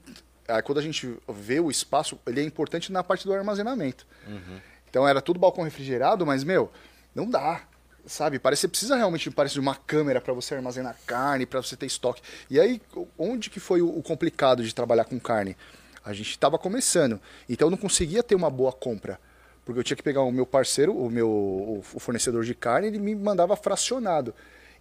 aí 0.48 0.62
quando 0.62 0.78
a 0.78 0.82
gente 0.82 1.14
vê 1.28 1.61
o 1.61 1.70
espaço, 1.70 2.18
ele 2.26 2.40
é 2.40 2.44
importante 2.44 2.90
na 2.90 3.04
parte 3.04 3.24
do 3.26 3.34
armazenamento. 3.34 4.06
Uhum. 4.26 4.58
Então 4.88 5.06
era 5.06 5.20
tudo 5.20 5.38
balcão 5.38 5.64
refrigerado, 5.64 6.24
mas, 6.24 6.42
meu, 6.42 6.70
não 7.14 7.28
dá. 7.28 7.62
Sabe? 8.06 8.38
Parece 8.38 8.62
você 8.62 8.68
precisa 8.68 8.96
realmente 8.96 9.30
parece 9.30 9.52
de 9.54 9.61
uma 9.61 9.74
câmera 9.74 10.18
para 10.18 10.32
você 10.32 10.54
armazenar 10.54 10.96
carne, 11.06 11.44
para 11.44 11.61
você 11.61 11.76
ter 11.76 11.84
estoque. 11.84 12.22
E 12.48 12.58
aí, 12.58 12.80
onde 13.18 13.50
que 13.50 13.61
foi 13.61 13.82
o 13.82 13.98
o 13.98 14.02
complicado 14.02 14.64
de 14.64 14.74
trabalhar 14.74 15.04
com 15.04 15.20
carne? 15.20 15.54
A 16.02 16.14
gente 16.14 16.30
estava 16.30 16.56
começando, 16.56 17.20
então 17.46 17.66
eu 17.66 17.70
não 17.70 17.76
conseguia 17.76 18.22
ter 18.22 18.34
uma 18.34 18.48
boa 18.48 18.72
compra. 18.72 19.20
Porque 19.68 19.81
eu 19.81 19.85
tinha 19.85 19.98
que 19.98 20.02
pegar 20.02 20.22
o 20.22 20.33
meu 20.33 20.46
parceiro, 20.46 20.96
o 20.96 21.11
meu 21.11 21.28
o 21.28 22.00
fornecedor 22.00 22.42
de 22.42 22.54
carne, 22.54 22.87
ele 22.87 22.98
me 22.98 23.14
mandava 23.14 23.54
fracionado. 23.54 24.35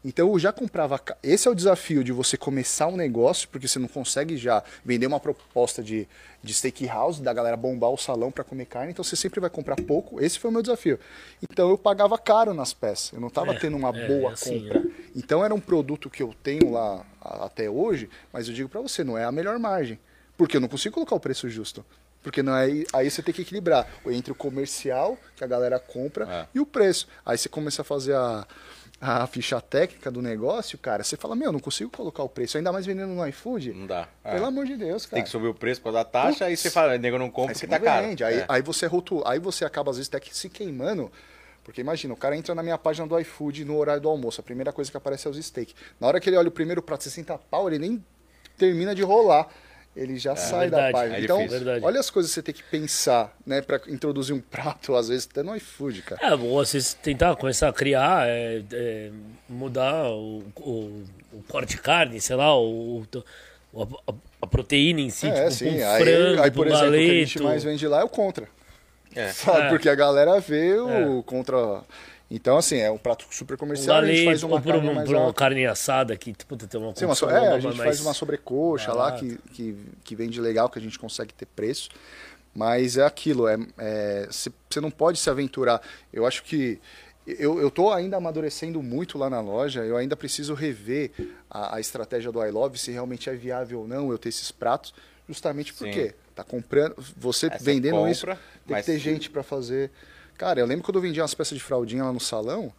Então 0.06 0.30
eu 0.30 0.40
já 0.40 0.54
comprava. 0.54 0.98
Esse 1.22 1.46
é 1.46 1.52
o 1.52 1.54
desafio 1.54 2.06
de 2.06 2.14
você 2.14 2.38
começar 2.38 2.88
um 2.88 2.96
negócio, 2.96 3.50
porque 3.50 3.68
você 3.68 3.80
não 3.80 3.90
consegue 3.90 4.38
já 4.38 4.64
vender 4.86 5.06
uma 5.06 5.20
proposta 5.20 5.84
de, 5.84 6.08
de 6.42 6.54
steakhouse, 6.54 7.22
da 7.22 7.34
galera 7.34 7.58
bombar 7.58 7.90
o 7.90 7.98
salão 7.98 8.32
para 8.32 8.46
comer 8.46 8.64
carne, 8.68 8.92
então 8.94 9.04
você 9.04 9.18
sempre 9.18 9.42
vai 9.42 9.50
comprar 9.50 9.76
pouco. 9.76 10.24
Esse 10.24 10.40
foi 10.40 10.50
o 10.50 10.54
meu 10.54 10.62
desafio. 10.62 10.98
Então 11.52 11.68
eu 11.70 11.78
pagava 11.78 12.18
caro 12.18 12.54
nas 12.54 12.74
peças, 12.74 13.12
eu 13.12 13.20
não 13.20 13.28
estava 13.28 13.54
É, 13.54 13.60
tendo 13.60 13.76
uma 13.76 13.90
é, 13.90 14.08
boa 14.08 14.30
é 14.30 14.34
assim, 14.36 14.62
compra. 14.62 14.80
né? 14.80 14.92
Então 15.14 15.44
era 15.44 15.54
um 15.54 15.60
produto 15.60 16.10
que 16.10 16.24
eu 16.24 16.34
tenho 16.42 16.72
lá 16.72 17.06
a- 17.20 17.46
até 17.48 17.70
hoje, 17.70 18.10
mas 18.32 18.48
eu 18.48 18.54
digo 18.54 18.70
para 18.70 18.80
você, 18.80 19.04
não 19.04 19.18
é 19.18 19.26
a 19.26 19.34
melhor 19.34 19.60
margem. 19.60 20.00
Porque 20.38 20.56
eu 20.56 20.62
não 20.62 20.70
consigo 20.70 20.94
colocar 20.96 21.16
o 21.16 21.20
preço 21.20 21.50
justo. 21.50 21.84
Porque 22.28 22.44
não 22.44 22.54
é, 22.58 22.68
aí 22.92 23.10
você 23.10 23.24
tem 23.24 23.34
que 23.34 23.42
equilibrar 23.42 23.88
entre 24.08 24.34
o 24.34 24.36
comercial, 24.36 25.18
que 25.34 25.46
a 25.46 25.48
galera 25.48 25.80
compra, 25.80 26.28
É. 26.30 26.48
e 26.54 26.60
o 26.60 26.66
preço. 26.66 27.08
Aí 27.26 27.38
você 27.38 27.48
começa 27.48 27.84
a 27.84 27.86
fazer 27.86 28.16
a, 28.16 28.46
a 29.00 29.26
ficha 29.28 29.62
técnica 29.62 30.12
do 30.12 30.22
negócio, 30.22 30.78
cara, 30.78 31.06
você 31.06 31.16
fala, 31.16 31.38
meu, 31.38 31.54
não 31.54 31.60
consigo 31.62 31.90
colocar 31.90 32.24
o 32.24 32.28
preço, 32.28 32.58
ainda 32.58 32.70
mais 32.70 32.86
vendendo 32.86 33.14
no 33.14 33.26
iFood. 33.30 33.72
Não 33.72 33.88
dá. 33.88 34.10
Pelo 34.22 34.44
É. 34.44 34.48
amor 34.50 34.66
de 34.66 34.76
Deus, 34.76 35.06
cara. 35.06 35.16
Tem 35.16 35.24
que 35.24 35.30
subir 35.30 35.48
o 35.48 35.54
preço 35.54 35.80
por 35.80 35.86
causa 35.94 36.00
da 36.00 36.04
taxa, 36.04 36.44
aí 36.44 36.58
você 36.58 36.70
fala, 36.70 36.98
nego 36.98 37.18
não 37.18 37.30
compra 37.30 37.52
Aí 37.52 37.56
porque 37.56 37.66
você 37.66 37.80
tá 37.80 37.80
caro. 37.80 38.06
aí, 38.08 38.40
É. 38.40 38.46
aí 38.50 38.62
você 38.62 38.86
rotula, 38.88 39.24
aí 39.32 39.40
você 39.40 39.64
acaba 39.64 39.90
às 39.92 39.96
vezes 39.96 40.10
até 40.10 40.20
que 40.20 40.36
se 40.36 40.50
queimando. 40.50 41.10
Porque 41.64 41.80
imagina, 41.80 42.14
o 42.14 42.18
cara 42.18 42.36
entra 42.36 42.54
na 42.54 42.62
minha 42.62 42.78
página 42.78 43.08
do 43.08 43.18
iFood 43.22 43.64
no 43.64 43.78
horário 43.78 44.02
do 44.02 44.10
almoço, 44.10 44.42
a 44.42 44.44
primeira 44.44 44.74
coisa 44.74 44.92
que 44.92 44.98
aparece 44.98 45.28
é 45.28 45.32
os 45.32 45.38
steak. 45.46 45.74
Na 45.98 46.08
hora 46.08 46.20
que 46.20 46.30
ele 46.30 46.36
olha 46.36 46.50
o 46.50 46.52
primeiro 46.52 46.82
prato 46.82 47.06
60 47.06 47.38
pau, 47.50 47.70
ele 47.70 47.80
nem 47.80 48.04
termina 48.58 48.94
de 48.94 49.02
rolar. 49.04 49.48
Ele 50.00 50.18
já 50.18 50.36
sai 50.36 50.70
da 50.70 50.78
verdade, 50.84 50.94
página. 50.94 51.18
é 51.18 51.22
então. 51.24 51.48
Verdade. 51.48 51.84
olha 51.84 52.00
as 52.00 52.10
coisas 52.12 52.30
que 52.32 52.36
você 52.36 52.44
tem 52.44 52.54
que 52.54 52.62
pensar, 52.64 53.36
né, 53.46 53.62
para 53.62 53.82
introduzir 53.88 54.36
um 54.36 54.40
prato, 54.40 54.96
às 54.96 55.08
vezes 55.10 55.28
até 55.32 55.42
no 55.42 55.56
iFood, 55.56 56.04
cara. 56.04 56.22
É, 56.24 56.34
ou 56.36 56.64
vocês 56.64 56.94
tentar 56.94 57.36
começar 57.36 57.68
a 57.68 57.74
criar, 57.74 58.28
é, 58.28 58.62
é, 58.72 59.10
mudar 59.50 60.10
o, 60.12 60.44
o, 60.58 61.04
o 61.34 61.44
corte 61.48 61.76
de 61.76 61.82
carne, 61.82 62.22
sei 62.22 62.36
lá, 62.36 62.56
o, 62.56 63.00
o- 63.74 63.84
a, 64.08 64.14
a 64.42 64.48
proteína 64.48 65.02
em 65.02 65.10
si, 65.10 65.28
é, 65.28 65.34
tipo, 65.50 65.52
sim. 65.52 65.80
com 65.80 65.88
Aí, 65.90 66.04
frango, 66.04 66.42
aí, 66.44 66.52
por 66.52 66.68
com 66.68 66.74
exemplo, 66.74 66.90
o 66.90 66.98
que 66.98 66.98
a 67.12 67.14
gente 67.14 67.34
galeto. 67.40 67.44
mais 67.44 67.64
vende 67.64 67.88
lá 67.88 68.02
é 68.02 68.04
o 68.04 68.10
contra. 68.10 68.48
É. 69.16 69.30
Sabe? 69.34 69.62
É. 69.62 69.70
Porque 69.70 69.90
a 69.90 69.96
galera 69.96 70.40
vê 70.40 70.74
o 70.80 71.24
contra. 71.24 71.82
Então, 72.30 72.58
assim, 72.58 72.78
é 72.78 72.92
um 72.92 72.98
prato 72.98 73.26
super 73.32 73.54
Um 73.54 73.58
comercial, 73.58 73.98
a 74.02 74.06
gente 74.06 74.26
faz 74.26 74.44
uma 74.44 74.56
ou 74.56 74.62
por, 74.62 74.72
carne 74.74 74.88
uma, 74.88 74.94
mais 74.96 75.08
por 75.08 75.16
uma 75.16 75.34
carne 75.34 75.66
assada 75.66 76.16
que 76.18 76.34
tipo, 76.34 76.58
tem 76.58 76.80
uma 76.80 76.94
Sim, 76.96 77.06
uma 77.06 77.16
so- 77.16 77.30
é, 77.30 77.38
a 77.38 77.50
mais- 77.52 77.64
gente 77.64 77.78
mais 77.78 77.88
faz 77.88 78.02
uma 78.02 78.14
sobrecoxa 78.14 78.92
lá 78.94 79.14
que, 79.14 79.38
que, 79.54 79.78
que 80.04 80.16
vende 80.16 80.42
legal, 80.42 80.70
que 80.70 80.78
a 80.78 80.82
gente 80.82 81.00
consegue 81.00 81.34
ter 81.34 81.46
preço. 81.46 81.90
Mas 82.54 82.98
é 82.98 83.06
aquilo, 83.06 83.48
é, 83.48 83.56
é, 83.78 84.28
você 84.30 84.82
não 84.82 84.90
pode 84.92 85.20
se 85.20 85.30
aventurar. 85.30 85.82
Eu 86.12 86.26
acho 86.26 86.44
que 86.44 86.80
eu, 87.26 87.60
eu 87.62 87.70
tô 87.72 87.92
ainda 87.94 88.18
amadurecendo 88.18 88.82
muito 88.82 89.18
lá 89.18 89.30
na 89.30 89.40
loja, 89.40 89.86
eu 89.86 89.96
ainda 89.96 90.16
preciso 90.18 90.54
rever 90.54 91.12
a, 91.50 91.76
a 91.76 91.80
estratégia 91.80 92.32
do 92.32 92.44
I 92.44 92.50
Love, 92.52 92.78
se 92.78 92.92
realmente 92.92 93.30
é 93.30 93.34
viável 93.36 93.82
ou 93.82 93.88
não 93.88 94.12
eu 94.12 94.18
ter 94.18 94.30
esses 94.30 94.52
pratos, 94.52 94.94
justamente 95.30 95.72
Sim. 95.74 95.78
porque 95.78 96.16
tá 96.36 96.44
comprando, 96.44 96.96
você 97.16 97.50
vendendo 97.62 97.96
compra, 97.96 98.12
isso, 98.12 98.26
tem 98.26 98.36
mas- 98.70 98.86
que 98.86 98.92
ter 98.92 99.00
gente 99.00 99.30
para 99.30 99.44
fazer. 99.44 99.92
Cara, 100.38 100.60
eu 100.60 100.66
lembro 100.66 100.86
quando 100.86 100.98
eu 100.98 101.02
vendia 101.02 101.24
umas 101.24 101.34
peças 101.34 101.58
de 101.58 101.64
fraldinha 101.64 102.04
lá 102.04 102.14
no 102.14 102.20
salão, 102.20 102.72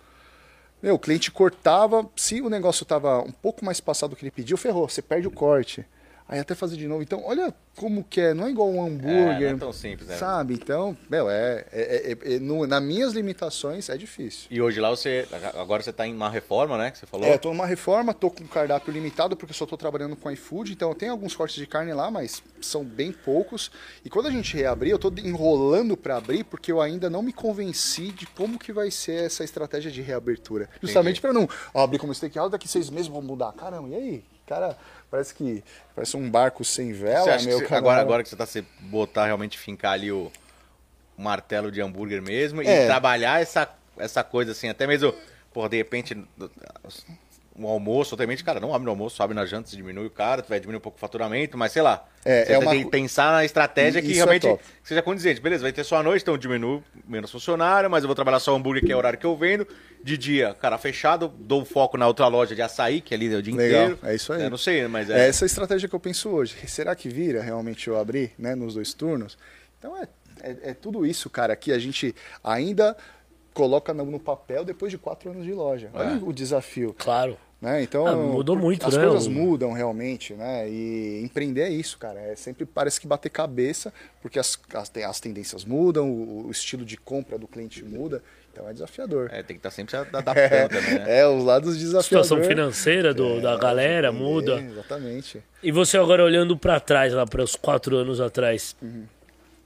meu, 0.81 0.95
o 0.95 0.99
cliente 0.99 1.31
cortava, 1.31 2.09
se 2.15 2.41
o 2.41 2.49
negócio 2.49 2.87
tava 2.87 3.21
um 3.21 3.33
pouco 3.33 3.65
mais 3.65 3.81
passado 3.81 4.11
do 4.11 4.17
que 4.17 4.23
ele 4.23 4.31
pediu, 4.31 4.57
ferrou, 4.57 4.89
você 4.89 5.03
perde 5.03 5.27
o 5.27 5.31
corte. 5.31 5.85
Aí 6.29 6.39
até 6.39 6.55
fazer 6.55 6.77
de 6.77 6.87
novo. 6.87 7.03
Então, 7.03 7.23
olha 7.25 7.55
como 7.75 8.05
que 8.05 8.21
é, 8.21 8.35
não 8.35 8.47
é 8.47 8.51
igual 8.51 8.69
um 8.69 8.85
É, 8.85 8.87
hambúrguer. 8.89 9.49
não 9.51 9.57
é 9.57 9.59
tão 9.59 9.73
simples, 9.73 10.09
né? 10.09 10.17
Sabe? 10.19 10.53
Então, 10.53 10.95
meu, 11.09 11.31
é, 11.31 11.65
é, 11.73 12.13
é- 12.13 12.35
é- 12.35 12.39
no, 12.39 12.67
nas 12.67 12.83
minhas 12.83 13.15
limitações 13.15 13.89
é 13.89 13.97
difícil. 13.97 14.47
E 14.51 14.61
hoje 14.61 14.79
lá 14.79 14.91
você. 14.91 15.27
Agora 15.55 15.83
você 15.83 15.91
tá 15.93 16.07
em 16.07 16.13
uma 16.15 16.29
reforma, 16.29 16.77
né? 16.77 16.91
Que 16.91 16.99
você 16.99 17.07
falou. 17.07 17.27
É, 17.27 17.33
eu 17.35 17.39
tô 17.39 17.49
numa 17.49 17.65
reforma, 17.65 18.13
tô 18.13 18.31
com 18.31 18.47
cardápio 18.47 18.93
limitado 18.93 19.37
porque 19.37 19.53
eu 19.53 19.57
só 19.57 19.65
tô 19.65 19.77
trabalhando 19.77 20.17
com 20.17 20.31
iFood, 20.31 20.73
então 20.73 20.91
eu 20.91 20.95
tenho 20.95 21.13
alguns 21.13 21.35
cortes 21.35 21.57
de 21.57 21.67
carne 21.67 21.95
lá, 21.95 22.11
mas 22.11 22.43
são 22.61 22.85
bem 22.85 23.11
poucos. 23.11 23.71
E 24.05 24.11
quando 24.11 24.27
a 24.27 24.31
gente 24.31 24.55
reabrir, 24.55 24.91
eu 24.91 24.99
tô 24.99 25.11
enrolando 25.25 25.97
para 25.97 26.19
abrir 26.19 26.45
porque 26.45 26.71
eu 26.71 26.83
ainda 26.83 27.09
não 27.09 27.23
me 27.23 27.33
convenci 27.33 28.13
de 28.13 28.27
como 28.27 28.59
que 28.59 28.71
vai 28.71 28.91
ser 28.91 29.25
essa 29.25 29.45
estratégia 29.45 29.91
de 29.91 30.03
reabertura. 30.03 30.69
Justamente 30.83 31.23
para 31.23 31.33
não 31.33 31.49
abrir 31.73 31.99
como 31.99 32.15
steakhouse, 32.15 32.51
daqui 32.53 32.69
seis 32.69 32.91
meses 32.91 33.07
vou 33.09 33.23
mudar. 33.23 33.53
Caramba, 33.53 33.89
e 33.89 33.95
aí? 33.95 34.25
Cara, 34.47 34.79
parece 35.11 35.35
que 35.35 35.63
parece 35.95 36.17
um 36.17 36.31
barco 36.31 36.65
sem 36.65 36.93
vela, 36.93 37.39
meu 37.43 37.59
você- 37.61 37.75
agora, 37.75 38.01
agora 38.01 38.23
que 38.23 38.29
você 38.29 38.37
tá 38.37 38.47
se 38.47 38.63
botar 38.81 39.27
realmente 39.27 39.59
fincar 39.59 39.93
ali 39.93 40.11
o, 40.13 40.31
martelo 41.17 41.73
de 41.73 41.81
hambúrguer 41.81 42.23
mesmo 42.23 42.63
É. 42.63 42.85
e 42.85 42.87
trabalhar 42.87 43.41
essa, 43.43 43.69
essa 43.99 44.23
coisa 44.23 44.53
assim, 44.53 44.69
até 44.69 44.87
mesmo, 44.87 45.13
porra, 45.53 45.69
de 45.69 45.77
repente, 45.77 46.17
um 47.59 47.67
almoço, 47.67 48.15
obviamente, 48.15 48.45
cara, 48.45 48.61
não 48.61 48.73
abre 48.75 48.85
no 48.85 48.91
almoço, 48.91 49.23
abre 49.23 49.35
na 49.35 49.45
janta, 49.45 49.69
diminui 49.71 50.07
o 50.07 50.11
cara, 50.11 50.43
tu 50.43 50.49
vai 50.49 50.61
diminuir 50.61 50.79
um 50.79 50.81
pouco 50.83 50.97
o 50.97 51.01
faturamento, 51.01 51.59
mas 51.59 51.73
sei 51.73 51.83
lá. 51.83 52.07
É, 52.25 52.45
você 52.45 52.53
é 52.53 52.59
tem 52.59 52.67
uma 52.69 52.75
que 52.77 52.85
co- 52.85 52.91
pensar 52.91 53.33
na 53.33 53.45
estratégia 53.45 54.01
que 54.01 54.09
Isso 54.09 54.17
é 54.17 54.23
realmente 54.23 54.43
top. 54.43 54.63
seja 54.85 55.03
condizente. 55.03 55.41
Beleza, 55.41 55.63
vai 55.63 55.73
ter 55.73 55.83
só 55.85 55.97
a 55.97 56.03
noite, 56.03 56.23
então 56.23 56.37
diminui 56.39 56.83
menos 57.07 57.31
funcionário, 57.31 57.91
mas 57.91 58.03
eu 58.05 58.09
vou 58.09 58.15
trabalhar 58.15 58.39
só 58.41 58.53
o 58.53 58.57
hambúrguer, 58.57 58.85
que 58.85 58.93
é 58.93 58.95
o 58.95 58.99
horário 58.99 59.19
que 59.19 59.27
eu 59.27 59.37
vendo. 59.37 59.67
De 60.03 60.17
dia, 60.17 60.55
cara, 60.55 60.79
fechado, 60.79 61.27
dou 61.37 61.65
foco 61.65 61.97
na 61.97 62.07
outra 62.07 62.29
loja 62.29 62.55
de 62.55 62.63
açaí, 62.63 63.01
que 63.01 63.13
é 63.13 63.17
ali 63.17 63.35
é 63.35 63.37
o 63.37 63.43
dia 63.43 63.55
Legal, 63.57 63.83
inteiro. 63.91 63.99
é 64.05 64.15
isso 64.15 64.33
aí. 64.33 64.43
Eu 64.43 64.51
não 64.51 64.57
sei, 64.57 64.87
mas 64.87 65.11
É 65.11 65.25
é. 65.27 65.29
essa 65.29 65.45
a 65.45 65.47
estratégia 65.47 65.89
que 65.89 65.95
eu 65.95 65.99
penso 66.01 66.29
hoje. 66.31 66.55
Será 66.69 66.95
que 66.95 67.09
vira 67.09 67.43
realmente 67.43 67.89
eu 67.89 67.99
abrir 67.99 68.33
né, 68.39 68.55
nos 68.55 68.75
dois 68.75 68.95
turnos? 68.95 69.37
Então 69.79 69.97
é, 69.97 70.07
é, 70.41 70.57
é 70.71 70.75
tudo 70.75 71.05
isso, 71.05 71.29
cara, 71.29 71.57
que 71.57 71.73
a 71.73 71.79
gente 71.81 72.15
ainda 72.45 72.97
coloca 73.53 73.93
no, 73.93 74.05
no 74.05 74.21
papel 74.21 74.65
depois 74.65 74.93
de 74.93 74.99
quatro 74.99 75.31
anos 75.31 75.45
de 75.45 75.53
loja. 75.53 75.91
Olha 75.93 76.11
É. 76.11 76.19
o 76.23 76.33
desafio. 76.33 76.95
Claro. 76.97 77.37
Né? 77.61 77.83
Então, 77.83 78.07
Ah, 78.07 78.15
mudou 78.15 78.57
muito, 78.57 78.87
as 78.87 78.97
né, 78.97 79.05
coisas 79.05 79.27
mudam 79.27 79.73
realmente, 79.73 80.33
né? 80.33 80.69
E 80.71 81.21
empreender 81.25 81.63
é 81.63 81.69
isso, 81.71 81.99
cara. 81.99 82.21
É 82.21 82.37
sempre 82.37 82.65
parece 82.65 83.01
que 83.01 83.07
bater 83.07 83.31
cabeça, 83.31 83.93
porque 84.23 84.39
as, 84.39 84.57
as, 84.75 84.93
as 85.05 85.21
tendências 85.21 85.65
mudam, 85.65 86.09
o, 86.09 86.47
o 86.47 86.51
estilo 86.53 86.85
de 86.85 86.97
compra 86.97 87.37
do 87.37 87.49
cliente 87.49 87.85
muda. 87.85 88.23
Então 88.53 88.69
é 88.69 88.73
desafiador. 88.73 89.29
É, 89.33 89.43
tem 89.43 89.57
que 89.57 89.59
estar 89.59 89.73
sempre 89.73 89.91
se 89.91 89.97
adaptando 90.17 90.69
também, 90.71 90.95
né? 91.01 91.19
É, 91.19 91.27
os 91.27 91.43
lados 91.45 91.77
desafiadores. 91.77 92.07
Situação 92.07 92.45
financeira 92.45 93.13
do, 93.13 93.41
da 93.41 93.57
galera 93.57 94.13
muda. 94.13 94.61
Exatamente. 94.61 95.43
E 95.61 95.73
você 95.73 95.99
agora 95.99 96.23
olhando 96.23 96.57
pra 96.57 96.79
trás, 96.79 97.13
lá 97.13 97.27
para 97.27 97.43
os 97.43 97.57
quatro 97.57 97.97
anos 97.97 98.21
atrás, 98.21 98.77
Uhum. 98.81 99.03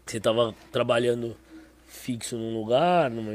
você 0.07 0.19
tava 0.19 0.55
trabalhando 0.73 1.37
fixo 1.87 2.37
num 2.39 2.55
lugar, 2.59 3.11
numa 3.11 3.33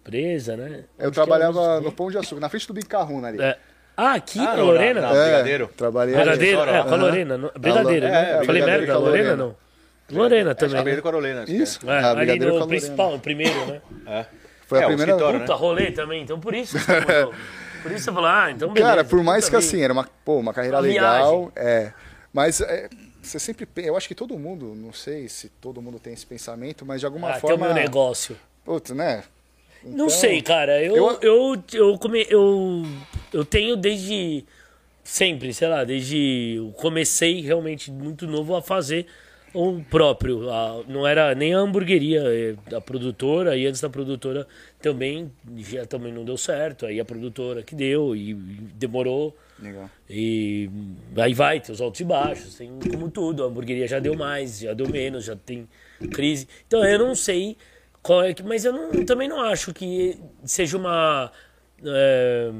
empresa, 0.00 0.56
né? 0.56 0.84
Eu 0.98 1.08
Onde 1.08 1.10
que 1.10 1.10
trabalhava 1.12 1.80
no 1.80 1.92
Pão 1.92 2.10
de 2.10 2.18
Açúcar, 2.18 2.40
na 2.40 2.48
frente 2.48 2.66
do 2.66 2.72
Bicarruna 2.74 3.28
ali. 3.28 3.40
É. 3.40 3.56
Ah, 3.96 4.14
aqui 4.14 4.38
Ah, 4.38 4.44
na 4.44 4.56
não, 4.56 4.66
Lorena? 4.66 5.00
na- 5.00 5.12
na- 5.12 5.22
Brigadeiro? 5.22 5.70
Trabalhei 5.76 6.14
Brigadeiro, 6.14 6.60
Aham. 6.60 6.70
é, 6.78 6.82
com 6.82 6.94
a 6.94 6.96
Lorena. 6.96 7.38
não- 7.38 7.50
Brigadeiro, 7.58 8.06
É, 8.06 8.10
né? 8.10 8.20
é, 8.20 8.24
Falei 8.44 8.46
Brigadeiro 8.46 8.80
merda, 8.80 8.98
Lorena 8.98 9.22
Lorena. 9.30 9.36
não. 9.36 9.56
Lorena 10.18 10.50
É, 10.50 10.54
também. 10.54 10.76
cabelo 10.76 10.96
né? 10.96 11.02
com 11.02 11.08
a 11.08 11.10
Lorena, 11.12 11.44
Isso. 11.46 11.80
É, 11.86 11.92
Ah, 11.92 12.06
ali 12.10 12.16
Brigadeiro 12.16 12.44
no 12.46 12.50
com 12.52 12.56
a 12.56 12.60
Lorena. 12.66 12.66
principal, 12.80 13.14
o 13.14 13.20
primeiro, 13.20 13.66
né? 13.66 13.80
É. 14.06 14.26
Foi 14.66 14.78
a 14.78 14.82
É, 14.82 14.84
o 14.84 14.88
primeira- 14.88 15.12
escritório, 15.12 15.38
né? 15.40 15.44
Puta, 15.46 15.54
rolê 15.58 15.92
também, 15.92 16.22
então 16.22 16.40
por 16.40 16.54
isso. 16.54 16.76
por 17.82 17.92
isso 17.92 18.04
você 18.04 18.12
falou, 18.12 18.26
ah, 18.30 18.50
então 18.50 18.72
beleza. 18.72 18.90
Cara, 18.90 19.04
por 19.04 19.22
mais 19.22 19.44
puta 19.44 19.58
que 19.58 19.64
assim, 19.64 19.82
era 19.82 19.92
uma, 19.92 20.08
pô, 20.24 20.38
uma 20.38 20.54
carreira 20.54 20.76
Uma 20.78 20.82
legal, 20.82 21.52
é. 21.54 21.92
Mas 22.32 22.60
é, 22.60 22.88
você 23.20 23.38
sempre. 23.38 23.68
Eu 23.76 23.96
acho 23.96 24.08
que 24.08 24.14
todo 24.14 24.38
mundo, 24.38 24.72
não 24.76 24.92
sei 24.92 25.28
se 25.28 25.48
todo 25.60 25.82
mundo 25.82 25.98
tem 25.98 26.12
esse 26.14 26.24
pensamento, 26.26 26.86
mas 26.86 27.00
de 27.00 27.06
alguma 27.06 27.28
Ah, 27.28 27.32
tem 27.32 27.38
o 27.38 27.40
forma. 27.40 27.66
meu 27.66 27.74
negócio. 27.74 28.36
Putz, 28.64 28.92
né? 28.92 29.24
Não 29.84 29.92
Então, 29.92 30.08
sei, 30.10 30.42
cara. 30.42 30.82
Eu, 30.82 30.96
eu- 30.96 31.18
eu, 31.22 31.62
eu, 31.72 31.98
come, 31.98 32.26
eu, 32.28 32.82
eu 33.32 33.44
tenho 33.44 33.76
desde 33.76 34.44
sempre, 35.02 35.52
sei 35.54 35.68
lá, 35.68 35.84
desde 35.84 36.54
eu 36.56 36.70
comecei 36.72 37.40
realmente 37.40 37.90
muito 37.90 38.26
novo 38.26 38.54
a 38.54 38.62
fazer 38.62 39.06
o 39.52 39.82
próprio. 39.90 40.50
A- 40.50 40.84
não 40.86 41.06
era 41.06 41.34
nem 41.34 41.54
a 41.54 41.58
hamburgueria 41.58 42.22
é, 42.24 42.54
da 42.70 42.80
produtora, 42.80 43.56
e 43.56 43.66
antes 43.66 43.80
da 43.80 43.88
produtora 43.90 44.46
também 44.80 45.32
já 45.58 45.84
também 45.86 46.12
não 46.12 46.24
deu 46.24 46.36
certo. 46.36 46.86
Aí 46.86 47.00
a 47.00 47.04
produtora 47.04 47.62
que 47.62 47.74
deu 47.74 48.14
e, 48.14 48.34
demorou. 48.34 49.36
Legal. 49.58 49.90
E 50.08 50.70
aí 51.16 51.34
vai, 51.34 51.60
tem 51.60 51.72
os 51.74 51.80
altos 51.80 52.00
e 52.00 52.04
baixos, 52.04 52.54
tem 52.54 52.70
como 52.90 53.10
tudo. 53.10 53.42
A 53.44 53.46
hamburgueria 53.46 53.86
já 53.88 53.98
deu 53.98 54.14
mais, 54.16 54.60
já 54.60 54.72
deu 54.72 54.88
menos, 54.88 55.24
já 55.24 55.36
tem 55.36 55.68
crise. 56.12 56.46
Então 56.66 56.84
eu 56.84 56.98
não 56.98 57.14
sei. 57.14 57.56
Mas 58.44 58.64
eu 58.64 58.72
não- 58.72 59.04
também 59.04 59.28
não 59.28 59.40
acho 59.42 59.72
que 59.74 60.18
seja 60.44 60.76
uma. 60.76 61.30
é, 61.84 62.50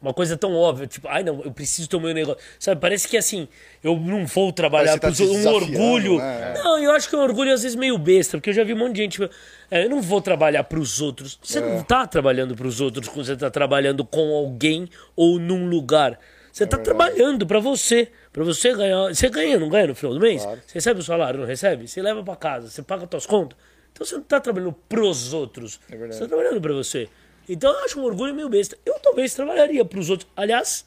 uma 0.00 0.12
coisa 0.12 0.36
tão 0.36 0.52
óbvia, 0.56 0.88
tipo, 0.88 1.06
ai 1.06 1.22
não, 1.22 1.42
eu 1.42 1.52
preciso 1.52 1.88
ter 1.88 1.94
o 1.96 2.00
meu 2.00 2.12
negócio. 2.12 2.42
Sabe, 2.58 2.80
parece 2.80 3.06
que 3.06 3.16
assim, 3.16 3.46
eu 3.84 3.96
não 3.96 4.26
vou 4.26 4.52
trabalhar 4.52 4.98
tá 4.98 5.06
outros, 5.08 5.30
um 5.30 5.48
orgulho. 5.48 6.18
né? 6.18 6.54
Não, 6.56 6.76
eu 6.80 6.90
acho 6.90 7.08
que 7.08 7.14
é 7.14 7.18
um 7.18 7.22
orgulho 7.22 7.52
às 7.52 7.62
vezes 7.62 7.76
meio 7.76 7.96
besta, 7.96 8.36
porque 8.36 8.50
eu 8.50 8.54
já 8.54 8.64
vi 8.64 8.74
um 8.74 8.78
monte 8.78 8.94
de 8.96 9.02
gente. 9.02 9.12
tipo, 9.12 9.30
é, 9.70 9.84
eu 9.84 9.90
não 9.90 10.02
vou 10.02 10.20
trabalhar 10.20 10.64
pros 10.64 11.00
outros. 11.00 11.38
Você 11.40 11.60
É. 11.60 11.62
não 11.62 11.84
tá 11.84 12.04
trabalhando 12.04 12.56
pros 12.56 12.80
outros 12.80 13.06
quando 13.06 13.26
você 13.26 13.36
tá 13.36 13.48
trabalhando 13.50 14.04
com 14.04 14.34
alguém 14.34 14.88
ou 15.14 15.38
num 15.38 15.68
lugar. 15.68 16.18
Você 16.52 16.66
tá 16.66 16.76
trabalhando 16.76 17.46
pra 17.46 17.60
você. 17.60 18.08
Pra 18.32 18.42
você 18.44 18.74
ganhar. 18.74 19.08
Você 19.14 19.28
ganha, 19.28 19.56
não 19.58 19.68
ganha 19.68 19.86
no 19.86 19.94
final 19.94 20.14
do 20.14 20.20
mês? 20.20 20.42
Claro. 20.42 20.60
Você 20.66 20.74
recebe 20.74 20.98
o 21.00 21.02
salário, 21.04 21.38
não 21.40 21.46
recebe? 21.46 21.86
Você 21.86 22.02
leva 22.02 22.22
pra 22.24 22.34
casa, 22.36 22.68
você 22.68 22.82
paga 22.82 23.06
suas 23.08 23.24
contas. 23.24 23.56
Então 23.92 24.06
você 24.06 24.14
não 24.14 24.22
tá 24.22 24.40
trabalhando 24.40 24.72
pros 24.88 25.32
outros. 25.32 25.80
É 25.88 25.96
verdade. 25.96 26.14
Você 26.14 26.20
tá 26.20 26.28
trabalhando 26.28 26.60
pra 26.60 26.72
você. 26.72 27.08
Então 27.48 27.70
eu 27.72 27.84
acho 27.84 28.00
um 28.00 28.04
orgulho 28.04 28.34
meio 28.34 28.48
besta. 28.48 28.76
Eu 28.84 28.98
talvez 29.00 29.34
trabalharia 29.34 29.84
pros 29.84 30.08
outros. 30.10 30.28
Aliás, 30.36 30.84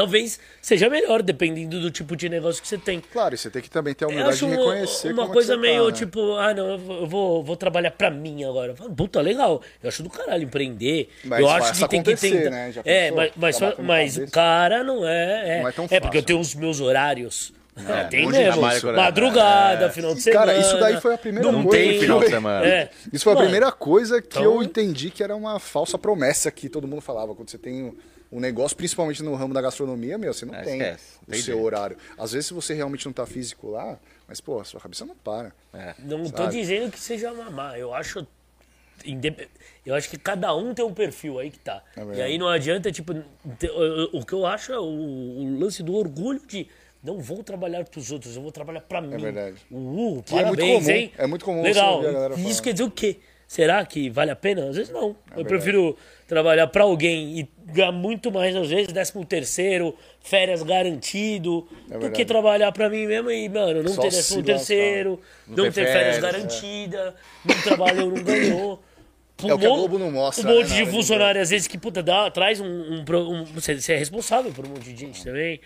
talvez 0.00 0.40
seja 0.62 0.88
melhor, 0.88 1.22
dependendo 1.22 1.80
do 1.80 1.90
tipo 1.90 2.16
de 2.16 2.28
negócio 2.28 2.60
que 2.60 2.68
você 2.68 2.78
tem. 2.78 3.00
Claro, 3.00 3.34
e 3.34 3.38
você 3.38 3.50
tem 3.50 3.60
que 3.60 3.70
também 3.70 3.94
ter 3.94 4.04
a 4.04 4.08
humildade 4.08 4.38
de 4.38 4.44
uma, 4.44 4.56
reconhecer 4.56 5.12
uma 5.12 5.24
é 5.24 5.28
coisa 5.28 5.56
meio 5.56 5.84
tá, 5.86 5.90
né? 5.90 5.96
tipo, 5.96 6.36
ah, 6.36 6.54
não, 6.54 6.70
eu 6.70 7.06
vou, 7.06 7.42
vou, 7.44 7.56
trabalhar 7.56 7.90
pra 7.90 8.10
mim 8.10 8.44
agora. 8.44 8.74
Puta, 8.74 9.20
legal. 9.20 9.62
Eu 9.82 9.88
acho 9.88 10.02
do 10.02 10.10
caralho 10.10 10.44
empreender. 10.44 11.08
Mas 11.24 11.40
eu 11.40 11.48
acho 11.48 11.82
que 11.82 11.88
tem 11.88 12.02
que 12.02 12.16
tentar. 12.16 12.50
né? 12.50 12.72
É, 12.84 13.10
mas, 13.10 13.32
mas, 13.36 13.58
mas 13.78 14.30
cara 14.30 14.82
não 14.82 15.06
é. 15.06 15.58
É, 15.58 15.60
Não 15.60 15.68
é 15.68 15.72
tão 15.72 15.86
porque 15.86 15.96
eu 15.96 16.02
fácil. 16.02 16.22
tenho 16.22 16.40
os 16.40 16.54
meus 16.54 16.80
horários. 16.80 17.52
É, 17.88 18.04
tem 18.04 18.26
hoje 18.26 18.38
mesmo. 18.38 18.60
com- 18.80 18.92
Madrugada, 18.92 19.86
é. 19.86 19.90
final 19.90 20.14
de 20.14 20.20
semana. 20.22 20.46
cara, 20.46 20.58
isso 20.58 20.78
daí 20.78 21.00
foi 21.00 21.14
a 21.14 21.18
primeira 21.18 21.50
não 21.50 21.62
coisa 21.64 21.78
tem 21.78 21.92
que 21.94 22.00
final 22.00 22.20
de 22.20 22.28
semana. 22.28 22.66
É. 22.66 22.90
Isso 23.12 23.24
foi 23.24 23.32
a 23.32 23.36
Mano, 23.36 23.46
primeira 23.46 23.72
coisa 23.72 24.20
que 24.20 24.38
então- 24.38 24.42
eu 24.44 24.62
entendi 24.62 25.10
que 25.10 25.22
era 25.22 25.34
uma 25.36 25.58
falsa 25.58 25.96
promessa 25.98 26.50
que 26.50 26.68
todo 26.68 26.86
mundo 26.88 27.00
falava. 27.00 27.34
Quando 27.34 27.48
você 27.50 27.58
tem 27.58 27.94
um 28.32 28.38
negócio, 28.40 28.76
principalmente 28.76 29.22
no 29.22 29.34
ramo 29.34 29.52
da 29.52 29.60
gastronomia, 29.60 30.16
meu, 30.16 30.32
você 30.32 30.46
não 30.46 30.54
É, 30.54 30.62
tem 30.62 30.74
esquece, 30.80 31.04
não 31.16 31.22
o 31.28 31.30
tem 31.32 31.40
seu 31.42 31.54
jeito. 31.54 31.66
horário. 31.66 31.96
Às 32.18 32.32
vezes, 32.32 32.46
se 32.46 32.54
você 32.54 32.74
realmente 32.74 33.04
não 33.06 33.12
tá 33.12 33.26
físico 33.26 33.70
lá, 33.70 33.98
mas, 34.28 34.40
pô, 34.40 34.60
a 34.60 34.64
sua 34.64 34.80
cabeça 34.80 35.04
não 35.04 35.16
para. 35.16 35.52
É. 35.74 35.94
Não 35.98 36.22
tô 36.30 36.44
Sabe? 36.44 36.56
dizendo 36.56 36.90
que 36.92 37.00
seja 37.00 37.32
mamar. 37.32 37.76
Eu 37.78 37.92
acho. 37.94 38.24
Eu 39.84 39.94
acho 39.94 40.10
que 40.10 40.18
cada 40.18 40.54
um 40.54 40.74
tem 40.74 40.84
um 40.84 40.92
perfil 40.92 41.38
aí 41.38 41.50
que 41.50 41.58
tá. 41.58 41.82
É 41.96 42.18
e 42.18 42.22
aí 42.22 42.38
não 42.38 42.48
adianta, 42.48 42.92
tipo. 42.92 43.12
o- 43.14 44.18
O 44.18 44.24
que 44.26 44.32
eu 44.34 44.44
acho 44.46 44.72
é 44.72 44.78
o, 44.78 44.82
o 44.82 45.58
lance 45.58 45.82
do 45.82 45.94
orgulho 45.94 46.40
de. 46.46 46.68
Não 47.02 47.18
vou 47.18 47.42
trabalhar 47.42 47.84
pros 47.84 48.10
outros, 48.12 48.36
eu 48.36 48.42
vou 48.42 48.52
trabalhar 48.52 48.80
pra 48.82 49.00
mim. 49.00 49.16
verdade. 49.16 49.56
Uh, 49.70 50.22
Que 50.24 50.34
é 50.34 50.44
muito 50.44 50.58
parabéns, 50.58 50.84
comum, 50.84 50.90
hein? 50.96 51.12
é 51.16 51.26
muito 51.26 51.44
comum 51.44 51.62
Legal. 51.62 52.02
Isso 52.02 52.08
falar. 52.48 52.62
quer 52.62 52.72
dizer 52.72 52.84
o 52.84 52.90
quê? 52.90 53.16
Será 53.48 53.84
que 53.84 54.08
vale 54.10 54.30
a 54.30 54.36
pena? 54.36 54.68
Às 54.68 54.76
vezes 54.76 54.92
não. 54.92 55.08
eu 55.08 55.16
verdade. 55.28 55.48
prefiro 55.48 55.96
trabalhar 56.28 56.68
pra 56.68 56.84
alguém 56.84 57.40
e 57.40 57.48
ganhar 57.72 57.90
muito 57.90 58.30
mais, 58.30 58.54
às 58.54 58.68
vezes, 58.68 58.92
décimo 58.92 59.24
terceiro, 59.24 59.96
férias 60.20 60.62
garantido, 60.62 61.66
do 61.88 62.10
que 62.12 62.24
trabalhar 62.24 62.70
pra 62.70 62.88
mim 62.88 63.06
mesmo 63.06 63.28
e, 63.30 63.48
mano, 63.48 63.82
não 63.82 63.92
Só 63.92 64.02
ter 64.02 64.10
décimo 64.10 64.42
terceiro, 64.44 65.20
não, 65.48 65.56
ter 65.64 65.72
ter 65.72 65.86
férias 65.86 66.16
férias, 66.16 66.18
garantidas, 66.20 67.14
não 67.44 67.54
trabalhou, 67.62 68.10
não 68.10 68.22
ganhou. 68.22 68.82
É 69.42 69.54
o 69.54 69.58
que 69.58 69.64
a 69.66 69.68
Globo 69.70 69.98
não 69.98 70.10
mostra, 70.12 70.46
Um 70.48 70.54
monte 70.54 70.68
né, 70.68 70.76
de 70.76 70.84
de 70.84 70.90
funcionário, 70.90 71.40
às 71.40 71.48
vezes, 71.50 71.66
que, 71.66 71.78
puta, 71.78 72.02
dá, 72.02 72.30
traz 72.30 72.60
um, 72.60 72.66
um, 72.66 73.04
um- 73.08 73.44
você, 73.46 73.74
você 73.80 73.94
é 73.94 73.96
responsável 73.96 74.52
por 74.52 74.66
um 74.66 74.68
monte 74.68 74.92
de 74.92 74.96
gente 75.00 75.24
também. 75.24 75.58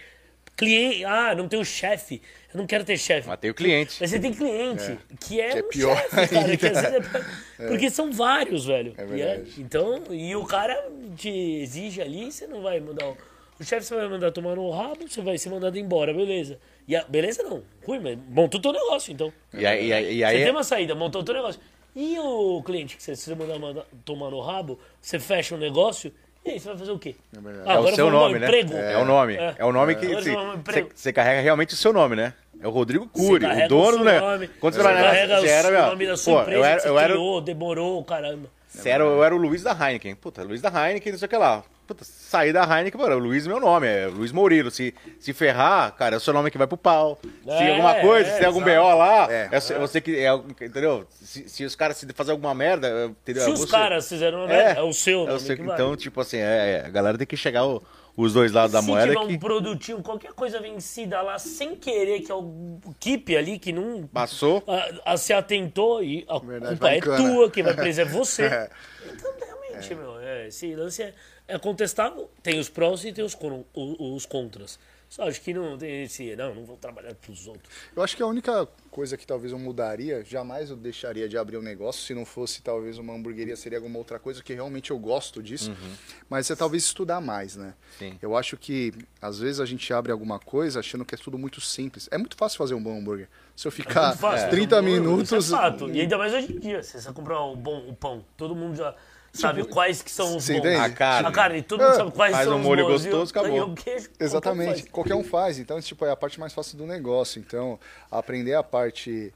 Cliente, 0.57 1.05
ah, 1.05 1.35
não 1.35 1.49
tem 1.49 1.59
o 1.59 1.65
chefe. 1.65 2.23
Eu 2.53 2.59
não 2.59 2.67
quero 2.67 2.85
ter 2.85 2.97
chefe. 2.97 3.27
Mas 3.27 3.39
tem 3.41 3.51
o 3.51 3.55
cliente. 3.55 3.97
Mas 4.01 4.11
você 4.11 4.21
tem 4.21 4.33
cliente, 4.33 4.99
que 5.21 5.41
é, 5.41 5.51
Que 5.51 5.59
é 5.59 5.63
um 5.63 5.69
pior 5.69 5.97
chefe, 5.97 6.35
cara. 6.35 6.57
Que 6.57 6.67
às 6.67 6.81
vezes 6.81 7.09
é- 7.59 7.67
Porque 7.69 7.91
são 7.91 8.13
vários, 8.13 8.65
velho. 8.67 8.95
É 8.97 9.03
E 9.03 9.07
verdade. 9.07 9.55
então, 9.59 10.03
e 10.11 10.37
o 10.37 10.45
cara 10.45 10.89
te 11.17 11.29
exige 11.31 12.01
ali, 12.01 12.31
você 12.31 12.47
não 12.47 12.63
vai 12.63 12.79
mandar. 12.79 13.07
O, 13.09 13.17
o 13.59 13.65
chefe 13.65 13.85
você 13.87 13.97
vai 13.97 14.09
mandar 14.09 14.31
tomar 14.31 14.55
no 14.55 14.71
rabo, 14.71 15.09
você 15.09 15.21
vai 15.21 15.37
ser 15.39 15.51
mandado 15.51 15.77
embora, 15.77 16.15
beleza. 16.15 16.59
E 16.87 16.95
a- 16.95 17.05
beleza 17.05 17.43
não, 17.43 17.63
ruim, 17.85 17.99
mas 17.99 18.17
montou 18.29 18.61
o 18.61 18.63
teu 18.63 18.73
negócio, 18.73 19.13
então. 19.13 19.33
E 19.53 19.67
aí, 19.67 19.89
e 19.89 19.93
aí, 19.93 20.15
e 20.15 20.19
Você 20.19 20.25
aí 20.25 20.43
tem 20.43 20.51
uma 20.53 20.63
saída, 20.65 20.95
montou 20.95 21.23
o 21.23 21.25
teu 21.25 21.35
negócio. 21.35 21.61
E 21.97 22.19
o 22.19 22.63
cliente 22.65 22.97
que 22.97 23.03
você, 23.03 23.17
se 23.17 23.23
você 23.25 23.35
mandar, 23.35 23.59
mandar 23.59 23.85
tomar 24.05 24.31
no 24.31 24.41
rabo, 24.41 24.79
você 25.01 25.19
fecha 25.19 25.55
o 25.55 25.59
negócio, 25.59 26.13
e 26.45 26.51
aí 26.51 26.61
você 26.61 26.69
vai 26.69 26.77
fazer 26.79 26.91
o 26.91 26.99
quê? 26.99 27.17
É, 27.33 27.39
ah, 27.65 27.75
é 27.75 27.79
o 27.79 27.95
seu 27.95 28.11
nome, 28.11 28.39
né? 28.39 28.47
emprego. 28.47 28.75
É, 28.75 28.99
o 28.99 29.05
nome. 29.05 29.35
É. 29.37 29.55
É, 29.59 29.65
o 29.65 29.73
nome 29.73 29.95
que 29.95 30.07
emprego. 30.07 30.91
você 30.95 31.13
carrega 31.13 31.41
realmente 31.41 31.73
o 31.75 31.77
seu 31.77 31.93
nome, 31.93 32.15
né? 32.17 32.35
É 32.61 32.69
o 32.69 32.71
Rodrigo 32.71 33.07
Cury, 33.09 33.45
o 33.45 33.69
dono 33.69 33.99
do 33.99 34.05
negócio. 34.05 34.31
nome, 34.31 34.49
Quando 34.61 34.75
você 34.75 34.81
você 34.81 34.93
vai 34.93 35.03
carrega 35.03 35.41
você 35.41 35.49
era, 35.49 35.69
o 35.69 35.91
nome 35.91 36.07
da 36.07 36.17
sua 36.17 36.35
pô, 36.35 36.41
empresa 36.43 36.59
eu 36.59 36.65
era, 36.65 36.77
que 36.77 36.83
você 36.83 36.89
eu 36.89 36.99
era, 36.99 37.13
criou, 37.13 37.41
demorou, 37.41 38.05
caramba. 38.05 38.49
você 38.69 38.89
era, 38.91 39.05
eu 39.05 39.25
era 39.25 39.35
o 39.35 39.39
Luiz 39.39 39.63
da 39.63 39.73
Heineken. 39.73 40.15
Puta, 40.15 40.43
Luiz 40.43 40.61
da 40.61 40.69
Heineken, 40.69 41.13
não 41.13 41.19
sei 41.19 41.27
o 41.27 41.29
que 41.29 41.37
lá. 41.37 41.63
Puta, 41.87 42.03
saí 42.05 42.51
da 42.53 42.63
Heineken, 42.65 42.99
mano, 42.99 43.17
o 43.17 43.19
Luiz 43.19 43.45
é 43.45 43.49
meu 43.49 43.61
nome, 43.61 43.87
é 43.87 44.07
Luiz 44.07 44.33
Moreiro. 44.33 44.71
Se, 44.71 44.95
se 45.21 45.33
ferrar, 45.35 45.93
cara, 45.95 46.15
é 46.15 46.19
o 46.19 46.21
seu 46.21 46.33
nome 46.33 46.51
que 46.51 46.57
vai 46.57 46.67
pro 46.67 46.77
pau. 46.79 47.19
Se 47.23 47.51
É, 47.51 47.71
alguma 47.73 47.95
coisa, 47.97 48.29
é, 48.29 48.33
se 48.33 48.39
tem 48.39 48.47
algum 48.47 48.63
exato. 48.67 48.81
BO 48.87 48.95
lá, 48.99 49.31
É. 49.33 49.49
é, 49.53 49.61
você- 49.61 49.75
você 49.79 50.01
que. 50.01 50.17
É, 50.17 50.33
entendeu? 50.35 51.07
Se, 51.11 51.47
se 51.49 51.65
os 51.65 51.77
caras 51.77 51.97
se 51.99 52.07
fazer 52.15 52.31
alguma 52.33 52.55
merda, 52.55 53.07
entendeu? 53.23 53.43
Se 53.45 53.51
É 53.51 53.53
os 53.53 53.61
você. 53.61 53.71
caras 53.71 54.09
fizeram 54.09 54.39
uma 54.39 54.47
merda, 54.49 54.81
é, 54.81 54.83
o 54.83 54.93
seu 54.95 55.29
é 55.29 55.33
o 55.35 55.39
seu- 55.39 55.57
vale. 55.59 55.73
Então, 55.73 55.95
tipo 55.97 56.21
assim, 56.21 56.39
é, 56.39 56.83
é, 56.83 56.87
a 56.87 56.91
galera 56.91 57.19
tem 57.19 57.27
que 57.27 57.37
chegar 57.37 57.67
o- 57.67 57.83
os 58.17 58.33
dois 58.33 58.51
lados 58.53 58.73
da 58.73 58.81
Se 58.81 58.87
moeda. 58.89 59.09
tiver 59.09 59.19
um 59.19 59.29
que 59.29 59.39
produtinho, 59.39 60.03
qualquer 60.03 60.33
coisa 60.33 60.61
vencida 60.61 61.21
lá, 61.21 61.39
sem 61.39 61.75
querer, 61.77 62.21
que 62.21 62.33
é 62.33 62.35
o 62.35 62.79
keep 62.99 63.37
ali, 63.37 63.59
que 63.59 63.73
não 63.73 64.07
passou. 64.07 64.63
a, 65.05 65.13
a- 65.13 65.17
se 65.19 65.33
atentou, 65.35 66.03
e 66.03 66.25
a 66.29 66.39
Verdade, 66.39 66.77
culpa 66.77 66.91
é 66.91 66.95
bacana. 67.01 67.17
tua, 67.35 67.51
quem 67.51 67.63
vai 67.63 67.75
preso 67.75 68.01
é 68.01 68.05
você. 68.07 68.43
É. 68.55 68.71
Então, 69.13 69.31
realmente, 69.39 69.95
meu, 69.97 70.19
é, 70.21 70.47
esse 70.49 70.75
lance 70.75 71.03
é, 71.03 71.13
é 71.49 71.59
contestável. 71.59 72.31
Tem 72.43 72.59
os 72.59 72.69
prós 72.69 73.05
e 73.05 73.13
tem 73.13 73.25
os, 73.25 73.35
con- 73.35 73.65
os 73.75 74.27
contras. 74.27 74.79
Só 75.07 75.29
acho 75.29 75.41
que 75.43 75.55
não 75.55 75.79
tem 75.79 76.03
esse, 76.03 76.35
não, 76.35 76.53
não 76.57 76.65
vou 76.65 76.77
trabalhar 76.77 77.15
pros 77.15 77.47
outros. 77.47 77.73
Eu 77.95 78.03
acho 78.03 78.17
que 78.17 78.23
a 78.23 78.27
única 78.27 78.67
coisa 78.91 79.17
que 79.17 79.25
talvez 79.25 79.53
eu 79.53 79.59
mudaria, 79.61 80.25
jamais 80.25 80.71
eu 80.71 80.77
deixaria 80.77 81.29
de 81.29 81.39
abrir 81.39 81.57
um 81.57 81.63
negócio, 81.63 82.03
se 82.03 82.13
não 82.15 82.25
fosse 82.25 82.61
talvez 82.63 82.99
uma 82.99 83.13
hamburgueria, 83.15 83.55
seria 83.55 83.79
alguma 83.79 83.97
outra 83.99 84.19
coisa, 84.19 84.43
que 84.43 84.53
realmente 84.53 84.91
eu 84.91 84.99
gosto 84.99 85.41
disso. 85.41 85.73
Mas 86.29 86.51
é 86.51 86.57
talvez 86.57 86.83
estudar 86.85 87.21
mais, 87.21 87.55
né? 87.55 87.75
Sim. 87.97 88.19
Eu 88.21 88.37
acho 88.37 88.57
que 88.57 88.93
às 89.23 89.39
vezes 89.39 89.61
a 89.61 89.67
gente 89.67 89.93
abre 89.93 90.11
alguma 90.11 90.41
coisa 90.41 90.81
achando 90.81 91.05
que 91.05 91.15
é 91.15 91.19
tudo 91.19 91.39
muito 91.39 91.61
simples. 91.61 92.09
É 92.11 92.19
muito 92.19 92.37
fácil 92.37 92.59
fazer 92.59 92.75
um 92.75 92.83
bom 92.83 92.99
hambúrguer. 92.99 93.29
Se 93.55 93.69
eu 93.69 93.73
ficar 93.73 94.09
Muito 94.09 94.19
fácil, 94.19 94.51
30 94.51 94.83
mas 94.83 94.85
é 94.85 94.91
minutos. 94.99 95.31
Isso 95.45 95.55
é 95.55 95.59
fato. 95.59 95.89
E 95.91 96.01
ainda 96.01 96.19
mais 96.19 96.33
hoje 96.35 96.53
em 96.53 96.59
dia, 96.59 96.83
se 96.83 97.01
você 97.01 97.13
comprar 97.13 97.41
o 97.41 97.55
bom 97.55 97.87
o 97.89 97.95
pão, 97.95 98.25
todo 98.37 98.57
mundo 98.57 98.75
já 98.75 98.97
sabe 99.35 99.65
quais 99.65 100.01
que 100.01 100.11
são 100.11 100.37
os 100.37 100.45
Você 100.45 100.55
bons. 100.55 100.61
entende? 100.61 100.77
A 100.81 100.91
carne. 100.91 101.29
A 101.29 101.33
carne, 101.33 101.63
todo 101.63 101.81
mundo 101.83 101.93
É, 101.93 101.97
sabe 101.97 102.13
quais 102.13 102.33
faz 102.35 102.47
são 102.49 102.57
um 102.57 102.61
os 102.61 102.65
molho 102.67 102.85
bons. 102.87 103.05
E 103.05 103.09
o- 103.09 103.11
gostoso, 103.11 103.31
acabou. 103.33 103.57
E 103.59 103.61
o 103.61 103.75
queijo, 103.75 104.09
Exatamente, 104.19 104.69
qualquer 104.85 104.91
qualquer 104.91 105.15
um 105.17 105.25
faz. 105.25 105.59
Então, 105.59 105.81
tipo, 105.81 106.05
é 106.07 106.11
a 106.11 106.17
parte 106.17 106.41
mais 106.41 106.53
fácil 106.53 106.79
do 106.79 106.87
negócio. 106.87 107.39
Então, 107.39 107.79
aprender 108.11 108.55
a 108.55 108.63
parte. 108.63 109.33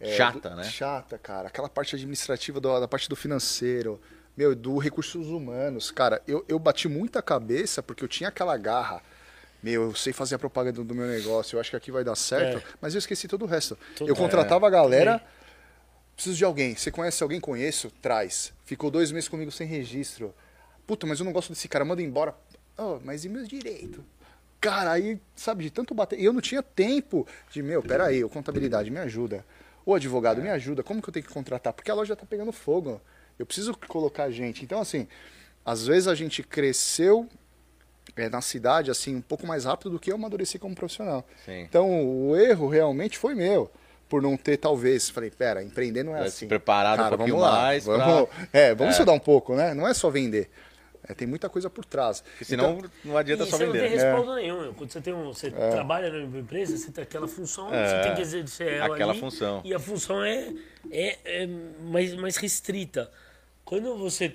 é, 0.00 0.16
Chata, 0.16 0.48
do- 0.48 0.56
né? 0.56 0.64
Chata, 0.64 1.18
cara. 1.18 1.48
Aquela 1.48 1.68
parte 1.68 1.94
administrativa 1.94 2.58
do- 2.58 2.80
da 2.80 2.88
parte 2.88 3.06
do 3.08 3.14
financeiro. 3.16 4.00
Meu, 4.36 4.54
do 4.54 4.78
recursos 4.78 5.26
humanos. 5.26 5.90
Cara, 5.90 6.22
eu, 6.26 6.42
eu 6.48 6.58
bati 6.58 6.88
muita 6.88 7.20
cabeça 7.20 7.82
porque 7.82 8.02
eu 8.02 8.08
tinha 8.08 8.28
aquela 8.30 8.56
garra. 8.56 9.02
Meu, 9.62 9.82
eu 9.82 9.94
sei 9.94 10.10
fazer 10.14 10.36
a 10.36 10.38
propaganda 10.38 10.82
do 10.82 10.94
meu 10.94 11.06
negócio, 11.06 11.56
eu 11.56 11.60
acho 11.60 11.68
que 11.68 11.76
aqui 11.76 11.90
vai 11.92 12.02
dar 12.02 12.14
certo. 12.16 12.56
É. 12.58 12.62
Mas 12.80 12.94
eu 12.94 12.98
esqueci 12.98 13.28
todo 13.28 13.42
o 13.42 13.46
resto. 13.46 13.76
Tudo- 13.94 14.08
eu 14.08 14.16
contratava 14.16 14.66
a 14.66 14.70
galera. 14.70 15.20
Preciso 16.20 16.36
de 16.36 16.44
alguém. 16.44 16.76
Você 16.76 16.90
conhece 16.90 17.22
alguém? 17.22 17.40
Conheço? 17.40 17.90
Traz. 18.02 18.52
Ficou 18.66 18.90
dois 18.90 19.10
meses 19.10 19.26
comigo 19.26 19.50
sem 19.50 19.66
registro. 19.66 20.34
Puta, 20.86 21.06
mas 21.06 21.18
eu 21.18 21.24
não 21.24 21.32
gosto 21.32 21.48
desse 21.48 21.66
cara. 21.66 21.82
Manda 21.82 22.02
embora. 22.02 22.34
"Ô, 22.76 23.00
mas 23.02 23.24
e 23.24 23.28
meus 23.30 23.48
direitos? 23.48 24.04
Cara, 24.60 24.92
aí, 24.92 25.18
sabe, 25.34 25.64
de 25.64 25.70
tanto 25.70 25.94
bater. 25.94 26.20
Eu 26.22 26.34
não 26.34 26.42
tinha 26.42 26.62
tempo 26.62 27.26
de, 27.50 27.62
meu, 27.62 27.82
peraí, 27.82 28.22
o 28.22 28.28
contabilidade 28.28 28.90
me 28.90 28.98
ajuda. 28.98 29.46
O 29.86 29.94
advogado 29.94 30.42
me 30.42 30.50
ajuda. 30.50 30.82
Como 30.82 31.00
que 31.00 31.08
eu 31.08 31.12
tenho 31.14 31.24
que 31.24 31.32
contratar? 31.32 31.72
Porque 31.72 31.90
a 31.90 31.94
loja 31.94 32.14
tá 32.14 32.26
pegando 32.26 32.52
fogo. 32.52 33.00
Eu 33.38 33.46
preciso 33.46 33.74
colocar 33.88 34.30
gente. 34.30 34.62
Então, 34.62 34.78
assim, 34.78 35.08
às 35.64 35.86
vezes 35.86 36.06
a 36.06 36.14
gente 36.14 36.42
cresceu 36.42 37.26
é, 38.14 38.28
na 38.28 38.42
cidade, 38.42 38.90
assim, 38.90 39.16
um 39.16 39.22
pouco 39.22 39.46
mais 39.46 39.64
rápido 39.64 39.88
do 39.88 39.98
que 39.98 40.12
eu 40.12 40.16
amadureci 40.16 40.58
como 40.58 40.74
profissional. 40.74 41.26
Sim. 41.46 41.60
Então, 41.62 41.88
o 42.28 42.36
erro 42.36 42.68
realmente 42.68 43.16
foi 43.16 43.34
meu. 43.34 43.70
Por 44.10 44.20
não 44.20 44.36
ter, 44.36 44.56
talvez, 44.56 45.08
falei, 45.08 45.30
pera, 45.30 45.62
empreender 45.62 46.02
não 46.02 46.14
é 46.16 46.18
Já 46.18 46.24
assim. 46.24 46.36
se 46.40 46.46
preparado 46.46 46.98
um 46.98 47.02
Cara, 47.04 47.16
pouquinho 47.16 47.36
vamos 47.38 47.50
lá, 47.54 47.62
mais 47.62 47.84
pra- 47.84 47.96
Vamos, 47.96 48.28
É, 48.52 48.74
vamos 48.74 48.88
É. 48.88 48.96
estudar 48.96 49.12
um 49.12 49.20
pouco, 49.20 49.54
né? 49.54 49.72
Não 49.72 49.86
é 49.86 49.94
só 49.94 50.10
vender. 50.10 50.50
É, 51.08 51.14
tem 51.14 51.26
muita 51.28 51.48
coisa 51.48 51.70
por 51.70 51.84
trás. 51.84 52.20
Porque 52.20 52.44
senão 52.44 52.78
Então, 52.78 52.90
não 53.04 53.16
adianta 53.16 53.44
E 53.44 53.46
só 53.46 53.56
você 53.56 53.66
não 53.66 53.72
tem 53.72 53.82
vender. 53.82 53.94
respaldo 53.94 54.34
nenhum. 54.34 54.60
meu. 54.62 54.74
Quando 54.74 54.90
você, 54.90 55.00
tem 55.00 55.14
um, 55.14 55.32
você 55.32 55.50
trabalha 55.50 56.10
numa 56.10 56.38
empresa, 56.40 56.76
você 56.76 56.90
tem 56.90 57.02
aquela 57.04 57.28
função, 57.28 57.72
É, 57.72 57.86
você 57.88 58.02
tem 58.02 58.14
que 58.16 58.20
exercer 58.22 58.72
ela 58.74 58.94
aquela 58.94 59.12
ali, 59.12 59.20
função. 59.20 59.60
E 59.64 59.72
a 59.72 59.78
função 59.78 60.24
é, 60.24 60.52
é, 60.90 61.18
é 61.24 61.46
mais, 61.84 62.12
mais 62.16 62.36
restrita. 62.36 63.08
Quando 63.64 63.96
você 63.96 64.34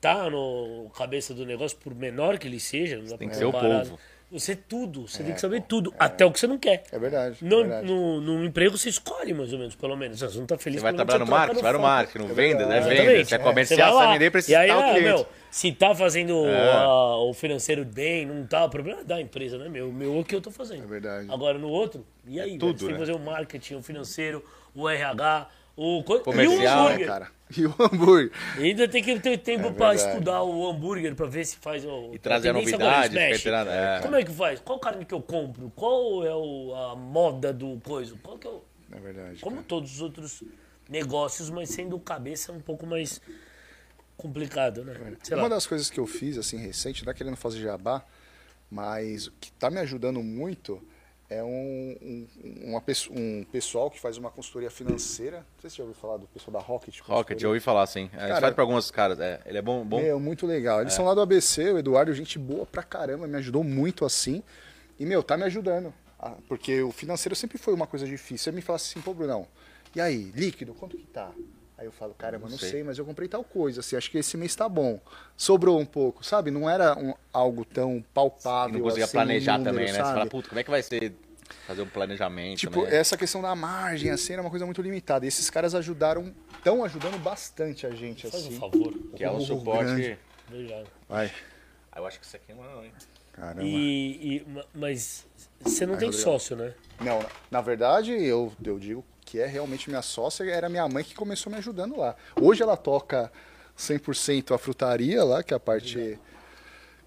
tá 0.00 0.30
no 0.30 0.88
cabeça 0.96 1.34
do 1.34 1.44
negócio, 1.44 1.76
por 1.78 1.92
menor 1.94 2.38
que 2.38 2.46
ele 2.46 2.60
seja, 2.60 2.96
não 2.98 3.06
dá 3.06 3.18
tem 3.18 3.26
pra 3.28 3.34
que 3.36 3.36
ser 3.36 3.44
o 3.44 3.52
povo. 3.52 3.98
Você 4.34 4.52
é 4.52 4.58
tudo, 4.68 5.06
você 5.06 5.22
tem 5.22 5.32
que 5.32 5.40
saber 5.40 5.62
tudo, 5.62 5.94
até 5.96 6.26
o 6.26 6.32
que 6.32 6.40
você 6.40 6.46
não 6.48 6.58
quer. 6.58 6.82
É 6.90 6.98
verdade, 6.98 7.36
é 7.40 7.44
No, 7.44 7.58
verdade. 7.58 7.86
no, 7.86 8.20
no 8.20 8.44
emprego 8.44 8.76
você 8.76 8.88
escolhe 8.88 9.32
mais 9.32 9.52
ou 9.52 9.58
menos, 9.60 9.76
pelo 9.76 9.96
menos. 9.96 10.18
Você 10.18 10.36
não 10.38 10.44
tá 10.44 10.58
feliz 10.58 10.80
Você 10.80 10.82
vai 10.82 10.92
trabalhar 10.92 11.20
no 11.20 11.26
marketing, 11.26 11.62
vai 11.62 11.72
no 11.72 11.78
marketing, 11.78 12.18
não 12.26 12.34
venda, 12.34 12.66
né? 12.66 12.80
Venda. 12.80 13.24
Você 13.24 13.34
é 13.34 13.38
É, 13.38 13.40
comercial, 13.40 13.92
você 13.92 13.98
vai 14.04 14.12
vender 14.18 14.30
pra 14.32 14.40
E 14.40 14.52
o 14.70 14.78
ah, 14.78 14.82
cliente. 14.90 15.02
meu, 15.02 15.26
se 15.52 15.70
tá 15.72 15.94
fazendo 15.94 16.46
É. 16.46 16.72
ah, 16.72 17.16
o 17.18 17.32
financeiro 17.32 17.84
bem, 17.84 18.26
não 18.26 18.44
tá, 18.44 18.64
o 18.64 18.68
problema 18.68 19.02
é 19.02 19.04
da 19.04 19.20
empresa, 19.20 19.56
não 19.56 19.66
é 19.66 19.68
meu. 19.68 19.88
O 19.88 19.92
meu 19.92 20.16
é 20.16 20.18
o 20.18 20.24
que 20.24 20.34
eu 20.34 20.40
tô 20.40 20.50
fazendo. 20.50 20.82
É 20.82 20.86
verdade. 20.86 21.28
Agora, 21.30 21.56
no 21.56 21.68
outro, 21.68 22.04
e 22.26 22.40
aí? 22.40 22.48
velho? 22.48 22.58
tudo, 22.58 22.78
Você 22.80 22.86
tem 22.86 22.94
né? 22.94 23.00
que 23.00 23.06
fazer 23.06 23.12
o 23.12 23.20
marketing, 23.24 23.74
o 23.76 23.82
financeiro, 23.82 24.44
o 24.74 24.88
RH, 24.88 25.48
o... 25.76 26.02
co- 26.04 26.16
E 26.16 26.18
o 26.18 26.22
Comercial, 26.22 26.86
hambúrguer. 26.88 27.06
cara. 27.06 27.28
E 27.56 27.66
o 27.66 27.74
hambúrguer. 27.78 28.32
E 28.58 28.62
ainda 28.64 28.88
tem 28.88 29.02
que 29.02 29.18
ter 29.20 29.38
tempo 29.38 29.72
pra 29.72 29.90
verdade. 29.90 30.10
estudar 30.10 30.42
o 30.42 30.68
hambúrguer, 30.68 31.14
pra 31.14 31.26
ver 31.26 31.44
se 31.44 31.56
faz 31.56 31.84
o... 31.84 32.10
E 32.14 32.18
trazer 32.18 32.48
a 32.50 32.52
novidade, 32.54 33.14
tirando- 33.38 33.68
é. 33.70 34.00
Como 34.02 34.16
é 34.16 34.24
que 34.24 34.32
faz? 34.32 34.60
Qual 34.60 34.78
carne 34.78 35.04
que 35.04 35.14
eu 35.14 35.20
compro? 35.22 35.70
Qual 35.76 36.24
é 36.26 36.34
o- 36.34 36.74
a 36.74 36.96
moda 36.96 37.52
do 37.52 37.80
coisa? 37.84 38.16
Qual 38.22 38.38
que 38.38 38.46
é 38.46 38.50
o... 38.50 38.62
É 38.92 38.98
verdade. 38.98 39.40
Como 39.40 39.56
cara. 39.56 39.66
todos 39.68 39.92
os 39.94 40.00
outros 40.00 40.42
negócios, 40.88 41.50
mas 41.50 41.68
sendo 41.70 41.98
cabeça 41.98 42.50
um 42.52 42.60
pouco 42.60 42.86
mais 42.86 43.20
complicado, 44.16 44.84
né? 44.84 44.94
Sei 45.22 45.36
Uma 45.36 45.48
das 45.48 45.66
coisas 45.66 45.90
que 45.90 45.98
eu 45.98 46.06
fiz, 46.06 46.38
assim, 46.38 46.56
recente, 46.56 47.04
não 47.04 47.10
é 47.10 47.14
querendo 47.14 47.36
fazer 47.36 47.60
jabá, 47.60 48.04
mas 48.70 49.26
o 49.26 49.32
que 49.40 49.50
tá 49.52 49.70
me 49.70 49.80
ajudando 49.80 50.22
muito 50.22 50.80
é 51.30 51.42
um, 51.42 51.96
um, 52.02 52.28
uma 52.68 52.82
um 53.10 53.44
pessoal 53.50 53.90
que 53.90 53.98
faz 53.98 54.16
uma 54.18 54.30
consultoria 54.30 54.70
financeira. 54.70 55.38
Não 55.38 55.60
sei 55.60 55.70
se 55.70 55.76
você 55.76 55.82
já 55.82 55.84
ouviu 55.84 56.00
falar 56.00 56.18
do 56.18 56.26
pessoal 56.26 56.52
da 56.52 56.60
Rocket. 56.60 57.00
Rocket, 57.00 57.42
eu 57.42 57.48
ouvi 57.48 57.60
falar 57.60 57.82
assim. 57.82 58.10
É, 58.12 58.28
Cara, 58.28 58.40
faz 58.40 58.54
pra 58.54 58.62
alguns 58.62 58.90
caras. 58.90 59.18
É, 59.18 59.40
ele 59.46 59.58
é 59.58 59.62
bom. 59.62 59.84
bom. 59.84 60.00
Meu, 60.00 60.20
muito 60.20 60.46
legal. 60.46 60.80
Eles 60.80 60.92
são 60.92 61.04
lá 61.04 61.14
do 61.14 61.20
ABC, 61.20 61.72
o 61.72 61.78
Eduardo, 61.78 62.12
gente 62.12 62.38
boa 62.38 62.66
pra 62.66 62.82
caramba, 62.82 63.26
me 63.26 63.36
ajudou 63.36 63.64
muito 63.64 64.04
assim. 64.04 64.42
E, 64.98 65.06
meu, 65.06 65.22
tá 65.22 65.36
me 65.36 65.44
ajudando. 65.44 65.92
Ah, 66.18 66.34
Porque 66.48 66.82
o 66.82 66.92
financeiro 66.92 67.34
sempre 67.34 67.58
foi 67.58 67.74
uma 67.74 67.86
coisa 67.86 68.06
difícil. 68.06 68.44
Você 68.44 68.52
me 68.52 68.62
fala 68.62 68.76
assim, 68.76 69.00
pô, 69.00 69.12
Brunão, 69.12 69.46
e 69.94 70.00
aí, 70.00 70.32
líquido, 70.34 70.74
quanto 70.74 70.96
que 70.96 71.06
tá? 71.06 71.30
Aí 71.84 71.88
eu 71.88 71.92
falo, 71.92 72.14
caramba, 72.14 72.48
não, 72.48 72.56
sei. 72.56 72.70
sei. 72.70 72.82
mas 72.82 72.96
eu 72.98 73.04
comprei 73.04 73.28
tal 73.28 73.44
coisa, 73.44 73.80
assim, 73.80 73.94
acho 73.94 74.10
que 74.10 74.16
esse 74.16 74.38
mês 74.38 74.56
tá 74.56 74.66
bom. 74.70 74.98
Sobrou 75.36 75.78
um 75.78 75.84
pouco, 75.84 76.24
sabe? 76.24 76.50
Não 76.50 76.68
era 76.68 76.98
um- 76.98 77.12
algo 77.30 77.62
tão 77.62 77.98
E 77.98 78.02
palpável. 78.14 78.72
não 78.78 78.80
conseguia 78.80 79.04
assim, 79.04 79.12
planejar 79.12 79.58
número, 79.58 79.70
também, 79.76 79.86
né? 79.92 79.92
Você 79.92 79.98
sabe? 79.98 80.14
fala, 80.14 80.26
puta, 80.26 80.48
como 80.48 80.58
é 80.58 80.64
que 80.64 80.70
vai 80.70 80.82
ser 80.82 81.12
fazer 81.66 81.82
um 81.82 81.86
planejamento? 81.86 82.58
Tipo, 82.58 82.84
né? 82.84 82.96
essa 82.96 83.18
questão 83.18 83.42
da 83.42 83.54
margem, 83.54 84.10
assim, 84.10 84.32
era 84.32 84.40
uma 84.40 84.48
coisa 84.50 84.64
muito 84.64 84.80
limitada. 84.80 85.26
E 85.26 85.28
esses 85.28 85.50
caras 85.50 85.74
ajudaram, 85.74 86.34
estão 86.56 86.82
ajudando 86.82 87.18
bastante 87.22 87.86
a 87.86 87.90
gente, 87.90 88.30
Faz 88.30 88.44
um 88.46 88.48
assim. 88.48 88.58
favor. 88.58 88.94
Que 89.14 89.22
é 89.22 89.30
um 89.30 89.36
Oh, 89.36 89.40
suporte. 89.40 89.84
grande. 89.84 90.18
Obrigado. 90.48 90.86
Vai, 91.06 91.30
Ah, 91.92 91.98
eu 92.00 92.06
acho 92.06 92.18
que 92.18 92.24
isso 92.24 92.34
aqui 92.36 92.54
não 92.54 92.64
é, 92.64 92.86
hein? 92.86 92.92
caramba. 93.34 93.62
E, 93.62 94.36
e- 94.38 94.44
ma- 94.48 94.64
mas 94.74 95.26
você 95.60 95.84
não 95.84 95.96
tem 95.98 96.08
Rodrigo. 96.08 96.24
sócio, 96.24 96.56
né? 96.56 96.72
Não, 96.98 97.20
na- 97.20 97.28
na 97.50 97.60
verdade, 97.60 98.10
eu, 98.12 98.50
eu 98.64 98.78
digo 98.78 99.04
que 99.34 99.40
é 99.40 99.46
realmente 99.46 99.90
minha 99.90 100.00
sócia, 100.00 100.44
era 100.44 100.68
minha 100.68 100.88
mãe 100.88 101.02
que 101.02 101.12
começou 101.12 101.50
me 101.50 101.58
ajudando 101.58 101.96
lá. 101.96 102.14
Hoje 102.40 102.62
ela 102.62 102.76
toca 102.76 103.32
100% 103.76 104.54
a 104.54 104.58
frutaria 104.58 105.24
lá, 105.24 105.42
que 105.42 105.52
é 105.52 105.56
a 105.56 105.60
parte 105.60 106.20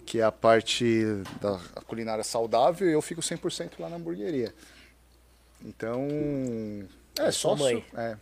que 0.06 0.20
é 0.20 0.24
a 0.24 0.32
parte 0.32 1.06
da 1.40 1.58
culinária 1.86 2.26
saudável, 2.26 2.90
e 2.90 2.92
eu 2.92 3.02
fico 3.02 3.22
100% 3.22 3.80
lá 3.80 3.88
na 3.88 3.96
hamburgueria. 3.96 4.54
Então, 5.64 6.06
é 7.18 7.32
sócio, 7.32 7.64
mãe. 7.64 7.86
é, 7.96 8.18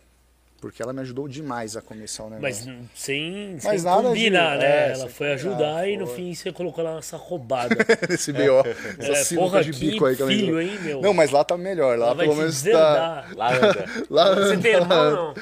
porque 0.60 0.82
ela 0.82 0.92
me 0.92 1.00
ajudou 1.00 1.28
demais 1.28 1.76
a 1.76 1.82
começar 1.82 2.24
o 2.24 2.30
Mas 2.30 2.64
negócio. 2.66 2.70
n- 2.72 2.88
sem, 2.94 3.52
Mas 3.54 3.62
sem 3.62 3.82
nada 3.82 4.02
de- 4.02 4.08
combinar, 4.08 4.58
né? 4.58 4.64
é, 4.88 4.92
Ela 4.92 5.08
foi 5.08 5.36
combinar, 5.36 5.50
ajudar 5.52 5.88
e 5.88 5.96
no 5.96 6.06
fim 6.06 6.34
você 6.34 6.50
colocou 6.52 6.82
lá 6.82 6.96
nessa 6.96 7.16
roubada. 7.16 7.76
Nesse 8.08 8.32
BO, 8.32 8.62
essa 8.98 9.34
É, 9.34 9.36
porra, 9.38 9.62
de 9.62 9.72
que 9.72 9.78
bico 9.90 10.04
aí 10.06 10.16
que 10.16 10.22
ela 10.22 10.30
me 10.30 10.36
filho, 10.38 10.52
deu. 10.52 10.62
hein, 10.62 10.78
meu? 10.82 11.00
Não, 11.02 11.12
mas 11.14 11.30
lá 11.30 11.44
tá 11.44 11.56
melhor, 11.56 11.98
lá 11.98 12.06
Ela 12.06 12.14
vai 12.14 12.26
pelo 12.26 12.38
menos 12.38 12.62
tá... 12.62 13.26
Lá 13.36 13.54
anda. 13.54 13.84
Lá 14.10 14.34
Você 14.34 14.56
tem 14.58 14.72
irmão, 14.72 15.10
não? 15.10 15.34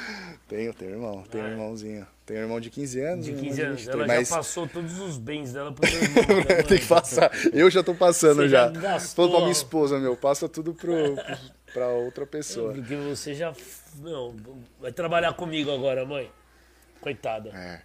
Tenho, 0.47 0.73
tenho 0.75 0.91
irmão, 0.91 1.23
tenho 1.31 1.43
um 1.43 1.47
irmãozinho. 1.49 2.05
Tenho 2.23 2.39
um 2.39 2.43
irmão 2.43 2.59
de 2.59 2.69
15 2.69 2.99
anos. 3.01 3.25
De 3.25 3.31
e 3.31 3.35
um 3.35 3.37
15 3.39 3.55
de 3.55 3.61
anos. 3.61 3.79
23, 3.81 3.95
Ela 3.95 4.07
mas 4.07 4.29
já 4.29 4.35
passou 4.35 4.67
todos 4.67 4.99
os 4.99 5.17
bens 5.17 5.53
dela 5.53 5.71
pro 5.71 5.85
seu 5.89 6.01
irmão. 6.01 6.37
né, 6.47 6.63
tem 6.63 6.77
que 6.79 6.85
passar. 6.85 7.31
Eu 7.53 7.69
já 7.71 7.81
tô 7.83 7.93
passando 7.95 8.37
Você 8.43 8.49
já. 8.49 8.65
já 8.65 8.79
gastou. 8.79 9.15
Falou 9.15 9.31
pra 9.31 9.39
minha 9.41 9.51
esposa, 9.51 9.99
meu, 9.99 10.15
passa 10.15 10.47
tudo 10.49 10.73
pro, 10.73 11.15
pro, 11.15 11.37
pra 11.75 11.89
outra 11.89 12.25
pessoa. 12.25 12.73
Porque 12.73 12.95
você 12.95 13.33
já. 13.33 13.53
Não, 13.97 14.33
vai 14.79 14.93
trabalhar 14.93 15.33
comigo 15.33 15.69
agora, 15.71 16.05
mãe. 16.05 16.31
Coitada. 17.01 17.49
É. 17.49 17.81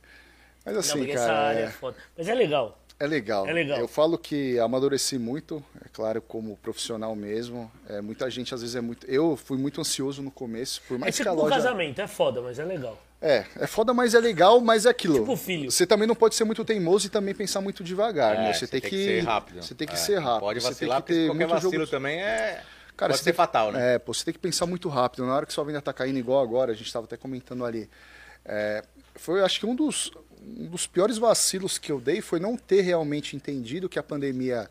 Mas 0.64 0.74
não, 0.74 0.80
assim, 0.80 0.99
porque 0.99 1.12
essa 1.12 1.26
cara, 1.26 1.38
área 1.49 1.59
é 1.59 1.64
é, 1.64 1.70
foda. 1.70 1.97
Mas 2.16 2.28
é 2.28 2.34
legal. 2.34 2.78
é 3.01 3.07
legal. 3.07 3.49
É 3.49 3.53
legal. 3.53 3.78
Eu 3.78 3.88
falo 3.88 4.16
que 4.16 4.59
amadureci 4.61 5.18
muito, 5.18 5.62
é 5.84 5.88
claro, 5.93 6.22
como 6.22 6.57
profissional 6.59 7.16
mesmo. 7.16 7.70
É, 7.88 8.01
muita 8.01 8.30
gente 8.30 8.55
às 8.55 8.61
vezes 8.61 8.76
é 8.76 8.80
muito. 8.80 9.07
Eu 9.07 9.36
fui 9.36 9.59
muito 9.59 9.80
ansioso 9.80 10.22
no 10.22 10.30
começo, 10.30 10.80
por 10.86 10.95
É 10.95 10.99
mais 10.99 11.16
que 11.16 11.22
tipo 11.22 11.30
a 11.30 11.32
um 11.32 11.36
loja. 11.43 11.57
casamento, 11.57 12.01
é 12.01 12.07
foda, 12.07 12.41
mas 12.41 12.59
é 12.59 12.64
legal. 12.64 12.97
É, 13.22 13.45
é 13.59 13.66
foda, 13.66 13.93
mas 13.93 14.14
é 14.14 14.20
legal, 14.20 14.61
mas 14.61 14.86
é 14.86 14.91
aquilo. 14.91 15.18
Tipo 15.18 15.36
filho. 15.36 15.70
Você 15.70 15.86
também 15.86 16.07
não 16.09 16.14
pode 16.14 16.34
ser 16.34 16.45
muito 16.45 16.64
teimoso 16.64 17.07
e 17.07 17.11
também 17.11 17.34
pensar 17.34 17.61
muito 17.61 17.84
devagar, 17.84 18.34
É, 18.36 18.38
né? 18.45 18.53
Você, 18.55 18.66
tem, 18.66 18.80
que, 18.80 18.88
ser 18.88 19.20
rápido. 19.24 19.62
Você 19.62 19.74
tem 19.74 19.86
que 19.86 19.95
É, 19.95 19.97
ser 19.97 20.16
não 20.16 20.22
rápido. 20.22 20.41
Pode 20.41 20.61
você 20.61 20.68
vacilar, 20.68 21.03
tem 21.03 21.05
que 21.05 21.12
porque 21.12 21.20
ter 21.22 21.26
qualquer 21.26 21.47
muito 21.47 21.62
vacilo 21.62 21.84
jogo... 21.84 21.91
também 21.91 22.22
é. 22.22 22.62
Cara, 23.01 23.12
pode 23.12 23.18
ser 23.22 23.30
tem- 23.30 23.34
fatal, 23.34 23.72
né? 23.72 23.94
É, 23.94 23.98
pô, 23.98 24.12
você 24.12 24.24
tem 24.24 24.34
que 24.34 24.38
pensar 24.40 24.66
muito 24.66 24.88
rápido. 24.88 25.24
Na 25.26 25.34
hora 25.34 25.46
que 25.46 25.53
sua 25.53 25.64
venda 25.64 25.80
tá 25.80 25.92
caindo 25.92 26.18
igual 26.18 26.42
agora, 26.42 26.72
a 26.72 26.74
gente 26.74 26.86
estava 26.86 27.07
até 27.07 27.16
comentando 27.16 27.64
ali. 27.64 27.88
É, 28.44 28.84
foi, 29.16 29.42
acho 29.42 29.59
que 29.59 29.66
um 29.66 29.74
dos, 29.74 30.11
um 30.40 30.66
dos 30.66 30.86
piores 30.86 31.16
vacilos 31.18 31.78
que 31.78 31.90
eu 31.90 31.98
dei 32.01 32.20
foi 32.20 32.38
não 32.38 32.57
ter 32.57 32.82
realmente 32.82 33.34
entendido 33.34 33.88
que 33.88 33.98
a 33.98 34.03
pandemia 34.03 34.68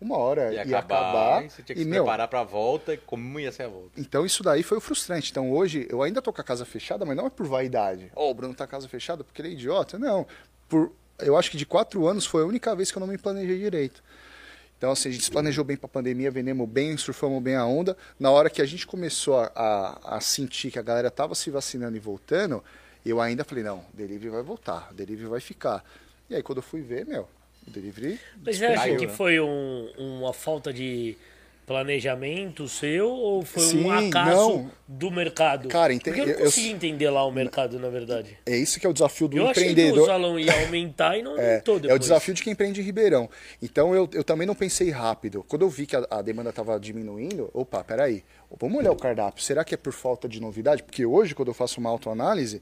uma 0.00 0.16
hora 0.16 0.52
Ia 0.52 0.64
ia, 0.66 0.78
acabar, 0.78 1.10
acabar. 1.38 1.42
você 1.50 1.62
tinha 1.62 1.74
que 1.76 1.80
e, 1.82 1.84
se 1.84 1.90
meu, 1.90 2.04
preparar 2.04 2.26
pra 2.28 2.42
volta 2.42 2.94
e 2.94 2.96
como 2.96 3.38
ia 3.40 3.52
ser 3.52 3.64
a 3.64 3.68
volta. 3.68 4.00
então 4.00 4.24
isso 4.24 4.42
daí 4.42 4.62
foi 4.62 4.78
o 4.78 4.80
frustrante. 4.80 5.30
Então 5.30 5.50
hoje 5.50 5.86
eu 5.90 6.02
ainda 6.02 6.20
tô 6.22 6.32
com 6.32 6.40
a 6.40 6.44
casa 6.44 6.64
fechada, 6.64 7.04
mas 7.04 7.16
não 7.16 7.26
é 7.26 7.30
por 7.30 7.46
vaidade. 7.46 8.10
Ó, 8.14 8.30
o 8.30 8.34
Bruno 8.34 8.54
tá 8.54 8.66
com 8.66 8.74
a 8.76 8.78
casa 8.78 8.88
fechada 8.88 9.22
porque 9.24 9.40
ele 9.42 9.48
é 9.48 9.52
idiota. 9.52 9.98
Não. 9.98 10.26
Por, 10.68 10.92
eu 11.18 11.36
acho 11.36 11.50
que 11.50 11.56
de 11.58 11.66
quatro 11.66 12.06
anos 12.06 12.24
foi 12.24 12.42
a 12.42 12.46
única 12.46 12.74
vez 12.74 12.90
que 12.90 12.96
eu 12.96 13.00
não 13.00 13.06
me 13.06 13.18
planejei 13.18 13.58
direito. 13.58 14.02
Então, 14.80 14.92
assim, 14.92 15.10
a 15.10 15.12
gente 15.12 15.24
se 15.24 15.30
planejou 15.30 15.62
bem 15.62 15.76
para 15.76 15.84
a 15.84 15.90
pandemia, 15.90 16.30
vendemos 16.30 16.66
bem, 16.66 16.96
surfamos 16.96 17.42
bem 17.42 17.54
a 17.54 17.66
onda. 17.66 17.94
Na 18.18 18.30
hora 18.30 18.48
que 18.48 18.62
a 18.62 18.64
gente 18.64 18.86
começou 18.86 19.38
a, 19.38 19.52
a, 19.54 20.16
a 20.16 20.20
sentir 20.22 20.70
que 20.70 20.78
a 20.78 20.82
galera 20.82 21.10
tava 21.10 21.34
se 21.34 21.50
vacinando 21.50 21.98
e 21.98 22.00
voltando, 22.00 22.64
eu 23.04 23.20
ainda 23.20 23.44
falei, 23.44 23.62
não, 23.62 23.80
o 23.80 23.84
delivery 23.92 24.30
vai 24.30 24.42
voltar, 24.42 24.88
o 24.90 24.94
delivery 24.94 25.28
vai 25.28 25.40
ficar. 25.40 25.84
E 26.30 26.34
aí, 26.34 26.42
quando 26.42 26.58
eu 26.58 26.62
fui 26.62 26.80
ver, 26.80 27.04
meu, 27.04 27.28
o 27.68 27.70
delivery... 27.70 28.18
Mas 28.42 28.56
você 28.56 28.64
acha 28.64 28.96
que 28.96 29.06
foi 29.06 29.38
um- 29.38 29.90
uma 29.98 30.32
falta 30.32 30.72
de 30.72 31.14
planejamento 31.70 32.66
seu 32.68 33.08
ou 33.08 33.44
foi 33.44 33.62
um 33.62 33.68
Sim, 33.68 34.08
acaso 34.08 34.34
não. 34.36 34.70
do 34.88 35.08
mercado? 35.08 35.68
Cara, 35.68 35.92
ente- 35.94 36.02
Porque 36.04 36.20
eu 36.20 36.26
não 36.26 36.32
eu- 36.32 36.38
eu- 36.40 36.44
consegui 36.46 36.70
entender 36.70 37.08
lá 37.10 37.24
o 37.24 37.30
mercado, 37.30 37.78
na 37.78 37.88
verdade. 37.88 38.36
É 38.44 38.56
isso 38.56 38.80
que 38.80 38.86
é 38.86 38.90
o 38.90 38.92
desafio 38.92 39.28
do 39.28 39.36
Eu 39.38 39.46
achei 39.46 39.62
que 39.62 39.68
o 39.68 39.72
empreendedor. 39.72 40.06
salão 40.06 40.36
ia 40.38 40.52
aumentar 40.64 41.16
e 41.16 41.22
não 41.22 41.32
É, 41.38 41.50
aumentou 41.52 41.76
é 41.76 41.80
depois. 41.80 41.96
o 41.96 41.98
desafio 42.00 42.34
de 42.34 42.42
quem 42.42 42.52
empreende 42.54 42.80
em 42.80 42.84
Ribeirão. 42.84 43.30
Então 43.62 43.94
eu, 43.94 44.08
eu 44.12 44.24
também 44.24 44.48
não 44.48 44.54
pensei 44.54 44.90
rápido. 44.90 45.44
Quando 45.46 45.62
eu 45.62 45.68
vi 45.70 45.86
que 45.86 45.94
a, 45.94 46.04
a 46.10 46.20
demanda 46.22 46.50
estava 46.50 46.78
diminuindo, 46.80 47.48
opa, 47.54 47.84
peraí, 47.84 48.24
vamos 48.60 48.76
olhar 48.78 48.90
o 48.90 48.96
cardápio. 48.96 49.40
Será 49.42 49.64
que 49.64 49.72
é 49.72 49.78
por 49.78 49.92
falta 49.92 50.28
de 50.28 50.40
novidade? 50.40 50.82
Porque 50.82 51.06
hoje, 51.06 51.36
quando 51.36 51.48
eu 51.48 51.54
faço 51.54 51.78
uma 51.78 51.88
autoanálise, 51.88 52.60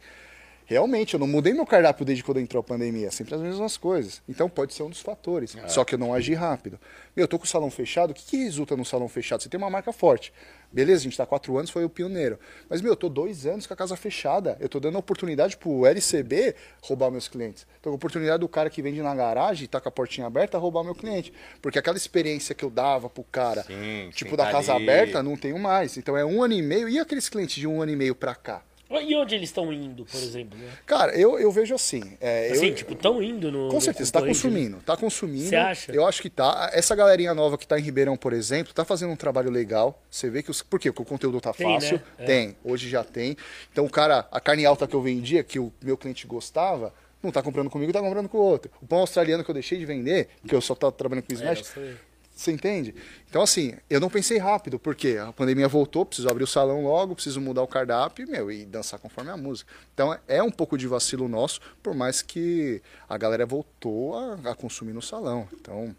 realmente, 0.69 1.15
eu 1.15 1.21
não 1.21 1.27
mudei 1.27 1.55
meu 1.55 1.65
cardápio 1.65 2.05
desde 2.05 2.23
quando 2.23 2.39
entrou 2.39 2.61
a 2.61 2.63
pandemia, 2.63 3.11
sempre 3.11 3.35
as 3.35 3.41
mesmas 3.41 3.79
coisas. 3.79 4.21
Então 4.29 4.51
pode 4.51 4.75
ser 4.75 4.83
um 4.83 4.91
dos 4.91 5.01
fatores. 5.01 5.57
Só 5.67 5.83
que 5.83 5.95
eu 5.95 5.99
não 5.99 6.13
agi 6.13 6.35
rápido. 6.35 6.79
Meu, 7.17 7.25
eu 7.25 7.29
tô 7.29 7.39
com 7.39 7.47
o 7.47 7.49
salão 7.49 7.71
fechado, 7.71 8.11
o 8.11 8.15
que, 8.15 8.23
que 8.23 8.37
resulta 8.37 8.77
no 8.77 8.85
salão 8.85 9.09
fechado? 9.09 9.43
Você 9.43 9.49
tem 9.49 9.57
uma 9.57 9.71
marca 9.71 9.93
forte. 9.95 10.31
Beleza, 10.71 11.01
a 11.01 11.05
gente 11.05 11.17
tá 11.17 11.23
há 11.23 11.27
quatro 11.27 11.57
anos, 11.57 11.71
foi 11.71 11.83
o 11.83 11.89
pioneiro. 11.89 12.39
Mas, 12.69 12.83
meu, 12.83 12.93
eu 12.93 12.97
tô 12.97 13.09
dois 13.09 13.47
anos 13.47 13.67
com 13.67 13.73
a 13.73 13.77
casa 13.77 13.97
fechada. 13.97 14.59
Eu 14.61 14.69
tô 14.69 14.79
dando 14.79 14.99
oportunidade 14.99 15.57
pro 15.57 15.87
LCB 15.87 16.55
roubar 16.83 17.11
meus 17.11 17.27
clientes. 17.27 17.67
Tô 17.81 17.89
com 17.89 17.95
a 17.95 17.97
oportunidade 17.97 18.41
do 18.41 18.49
cara 18.49 18.69
que 18.69 18.83
vende 18.83 19.01
na 19.01 19.15
garagem 19.15 19.65
e 19.65 19.69
tá 19.69 19.81
com 19.81 19.89
a 19.89 19.93
portinha 19.93 20.27
aberta 20.27 20.59
roubar 20.59 20.85
meu 20.85 20.95
cliente. 20.95 21.33
Porque 21.63 21.79
aquela 21.79 21.97
experiência 21.97 22.55
que 22.55 22.65
eu 22.67 22.69
dava 22.71 23.09
pro 23.09 23.25
cara, 23.25 23.63
Sim, 23.63 24.11
tipo, 24.13 24.37
da 24.37 24.51
casa 24.53 24.75
ali. 24.75 24.85
aberta, 24.85 25.23
não 25.23 25.35
tenho 25.39 25.59
mais. 25.59 25.97
Então 25.97 26.15
é 26.15 26.25
um 26.25 26.43
ano 26.43 26.53
e 26.53 26.61
meio. 26.61 26.87
E 26.87 26.99
aqueles 26.99 27.31
clientes 27.31 27.57
de 27.57 27.67
um 27.67 27.81
ano 27.81 27.91
e 27.93 27.97
meio 27.97 28.15
pra 28.15 28.35
cá? 28.35 28.63
E 28.91 29.15
onde 29.15 29.35
eles 29.35 29.51
estão 29.51 29.71
indo, 29.73 30.07
por 30.07 30.17
exemplo? 30.19 30.59
Né? 30.59 30.67
Cara, 30.87 31.15
eu, 31.15 31.39
eu 31.39 31.53
vejo 31.53 31.75
assim. 31.75 32.17
é, 32.21 32.49
Assim, 32.51 32.69
eu, 32.69 32.75
tipo, 32.75 32.95
estão 32.95 33.23
indo 33.23 33.53
no. 33.53 33.69
com 33.69 33.81
certeza, 33.81 34.11
tá 34.11 34.21
concorrente, 34.21 34.47
né? 34.47 34.51
consumindo. 34.53 34.77
Tá 34.85 34.97
consumindo. 34.97 35.49
Você 35.49 35.57
acha? 35.57 35.93
Eu 35.93 36.07
acho 36.07 36.23
que 36.23 36.31
tá. 36.31 36.71
Essa 36.73 36.97
galerinha 36.97 37.35
nova 37.35 37.59
que 37.59 37.67
tá 37.67 37.79
em 37.79 37.83
Ribeirão, 37.83 38.17
por 38.17 38.33
exemplo, 38.33 38.73
tá 38.73 38.85
fazendo 38.87 39.11
um 39.13 39.17
trabalho 39.17 39.51
legal. 39.51 40.03
Você 40.11 40.31
vê 40.31 40.43
que 40.43 40.51
os. 40.51 40.63
Por 40.63 40.81
quê? 40.81 40.91
Porque 40.91 41.03
o 41.03 41.05
conteúdo 41.05 41.39
tá 41.41 41.53
Tem, 41.53 41.67
fácil. 41.75 41.97
né? 41.97 42.03
É. 42.19 42.25
Tem. 42.25 42.57
Hoje 42.65 42.89
já 42.89 43.05
tem. 43.05 43.37
Então 43.71 43.85
o 43.85 43.91
cara, 43.91 44.27
a 44.33 44.41
carne 44.41 44.65
alta 44.65 44.87
que 44.87 44.95
eu 44.97 45.03
vendia, 45.03 45.45
que 45.45 45.59
o 45.59 45.71
meu 45.83 45.97
cliente 45.99 46.27
gostava, 46.27 46.95
não 47.23 47.31
tá 47.31 47.43
comprando 47.43 47.69
comigo, 47.69 47.93
tá 47.93 48.01
comprando 48.01 48.29
com 48.29 48.39
o 48.39 48.41
outro. 48.43 48.71
O 48.81 48.87
pão 48.87 49.01
australiano 49.01 49.45
que 49.45 49.51
eu 49.51 49.55
deixei 49.55 49.77
de 49.79 49.85
vender, 49.85 50.29
que 50.47 50.55
eu 50.55 50.61
só 50.63 50.75
tô 50.75 50.91
trabalhando 50.91 51.25
com 51.27 51.33
É, 51.33 51.37
smash, 51.37 51.67
sei. 51.67 51.95
Você 52.39 52.53
entende? 52.53 52.95
Então, 53.29 53.43
assim, 53.43 53.75
eu 53.91 53.99
não 53.99 54.09
pensei 54.09 54.39
rápido, 54.39 54.79
porque 54.79 55.19
a 55.21 55.33
pandemia 55.33 55.67
voltou, 55.67 56.07
preciso 56.07 56.29
abrir 56.29 56.45
o 56.45 56.47
salão 56.47 56.85
logo, 56.85 57.17
preciso 57.17 57.41
mudar 57.41 57.63
o 57.63 57.67
cardápio 57.67 58.29
meu, 58.29 58.49
e 58.53 58.65
dançar 58.65 59.01
conforme 59.01 59.29
a 59.29 59.37
música. 59.37 59.73
Então, 59.93 60.17
é 60.29 60.41
um 60.41 60.51
pouco 60.51 60.79
de 60.79 60.87
vacilo 60.87 61.27
nosso, 61.27 61.61
por 61.83 61.95
mais 61.95 62.23
que 62.23 62.81
a 63.09 63.19
galera 63.19 63.45
voltou 63.45 64.17
a, 64.17 64.51
a 64.53 64.55
consumir 64.55 64.93
no 64.93 65.03
salão. 65.03 65.49
Então, 65.53 65.95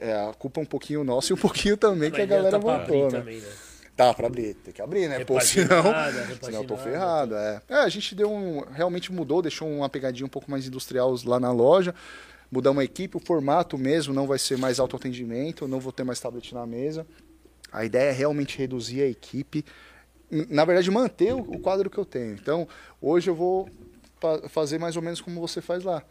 é, 0.00 0.12
a 0.12 0.34
culpa 0.34 0.60
é 0.60 0.64
um 0.64 0.66
pouquinho 0.66 1.04
nossa 1.04 1.32
e 1.32 1.34
um 1.34 1.38
pouquinho 1.40 1.76
também 1.76 2.10
que 2.10 2.20
a 2.20 2.26
galera 2.26 2.50
tá 2.50 2.58
voltou, 2.58 3.04
né? 3.04 3.18
também, 3.20 3.38
né? 3.38 3.52
Tá, 3.96 4.12
pra 4.12 4.26
abrir, 4.26 4.54
tem 4.54 4.74
que 4.74 4.82
abrir, 4.82 5.08
né? 5.08 5.24
Pô, 5.24 5.40
senão, 5.40 5.84
senão 6.42 6.62
eu 6.62 6.66
tô 6.66 6.76
ferrado, 6.76 7.36
é. 7.36 7.62
É, 7.68 7.74
a 7.76 7.88
gente 7.88 8.12
deu 8.12 8.28
um, 8.28 8.58
realmente 8.72 9.12
mudou, 9.12 9.40
deixou 9.40 9.70
uma 9.70 9.88
pegadinha 9.88 10.26
um 10.26 10.28
pouco 10.28 10.50
mais 10.50 10.66
industrial 10.66 11.14
lá 11.24 11.38
na 11.38 11.52
loja, 11.52 11.94
mudamos 12.54 12.80
a 12.80 12.84
equipe, 12.84 13.16
o 13.16 13.20
formato 13.20 13.76
mesmo 13.76 14.14
não 14.14 14.26
vai 14.28 14.38
ser 14.38 14.56
mais 14.56 14.78
autoatendimento, 14.78 15.66
não 15.66 15.80
vou 15.80 15.92
ter 15.92 16.04
mais 16.04 16.20
tablet 16.20 16.54
na 16.54 16.64
mesa. 16.64 17.04
A 17.72 17.84
ideia 17.84 18.10
é 18.10 18.12
realmente 18.12 18.56
reduzir 18.56 19.02
a 19.02 19.08
equipe, 19.08 19.64
na 20.30 20.64
verdade 20.64 20.88
manter 20.90 21.34
o, 21.34 21.58
quadro 21.58 21.90
que 21.90 21.98
eu 21.98 22.04
tenho. 22.04 22.34
Então, 22.34 22.68
hoje 23.02 23.28
eu 23.28 23.34
vou 23.34 23.68
fa- 24.20 24.48
fazer 24.48 24.78
mais 24.78 24.94
ou 24.94 25.02
menos 25.02 25.20
como 25.20 25.40
você 25.40 25.60
faz 25.60 25.82
lá. 25.82 26.02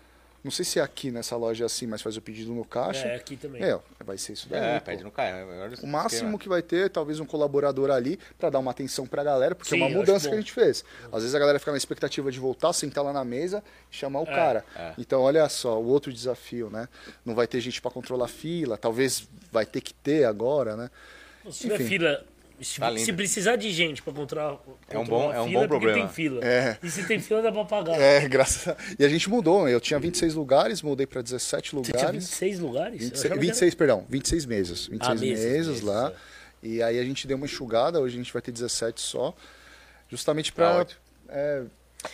Não 0.43 0.51
sei 0.51 0.65
se 0.65 0.77
é 0.77 0.81
aqui 0.81 1.09
nessa 1.09 1.37
loja 1.37 1.63
é 1.63 1.65
assim, 1.65 1.87
mas 1.87 2.01
faz 2.01 2.17
o 2.17 2.21
pedido 2.21 2.51
no 2.51 2.65
caixa. 2.65 3.07
É, 3.07 3.15
aqui 3.15 3.37
também. 3.37 3.63
É, 3.63 3.79
vai 4.03 4.17
ser 4.17 4.33
isso 4.33 4.49
daí. 4.49 4.59
É, 4.59 4.79
pô. 4.79 4.85
pede 4.87 5.03
no 5.03 5.09
carro. 5.09 5.37
Agora 5.37 5.73
O 5.81 5.87
máximo 5.87 6.37
que 6.37 6.49
vai 6.49 6.61
ter, 6.61 6.89
talvez 6.89 7.19
um 7.21 7.25
colaborador 7.25 7.89
ali, 7.89 8.19
pra 8.37 8.49
dar 8.49 8.59
uma 8.59 8.71
atenção 8.71 9.07
pra 9.07 9.23
galera, 9.23 9.55
porque 9.55 9.69
Sim, 9.69 9.81
é 9.81 9.85
uma 9.85 9.97
mudança 9.97 10.27
que 10.27 10.35
a 10.35 10.37
gente 10.37 10.51
fez. 10.51 10.83
Às 11.11 11.21
vezes 11.21 11.33
a 11.33 11.39
galera 11.39 11.59
fica 11.59 11.71
na 11.71 11.77
expectativa 11.77 12.29
de 12.29 12.39
voltar, 12.39 12.73
sentar 12.73 13.03
lá 13.05 13.13
na 13.13 13.23
mesa 13.23 13.63
e 13.89 13.95
chamar 13.95 14.19
o 14.19 14.25
cara. 14.25 14.65
é. 14.75 14.93
Então, 14.97 15.21
olha 15.21 15.47
só, 15.47 15.79
o 15.79 15.87
outro 15.87 16.11
desafio, 16.11 16.69
né? 16.69 16.89
Não 17.23 17.33
vai 17.33 17.47
ter 17.47 17.61
gente 17.61 17.81
pra 17.81 17.89
controlar 17.89 18.27
fila, 18.27 18.77
talvez 18.77 19.27
vai 19.49 19.65
ter 19.65 19.79
que 19.79 19.93
ter 19.93 20.25
agora, 20.25 20.75
né? 20.75 20.89
Se 21.49 21.61
tiver 21.61 21.79
fila. 21.79 22.25
Se, 22.61 22.79
Tá 22.79 22.95
se 22.97 23.11
precisar 23.11 23.55
de 23.57 23.71
gente 23.71 24.01
pra 24.01 24.13
controlar, 24.13 24.57
É 24.89 24.97
um 24.97 25.03
bom- 25.03 25.33
é 25.33 25.41
um 25.41 25.47
fila, 25.47 25.61
bom 25.61 25.67
porque 25.67 25.85
problema. 25.85 26.07
tem 26.07 26.07
fila. 26.13 26.45
É. 26.45 26.77
E 26.81 26.89
se 26.89 27.05
tem 27.05 27.19
fila, 27.19 27.41
dá 27.41 27.51
pra 27.51 27.65
pagar. 27.65 27.99
É, 27.99 28.25
graças 28.29 28.67
a... 28.69 28.77
E 28.97 29.03
a 29.03 29.09
gente 29.09 29.29
mudou, 29.29 29.67
eu 29.67 29.81
tinha 29.81 29.99
26 29.99 30.33
lugares, 30.35 30.81
mudei 30.81 31.05
pra 31.05 31.21
17 31.21 31.71
Você 31.75 31.81
tinha 31.91 31.97
lugares. 31.97 32.23
26 32.23 32.59
lugares? 32.59 32.93
Eu 32.93 32.99
26, 32.99 33.19
achava 33.19 33.27
que 33.27 33.33
era- 33.39 33.41
26, 33.41 33.75
perdão, 33.75 34.05
26 34.07 34.45
meses. 34.45 34.87
26 34.87 35.01
Ah, 35.09 35.15
meses, 35.25 35.45
meses, 35.45 35.67
meses, 35.67 35.81
lá. 35.81 36.11
é. 36.11 36.67
E 36.67 36.81
aí 36.81 36.97
a 36.99 37.03
gente 37.03 37.27
deu 37.27 37.35
uma 37.35 37.45
enxugada, 37.45 37.99
hoje 37.99 38.15
a 38.15 38.17
gente 38.17 38.31
vai 38.31 38.41
ter 38.41 38.51
17 38.51 39.01
só. 39.01 39.35
Justamente 40.09 40.51
Tá 40.51 40.55
pra. 40.55 40.75
ótimo. 40.81 40.99
é, 41.29 41.63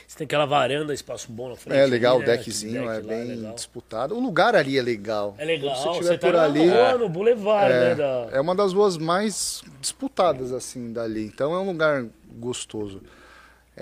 Você 0.07 0.17
tem 0.17 0.25
aquela 0.25 0.45
varanda, 0.45 0.93
espaço 0.93 1.31
bom 1.31 1.49
na 1.49 1.55
frente. 1.55 1.77
É 1.77 1.85
legal, 1.85 2.15
ali, 2.17 2.23
o 2.23 2.27
né? 2.27 2.37
deckzinho 2.37 2.89
Aquele 2.89 2.89
é 2.89 2.95
deck 3.01 3.07
lá, 3.07 3.13
bem 3.15 3.35
legal. 3.35 3.53
disputado. 3.55 4.15
O 4.15 4.19
lugar 4.19 4.55
ali 4.55 4.77
é 4.77 4.81
legal. 4.81 5.35
É 5.37 5.45
legal, 5.45 5.75
Se 5.75 5.81
você, 5.83 5.87
você 5.87 5.99
estiver 6.13 6.17
tá 6.19 6.27
por 6.27 6.33
na 6.33 6.43
ali. 6.43 6.67
rua, 6.67 6.97
no 6.97 7.09
Boulevard, 7.09 7.73
né? 7.73 7.91
É, 7.91 7.95
Da... 7.95 8.27
é 8.31 8.39
uma 8.41 8.55
das 8.55 8.73
ruas 8.73 8.97
mais 8.97 9.61
disputadas, 9.79 10.51
assim, 10.51 10.91
dali. 10.93 11.25
Então 11.25 11.53
é 11.53 11.59
um 11.59 11.65
lugar 11.67 12.05
gostoso. 12.37 13.01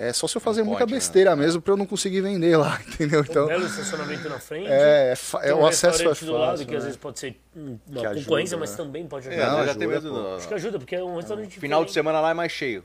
É 0.00 0.12
só 0.12 0.28
se 0.28 0.36
eu 0.36 0.40
fazer 0.40 0.60
Não 0.60 0.66
muita 0.68 0.80
pode, 0.84 0.92
né? 0.92 0.96
besteira 0.98 1.34
mesmo 1.34 1.60
pra 1.60 1.72
eu 1.72 1.76
não 1.76 1.84
conseguir 1.84 2.20
vender 2.20 2.56
lá, 2.56 2.80
entendeu? 2.86 3.18
Um 3.20 3.24
Então, 3.24 3.46
belo 3.48 3.66
estacionamento 3.66 4.28
na 4.28 4.38
frente. 4.38 4.68
é, 4.70 5.10
é, 5.10 5.16
fa- 5.16 5.40
Tem 5.40 5.50
é 5.50 5.54
um 5.54 5.62
o 5.62 5.66
acesso 5.66 5.86
é 5.86 5.90
restaurante 6.06 6.24
do 6.24 6.32
lado, 6.34 6.50
fácil. 6.52 6.66
que 6.68 6.74
às 6.76 6.82
né? 6.82 6.86
vezes 6.86 6.96
pode 7.00 7.18
ser 7.18 7.36
uma 7.56 7.78
Que 8.00 8.06
ajuda, 8.06 8.20
concorrência, 8.24 8.56
mas 8.56 8.70
né? 8.70 8.76
também 8.76 9.06
pode 9.08 9.26
É, 9.28 9.30
ajudar. 9.32 9.50
Não, 9.50 9.66
já 9.66 9.74
tem 9.74 9.90
ajuda, 9.90 10.08
medo 10.08 10.10
do- 10.22 10.36
Acho 10.36 10.46
que 10.46 10.54
ajuda, 10.54 10.78
porque 10.78 10.94
é 10.94 11.02
um 11.02 11.16
restaurante 11.16 11.58
Final 11.58 11.84
de 11.84 11.90
semana 11.92 12.20
lá 12.20 12.30
é 12.30 12.34
mais 12.34 12.52
cheio. 12.52 12.84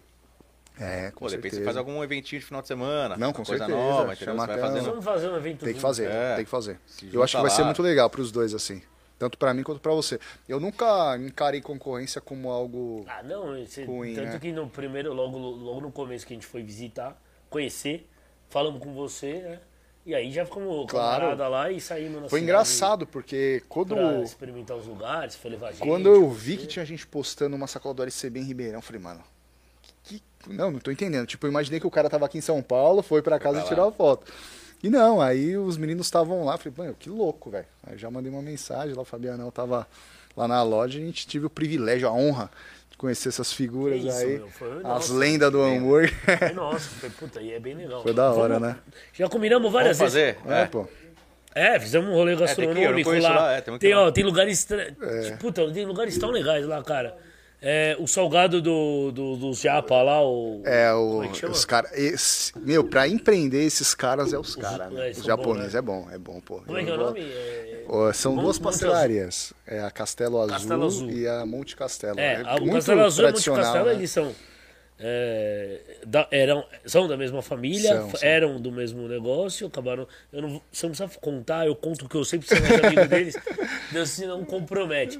É, 0.80 1.12
com 1.12 1.20
Pô, 1.20 1.28
de 1.30 1.36
repente 1.36 1.52
certeza. 1.52 1.62
você 1.62 1.66
faz 1.66 1.78
algum 1.78 2.04
eventinho 2.04 2.40
de 2.40 2.46
final 2.46 2.62
de 2.62 2.68
semana. 2.68 3.16
Não, 3.16 3.32
com 3.32 3.44
coisa 3.44 3.66
certeza. 3.66 3.78
nova, 3.78 4.14
entendeu? 4.14 4.26
Chama 4.26 4.42
Você 4.42 4.48
vai 4.48 4.56
até 4.58 4.62
fazendo. 4.68 4.86
Vamos 4.90 5.06
fazer 5.06 5.30
um 5.30 5.38
evento 5.38 5.66
Tem 5.66 5.74
que 5.74 5.80
fazer, 5.80 6.10
É. 6.10 6.36
tem 6.36 6.46
que 6.46 6.50
fazer. 6.52 6.80
Eu 7.12 7.22
acho 7.24 7.36
que 7.36 7.42
vai 7.42 7.52
ser 7.52 7.62
lá. 7.62 7.68
muito 7.68 7.82
legal 7.82 8.10
pros 8.10 8.32
dois, 8.32 8.54
assim. 8.54 8.82
Tanto 9.20 9.38
pra 9.38 9.54
mim 9.54 9.62
quanto 9.64 9.80
pra 9.80 9.94
você. 9.94 10.20
Eu 10.50 10.60
nunca 10.60 11.16
encarei 11.18 11.62
concorrência 11.62 12.20
como 12.20 12.50
algo. 12.50 13.06
Ah, 13.08 13.22
não, 13.24 13.56
esse- 13.58 13.84
Ruim, 13.86 14.16
tanto 14.16 14.28
né? 14.34 14.40
que 14.40 14.52
no 14.52 14.68
primeiro, 14.68 15.14
logo, 15.14 15.38
logo 15.38 15.80
no 15.82 15.92
começo 15.92 16.26
que 16.26 16.34
a 16.34 16.36
gente 16.36 16.48
foi 16.48 16.64
visitar, 16.64 17.22
conhecer, 17.50 18.10
falamos 18.50 18.82
com 18.84 18.94
você, 18.94 19.34
né? 19.34 19.60
E 20.06 20.14
aí 20.14 20.32
já 20.32 20.44
ficamos 20.44 20.86
Claro. 20.92 21.22
camarada 21.22 21.48
lá 21.48 21.72
e 21.72 21.80
saímos 21.80 22.16
na 22.24 22.28
Foi 22.30 22.40
cidade 22.40 22.44
engraçado, 22.44 23.08
porque 23.08 23.64
quando, 23.70 23.96
Pra 23.96 24.22
experimentar 24.22 24.76
os 24.76 24.86
lugares, 24.88 25.36
foi 25.36 25.52
levar 25.52 25.72
gente. 25.72 25.88
quando 25.88 26.10
eu 26.10 26.30
vi 26.30 26.58
que 26.58 26.68
tinha 26.68 26.84
gente 26.84 27.08
postando 27.08 27.56
uma 27.56 27.68
sacola 27.68 27.94
do 27.96 28.04
LCB 28.04 28.40
em 28.42 28.44
Ribeirão, 28.44 28.80
eu 28.80 28.82
falei, 28.82 29.02
mano, 29.02 29.24
não, 30.48 30.72
não 30.72 30.80
tô 30.80 30.92
entendendo. 30.92 31.26
Tipo, 31.28 31.46
eu 31.46 31.52
imaginei 31.52 31.80
que 31.80 31.88
o 31.88 31.92
cara 31.92 32.10
tava 32.10 32.26
aqui 32.26 32.38
em 32.38 32.42
São 32.42 32.62
Paulo, 32.62 33.02
foi 33.02 33.22
pra 33.22 33.40
casa 33.40 33.58
pra 33.60 33.66
e 33.66 33.68
tirou 33.70 33.88
a 33.88 33.92
foto. 33.92 34.32
E 34.84 34.90
não, 34.90 35.22
aí 35.22 35.56
os 35.58 35.78
meninos 35.78 36.08
estavam 36.08 36.44
lá, 36.44 36.58
falei, 36.58 36.74
mano, 36.78 36.96
que 37.00 37.10
louco, 37.10 37.50
velho. 37.50 37.66
Aí 37.88 37.98
já 37.98 38.12
mandei 38.12 38.30
uma 38.32 38.42
mensagem 38.42 38.94
lá, 38.94 39.02
o 39.02 39.06
Fabianão 39.06 39.50
tava 39.50 39.88
lá 40.36 40.48
na 40.48 40.62
loja, 40.62 41.00
a 41.00 41.02
gente 41.02 41.26
tive 41.26 41.46
o 41.46 41.50
privilégio, 41.50 42.08
a 42.08 42.12
honra 42.12 42.52
de 42.92 42.98
conhecer 42.98 43.30
essas 43.30 43.54
figuras 43.54 44.04
isso, 44.04 44.18
aí. 44.18 44.44
foi- 44.52 44.78
as 44.78 44.84
nossa, 44.84 45.14
lendas 45.14 45.52
do 45.52 45.62
hambúrguer. 45.62 46.14
Foi 46.38 46.52
nossa, 46.54 46.90
foi 47.00 47.10
puta, 47.12 47.42
e 47.42 47.54
é 47.54 47.60
bem 47.60 47.76
legal. 47.76 48.04
Foi 48.04 48.14
da 48.14 48.30
hora, 48.32 48.60
Vamos- 48.60 48.76
né? 48.76 48.80
Já 49.14 49.30
combinamos 49.30 49.72
várias 49.72 49.98
Vamos 49.98 50.14
vezes. 50.14 50.36
fazer? 50.42 50.54
É, 50.54 50.66
pô. 50.66 50.86
É, 51.56 51.80
fizemos 51.80 52.10
um 52.10 52.14
rolê 52.14 52.36
tem 52.36 52.38
que 52.38 52.42
ir, 52.44 52.44
eu 52.44 52.48
gastronômico 52.48 52.98
não 52.98 53.04
conheço 53.04 53.28
lá. 53.28 53.36
lá, 53.42 53.52
é, 53.54 53.62
tem 53.62 53.78
tem, 53.78 53.94
ó, 53.94 54.12
tem 54.12 54.24
lugares. 54.24 54.64
Tra... 54.66 54.82
É. 55.02 55.36
Puta, 55.40 55.72
tem 55.72 55.86
lugares 55.86 56.18
tão 56.18 56.30
legais 56.32 56.66
lá, 56.66 56.84
cara. 56.84 57.16
É, 57.66 57.96
o 57.98 58.06
salgado 58.08 58.62
do, 58.62 59.10
do, 59.14 59.38
do 59.38 59.54
Japa 59.54 60.02
lá, 60.02 60.22
o. 60.22 60.62
É, 60.66 60.94
o, 60.94 61.24
é 61.24 61.46
os 61.50 61.64
caras. 61.64 62.52
Meu, 62.58 62.84
pra 62.84 63.08
empreender 63.08 63.64
esses 63.64 63.96
caras 63.96 64.34
é 64.34 64.38
os 64.38 64.54
caras, 64.58 64.92
é, 64.92 64.94
né? 64.94 65.06
eles 65.06 65.20
Os 65.20 65.24
japoneses 65.24 65.72
bons, 65.72 65.76
é 65.76 65.82
bom, 65.82 66.08
é 66.12 66.18
bom, 66.18 66.42
pô. 66.42 66.60
Como 66.66 66.78
é 66.78 66.84
que 66.84 66.90
é 66.90 66.94
o 66.94 66.98
nome? 66.98 67.22
É, 67.22 67.86
São 68.14 68.36
duas 68.36 68.60
pastelarias. 68.60 69.54
É 69.66 69.80
a 69.80 69.90
Castelo 69.90 70.40
Azul, 70.40 70.50
Castelo 70.52 70.86
Azul. 70.86 71.10
e 71.10 71.26
a 71.26 71.46
Monte 71.46 71.78
Castelo. 71.78 72.20
É, 72.20 72.42
a- 72.46 72.56
o 72.58 72.62
muito 72.62 72.74
Castelo 72.74 73.02
Azul 73.06 73.24
e 73.24 73.32
Monte 73.32 73.50
Castelo, 73.52 73.86
né? 73.86 73.94
eles 73.94 74.12
são. 74.12 74.36
é, 75.00 75.80
da- 76.06 76.28
eram, 76.32 76.66
são 76.86 77.08
da 77.08 77.16
mesma 77.16 77.42
família, 77.42 77.96
São, 77.96 78.10
são. 78.12 78.28
eram 78.28 78.60
do 78.62 78.74
mesmo 78.74 79.08
negócio, 79.08 79.68
acabaram. 79.68 80.06
Eu 80.34 80.42
não, 80.42 80.62
você 80.72 80.86
não 80.86 80.94
precisa 80.94 81.20
contar, 81.22 81.66
eu 81.66 81.76
conto 81.78 82.06
o 82.06 82.10
que 82.10 82.16
eu 82.16 82.26
sei, 82.26 82.40
porque 82.40 82.56
você 82.56 82.62
é 82.62 82.70
mais 82.70 82.84
amigo 82.84 83.08
deles. 83.08 83.36
Deus 83.92 84.10
se 84.10 84.26
não 84.26 84.44
compromete. 84.44 85.18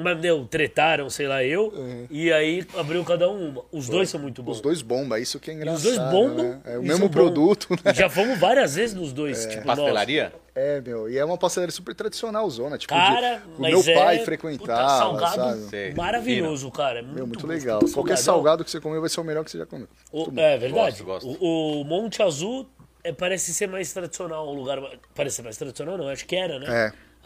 Mas 0.00 0.16
deu, 0.20 0.44
tretaram, 0.46 1.10
sei 1.10 1.26
lá, 1.26 1.42
eu, 1.42 1.72
e 2.08 2.32
aí 2.32 2.64
abriu 2.76 3.04
cada 3.04 3.28
um 3.28 3.48
uma. 3.48 3.64
Os 3.72 3.88
dois 3.88 4.08
são 4.08 4.20
muito 4.20 4.42
bons. 4.44 4.52
Os 4.56 4.60
dois 4.60 4.80
bombam, 4.80 5.18
isso 5.18 5.40
que 5.40 5.50
é 5.50 5.54
E 5.54 5.56
engraçado. 5.56 5.78
os 5.78 5.82
dois 5.82 5.98
bombam. 6.12 6.44
né? 6.50 6.60
É 6.64 6.78
o 6.78 6.84
e 6.84 6.86
mesmo 6.86 7.10
produto, 7.10 7.68
né? 7.84 7.92
Já 7.92 8.08
fomos 8.08 8.38
várias 8.38 8.76
vezes 8.76 8.94
nos 8.94 9.12
dois. 9.12 9.44
Tipo, 9.46 9.66
nossa, 9.66 9.80
Pastelaria? 9.82 10.32
É, 10.54 10.80
meu. 10.80 11.10
E 11.10 11.18
é 11.18 11.24
uma 11.24 11.36
pastelaria 11.36 11.72
super 11.72 11.94
tradicional, 11.94 12.48
zona. 12.48 12.78
Tipo, 12.78 12.94
Cara, 12.94 13.36
de, 13.38 13.46
o 13.58 13.60
mas 13.60 13.72
meu 13.86 13.94
pai 13.96 14.16
é, 14.16 14.24
frequentava, 14.24 15.12
puta, 15.14 15.26
salgado 15.28 15.60
sabe? 15.64 15.94
Maravilhoso, 15.96 16.70
cara. 16.70 17.00
É 17.00 17.02
muito, 17.02 17.14
Meu, 17.16 17.26
muito 17.26 17.46
legal. 17.46 17.80
Qualquer 17.80 18.16
salgadão. 18.16 18.16
salgado 18.16 18.64
que 18.64 18.70
você 18.70 18.80
comeu 18.80 19.00
vai 19.00 19.10
ser 19.10 19.20
o 19.20 19.24
melhor 19.24 19.44
que 19.44 19.50
você 19.50 19.58
já 19.58 19.66
comeu. 19.66 19.88
O- 20.12 20.26
Muito 20.26 20.38
é 20.40 20.56
verdade. 20.58 21.02
Gosto, 21.02 21.26
gosto. 21.26 21.44
O, 21.44 21.80
o 21.80 21.84
Monte 21.84 22.22
Azul 22.22 22.68
é, 23.02 23.12
parece 23.12 23.52
ser 23.52 23.66
mais 23.66 23.92
tradicional, 23.92 24.48
um 24.48 24.54
lugar. 24.54 24.78
Parece 25.14 25.36
ser 25.36 25.42
mais 25.42 25.56
tradicional, 25.56 25.98
não, 25.98 26.08
acho 26.08 26.24
que 26.24 26.36
era, 26.36 26.58
né? 26.60 26.66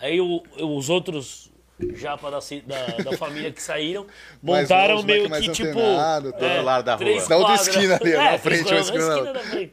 É. 0.01 0.07
Aí 0.07 0.21
o- 0.21 0.43
os 0.59 0.89
outros 0.91 1.52
japa 1.95 2.31
da, 2.31 2.39
da, 2.67 3.11
da 3.11 3.17
família 3.19 3.51
que 3.51 3.63
saíram 3.63 4.07
montaram 4.43 4.97
longe, 4.97 5.07
meio 5.07 5.31
que 5.31 5.51
tipo. 5.51 5.69
antenado, 5.79 6.33
tá. 6.33 6.57
Do 6.59 6.63
lado 6.63 6.85
da 6.85 6.95
rua. 6.97 7.29
Na 7.29 7.37
outra 7.37 7.55
esquina 7.55 7.99
ali, 8.01 8.13
na 8.13 8.33
É, 8.33 8.39
frente, 8.39 8.65
três 8.65 8.89
uma 8.91 8.97
quadras, 8.99 9.09
esquina 9.09 9.15
esquina 9.15 9.33
da 9.33 9.41
frente. 9.41 9.73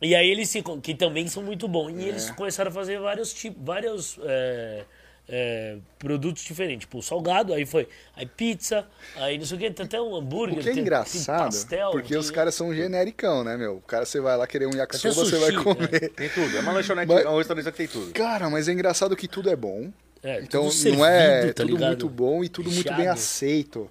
E 0.00 0.14
aí 0.14 0.30
eles 0.30 0.52
ficam, 0.52 0.80
que 0.80 0.94
também 0.94 1.26
são 1.26 1.42
muito 1.42 1.66
bons. 1.66 1.90
E 1.98 2.04
eles 2.08 2.28
É. 2.28 2.32
começaram 2.32 2.70
a 2.70 2.74
fazer 2.74 2.98
vários 3.00 3.32
tipos, 3.34 3.60
vários. 3.64 4.18
é, 4.24 4.84
é, 5.30 5.76
produtos 5.98 6.42
diferentes. 6.42 6.86
Tipo, 6.86 7.02
salgado, 7.02 7.52
aí 7.52 7.66
foi 7.66 7.86
aí 8.16 8.24
pizza, 8.24 8.86
aí 9.16 9.36
não 9.36 9.44
sei 9.44 9.58
o 9.58 9.60
que, 9.60 9.70
tem 9.70 9.84
até 9.84 10.00
um 10.00 10.16
hambúrguer. 10.16 10.58
O 10.58 10.62
que 10.62 10.70
é 10.70 10.72
tem- 10.72 10.80
engraçado, 10.80 11.36
tem 11.36 11.44
pastel, 11.44 11.90
porque 11.90 12.08
tem- 12.08 12.16
os 12.16 12.30
caras 12.30 12.54
são 12.54 12.72
genericão, 12.74 13.44
né, 13.44 13.54
meu? 13.58 13.76
O 13.76 13.80
cara, 13.82 14.06
você 14.06 14.20
vai 14.22 14.38
lá 14.38 14.46
querer 14.46 14.66
um 14.68 14.74
yakisoba, 14.74 15.14
você 15.26 15.36
vai 15.36 15.52
comer. 15.52 16.08
Tem 16.16 16.30
tudo. 16.30 16.56
É 16.56 16.60
uma 16.60 16.72
lanchonete, 16.72 17.12
Mas- 17.12 17.24
é 17.26 17.28
um 17.28 17.36
restaurante 17.36 17.64
que 17.66 17.72
tem 17.72 17.86
tudo. 17.88 18.10
Cara, 18.14 18.48
mas 18.48 18.68
é 18.68 18.72
engraçado 18.72 19.14
que 19.14 19.28
tudo 19.28 19.50
é 19.50 19.56
bom. 19.56 19.92
É, 20.22 20.40
então 20.40 20.68
tudo 20.68 20.92
não 20.96 21.06
é 21.06 21.30
servido, 21.30 21.54
tá 21.54 21.62
tudo 21.62 21.72
ligado? 21.74 21.88
muito 21.88 22.08
bom 22.08 22.42
e 22.44 22.48
tudo 22.48 22.70
muito 22.70 22.92
bem 22.94 23.06
aceito. 23.08 23.90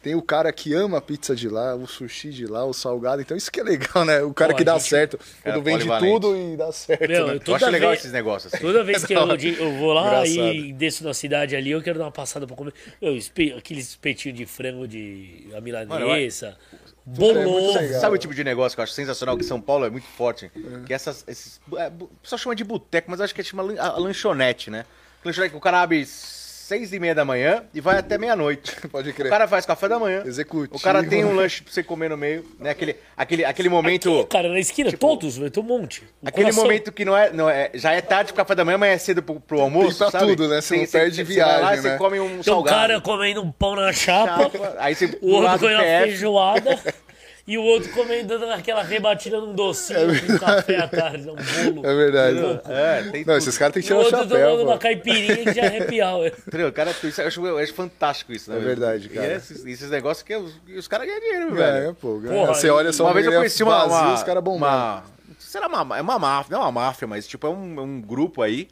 Tem 0.00 0.14
o 0.14 0.22
cara 0.22 0.52
que 0.52 0.72
ama 0.74 0.98
a 0.98 1.00
pizza 1.00 1.34
de 1.34 1.48
lá, 1.48 1.74
o 1.74 1.84
sushi 1.86 2.30
de 2.30 2.46
lá, 2.46 2.64
o 2.64 2.72
salgado. 2.72 3.20
Então 3.20 3.36
isso 3.36 3.50
que 3.50 3.58
é 3.58 3.64
legal, 3.64 4.04
né? 4.04 4.22
O 4.22 4.32
cara 4.32 4.52
Pô, 4.52 4.58
que 4.58 4.64
dá 4.64 4.74
gente- 4.78 4.88
certo. 4.88 5.18
Cara 5.18 5.56
Quando 5.56 5.64
vende 5.64 5.78
polivalente. 5.86 6.12
tudo 6.12 6.36
e 6.36 6.56
dá 6.56 6.70
certo, 6.72 7.08
Meu, 7.08 7.26
né? 7.26 7.40
eu 7.44 7.54
acho 7.54 7.66
legal 7.70 7.88
vez- 7.90 8.00
esses 8.00 8.12
negócios 8.12 8.54
assim. 8.54 8.62
Toda 8.64 8.84
vez 8.84 9.04
que 9.04 9.12
eu, 9.12 9.18
eu 9.58 9.72
vou 9.76 9.92
lá 9.92 10.24
e 10.24 10.38
Engraçado. 10.38 10.72
desço 10.78 11.04
na 11.04 11.12
cidade 11.12 11.56
ali, 11.56 11.72
eu 11.72 11.82
quero 11.82 11.98
dar 11.98 12.04
uma 12.04 12.12
passada 12.12 12.46
pra 12.46 12.54
comer. 12.54 12.72
Meu, 13.02 13.16
espe- 13.16 13.52
aqueles 13.58 13.88
espetinhos 13.88 14.38
de 14.38 14.46
frango 14.46 14.86
de 14.86 15.48
a 15.56 15.60
milanesa, 15.60 16.56
bolô. 17.04 17.72
legal. 17.74 18.00
Sabe 18.00 18.14
o 18.14 18.18
tipo 18.18 18.34
de 18.34 18.44
negócio 18.44 18.76
que 18.76 18.80
eu 18.80 18.84
acho 18.84 18.92
sensacional, 18.92 19.36
que 19.36 19.44
São 19.44 19.60
Paulo 19.60 19.84
é 19.84 19.90
muito 19.90 20.06
forte? 20.06 20.48
Que 20.86 20.94
essas, 20.94 21.24
esses, 21.26 21.60
é, 21.76 21.90
pessoal 22.22 22.38
chama 22.38 22.54
de 22.54 22.62
boteco, 22.62 23.10
mas 23.10 23.20
acho 23.20 23.34
que 23.34 23.40
é 23.40 23.44
chama 23.44 23.64
a 23.80 23.98
lanchonete, 23.98 24.70
né? 24.70 24.84
Lanchonete 25.24 25.50
que 25.52 25.56
o 25.56 25.60
cara 25.60 25.82
abre 25.82 26.04
seis 26.06 26.92
e 26.92 26.98
meia 27.00 27.14
da 27.14 27.24
manhã 27.24 27.64
e 27.72 27.80
vai 27.80 27.96
até 27.96 28.18
meia-noite. 28.18 28.76
Pode 28.92 29.10
crer. 29.14 29.28
O 29.28 29.30
cara 29.30 29.48
faz 29.48 29.64
café 29.64 29.88
da 29.88 29.98
manhã. 29.98 30.22
Executivo. 30.26 30.76
O 30.76 30.80
cara 30.80 31.02
tem 31.02 31.24
um 31.24 31.34
lanche 31.34 31.62
pra 31.62 31.72
você 31.72 31.82
comer 31.82 32.10
no 32.10 32.16
meio, 32.16 32.44
né? 32.60 32.70
Aquele, 32.70 32.94
aquele, 33.16 33.44
aquele 33.44 33.68
momento... 33.70 34.20
Aqui, 34.20 34.28
cara, 34.28 34.48
na 34.50 34.60
esquina, 34.60 34.92
todos, 34.92 35.38
vai 35.38 35.48
ter 35.48 35.60
um 35.60 35.62
monte. 35.62 36.02
O 36.22 36.28
Aquele 36.28 36.44
coração- 36.44 36.64
momento 36.64 36.92
que 36.92 37.06
não 37.06 37.16
é, 37.16 37.32
não 37.32 37.48
é. 37.48 37.70
Já 37.72 37.92
é 37.92 38.02
tarde 38.02 38.32
pro 38.34 38.42
café 38.42 38.54
da 38.54 38.66
manhã, 38.66 38.76
mas 38.76 38.90
é 38.90 38.98
cedo 38.98 39.22
pro, 39.22 39.40
pro 39.40 39.60
almoço. 39.62 39.98
Tem 39.98 40.10
pra 40.10 40.20
sabe? 40.20 40.26
tudo, 40.36 40.46
né? 40.48 40.60
Você 40.60 40.76
não 40.76 40.86
perde 40.86 41.24
Você 41.24 41.24
vai 41.24 41.36
lá 41.36 41.58
viagem, 41.58 41.78
e 41.78 41.82
você 41.82 41.88
né? 41.88 41.96
come 41.96 42.20
um 42.20 42.28
Tem 42.28 42.38
um 42.38 42.42
salgado. 42.42 42.76
cara 42.76 43.00
comendo 43.00 43.42
um 43.42 43.50
pão 43.50 43.74
na 43.74 43.90
chapa, 43.92 44.42
chapa, 44.42 44.76
aí 44.78 44.94
você 44.94 45.18
o 45.22 45.30
outro 45.30 45.58
comendo 45.58 45.74
uma 45.82 45.82
feijoada 46.02 46.78
e 47.48 47.56
o 47.56 47.62
outro 47.62 47.90
comendo 47.92 48.34
aquela 48.52 48.82
rebatida 48.82 49.40
num 49.40 49.54
docinho, 49.54 50.10
um 50.10 50.38
café 50.38 50.76
à 50.76 50.86
tarde, 50.86 51.28
um 51.30 51.34
bolo. 51.34 51.86
É 51.86 51.94
verdade. 51.94 52.38
É, 52.68 53.02
tem 53.10 53.24
Não, 53.24 53.32
tudo. 53.34 53.36
esses 53.38 53.56
caras 53.56 53.72
têm 53.74 53.82
que 53.82 53.88
E 53.90 53.92
o 53.92 53.96
tirar 53.96 53.98
o 53.98 54.04
outro 54.04 54.18
chapéu, 54.36 54.50
tomando 54.50 54.68
uma 54.68 54.78
caipirinha 54.78 55.50
é 55.50 55.82
happy 55.82 56.02
hour. 56.02 56.26
Entendeu? 56.46 56.70
Cara, 56.72 56.90
isso, 56.90 57.20
eu, 57.22 57.26
acho, 57.26 57.46
eu 57.46 57.58
acho 57.58 57.72
fantástico 57.74 58.32
isso, 58.32 58.50
né? 58.50 58.58
É 58.58 58.60
verdade, 58.60 59.08
cara. 59.08 59.26
E 59.26 59.36
esses, 59.36 59.64
esses 59.64 59.90
negócios 59.90 60.22
que 60.22 60.36
os, 60.36 60.54
os 60.76 60.86
caras 60.86 61.06
ganham 61.06 61.20
dinheiro, 61.20 61.58
É, 61.62 61.80
velho. 61.80 61.94
pô. 61.94 62.20
Porra, 62.20 62.54
você 62.54 62.68
olha 62.68 62.92
só 62.92 63.04
Uma 63.04 63.14
vez 63.14 63.24
eu 63.26 63.32
conheci 63.32 63.62
uma. 63.62 63.78
vazia, 63.86 63.96
uma, 64.08 64.14
os 64.14 64.22
caras 64.22 64.44
bombando. 64.44 64.66
uma 64.66 65.04
Será 65.38 65.66
uma, 65.68 65.96
é 65.96 66.02
uma 66.02 66.18
máfia, 66.18 66.52
não 66.54 66.58
é 66.62 66.66
uma 66.66 66.72
máfia, 66.72 67.08
mas 67.08 67.26
tipo, 67.26 67.46
é 67.46 67.50
um, 67.50 67.78
é 67.78 67.82
um 67.82 68.00
grupo 68.02 68.42
aí. 68.42 68.68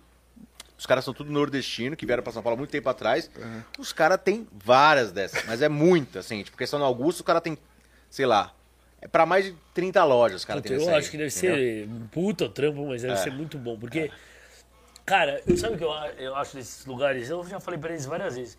Os 0.78 0.84
caras 0.84 1.02
são 1.02 1.14
tudo 1.14 1.32
nordestino, 1.32 1.96
que 1.96 2.04
vieram 2.04 2.22
pra 2.22 2.30
São 2.30 2.42
Paulo 2.42 2.56
há 2.56 2.58
muito 2.58 2.68
tempo 2.70 2.86
atrás. 2.90 3.30
Os 3.78 3.94
caras 3.94 4.20
têm 4.22 4.46
várias 4.52 5.10
dessas, 5.10 5.42
mas 5.46 5.62
é 5.62 5.68
muita, 5.70 6.18
assim. 6.18 6.42
Tipo, 6.42 6.58
questão 6.58 6.78
no 6.78 6.84
Augusto, 6.84 7.20
o 7.20 7.24
cara 7.24 7.40
tem, 7.40 7.56
sei 8.10 8.26
lá, 8.26 8.52
é 9.06 9.08
pra 9.08 9.24
mais 9.24 9.44
de 9.44 9.56
30 9.72 10.02
lojas, 10.04 10.40
os 10.40 10.44
caras 10.44 10.62
Puta, 10.62 10.74
eu 10.74 10.78
dessa 10.80 10.90
aí, 10.90 10.98
acho 10.98 11.10
que 11.10 11.16
deve 11.16 11.30
entendeu? 11.36 11.56
ser 11.56 11.88
um 11.88 12.06
puta 12.08 12.48
trampo, 12.48 12.84
mas 12.86 13.02
deve 13.02 13.14
É. 13.14 13.16
ser 13.16 13.30
muito 13.30 13.56
bom. 13.56 13.78
Porque, 13.78 14.10
cara, 15.04 15.40
eu 15.46 15.56
sabe 15.56 15.74
o 15.76 15.78
que 15.78 15.84
eu, 15.84 15.92
eu 16.18 16.34
acho 16.36 16.56
desses 16.56 16.84
lugares? 16.86 17.30
Eu 17.30 17.44
já 17.46 17.60
falei 17.60 17.78
pra 17.78 17.90
eles 17.90 18.04
várias 18.04 18.36
vezes. 18.36 18.58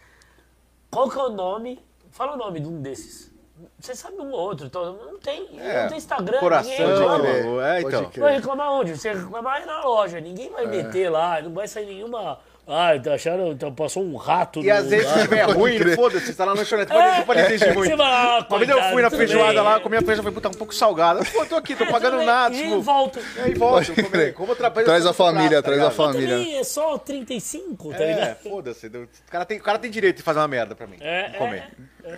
Qual 0.90 1.10
que 1.10 1.18
é 1.20 1.22
o 1.24 1.30
nome? 1.30 1.84
Fala 2.12 2.34
o 2.34 2.38
nome 2.38 2.60
de 2.62 2.68
um 2.68 2.82
desses. 2.82 3.32
Você 3.80 3.96
sabe 3.96 4.18
um 4.18 4.32
ou 4.32 4.40
outro, 4.40 4.68
então 4.68 4.96
não 4.98 5.20
tem, 5.20 5.48
É, 5.60 5.82
não 5.82 5.90
tem 5.90 5.98
Instagram, 5.98 6.40
coração, 6.40 6.70
ninguém 6.72 6.88
reclama. 6.88 7.68
é, 7.68 7.82
então. 7.82 8.12
Vai 8.18 8.36
reclamar 8.36 8.72
onde? 8.72 8.96
Você 8.96 9.14
reclamar 9.14 9.62
é 9.62 9.66
na 9.66 9.84
loja, 9.84 10.20
ninguém 10.22 10.50
vai 10.52 10.68
meter 10.68 11.10
lá, 11.10 11.42
não 11.42 11.52
vai 11.54 11.68
sair 11.68 11.88
nenhuma. 11.88 12.40
Ah, 12.68 12.90
acharam, 13.14 13.54
então 13.54 13.74
passou 13.74 14.04
um 14.04 14.18
rato 14.18 14.60
E 14.60 14.68
no- 14.68 14.74
às 14.74 14.88
vezes, 14.88 15.08
se 15.10 15.22
tiver 15.22 15.46
Pode 15.46 15.58
ruim, 15.58 15.80
foda-se, 15.96 16.26
você 16.26 16.34
tá 16.34 16.44
lá 16.44 16.52
no 16.52 16.58
lanchonete, 16.58 16.92
pode, 16.92 17.24
pode 17.26 17.40
exigir 17.40 17.74
muito. 17.74 17.96
Vai 17.96 18.08
lá, 18.12 18.46
Uma 18.50 18.60
vez 18.60 18.70
eu 18.70 18.84
fui 18.92 19.02
na 19.02 19.10
feijoada 19.10 19.54
tudo 19.54 19.64
lá, 19.64 19.74
bem. 19.76 19.84
comi 19.84 19.96
a 19.96 20.00
feijoada, 20.02 20.24
falei, 20.24 20.34
puta, 20.36 20.50
um 20.50 20.58
pouco 20.60 20.76
salgada. 20.76 21.24
Pô, 21.32 21.46
tô 21.46 21.56
aqui, 21.56 21.76
tô 21.78 21.86
pagando 21.88 22.22
nada, 22.24 22.50
bem, 22.54 22.64
tipo... 22.64 22.78
E 22.78 22.82
volta. 22.82 23.22
E 23.38 23.40
aí 23.40 23.54
volta, 23.54 23.94
eu 23.96 24.34
como, 24.34 24.50
outra 24.50 24.70
vez, 24.70 24.86
Traz 24.86 25.06
a 25.06 25.14
família, 25.14 25.50
prato, 25.62 25.64
tá 25.64 25.72
traz 25.72 25.84
a 25.84 25.92
família. 25.92 26.38
Também 26.38 26.58
é 26.58 26.64
só 26.66 26.98
35, 26.98 27.92
tá 27.94 28.04
É, 28.04 28.08
ligado? 28.14 28.36
foda-se. 28.44 28.88
O 28.88 29.08
cara, 29.32 29.46
tem, 29.46 29.58
o 29.60 29.64
cara 29.64 29.80
tem 29.80 29.90
direito 29.90 30.18
de 30.18 30.24
fazer 30.24 30.40
uma 30.40 30.48
merda 30.50 30.76
pra 30.76 30.88
mim. 30.88 30.98
É, 31.00 31.30
comer. 31.38 31.70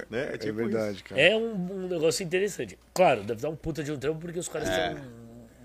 Né? 0.10 0.30
É 0.32 0.36
É 0.36 0.38
tipo 0.38 0.54
verdade, 0.54 1.04
cara. 1.04 1.22
É 1.22 1.36
um, 1.36 1.68
um 1.86 1.88
negócio 1.88 2.24
interessante. 2.24 2.78
Claro, 2.93 3.22
deve 3.24 3.41
dar 3.41 3.50
um 3.50 3.56
puta 3.56 3.84
de 3.84 3.91
um 3.91 3.97
trampo 3.97 4.20
porque 4.20 4.39
os 4.39 4.47
caras 4.47 4.68
É. 4.70 4.95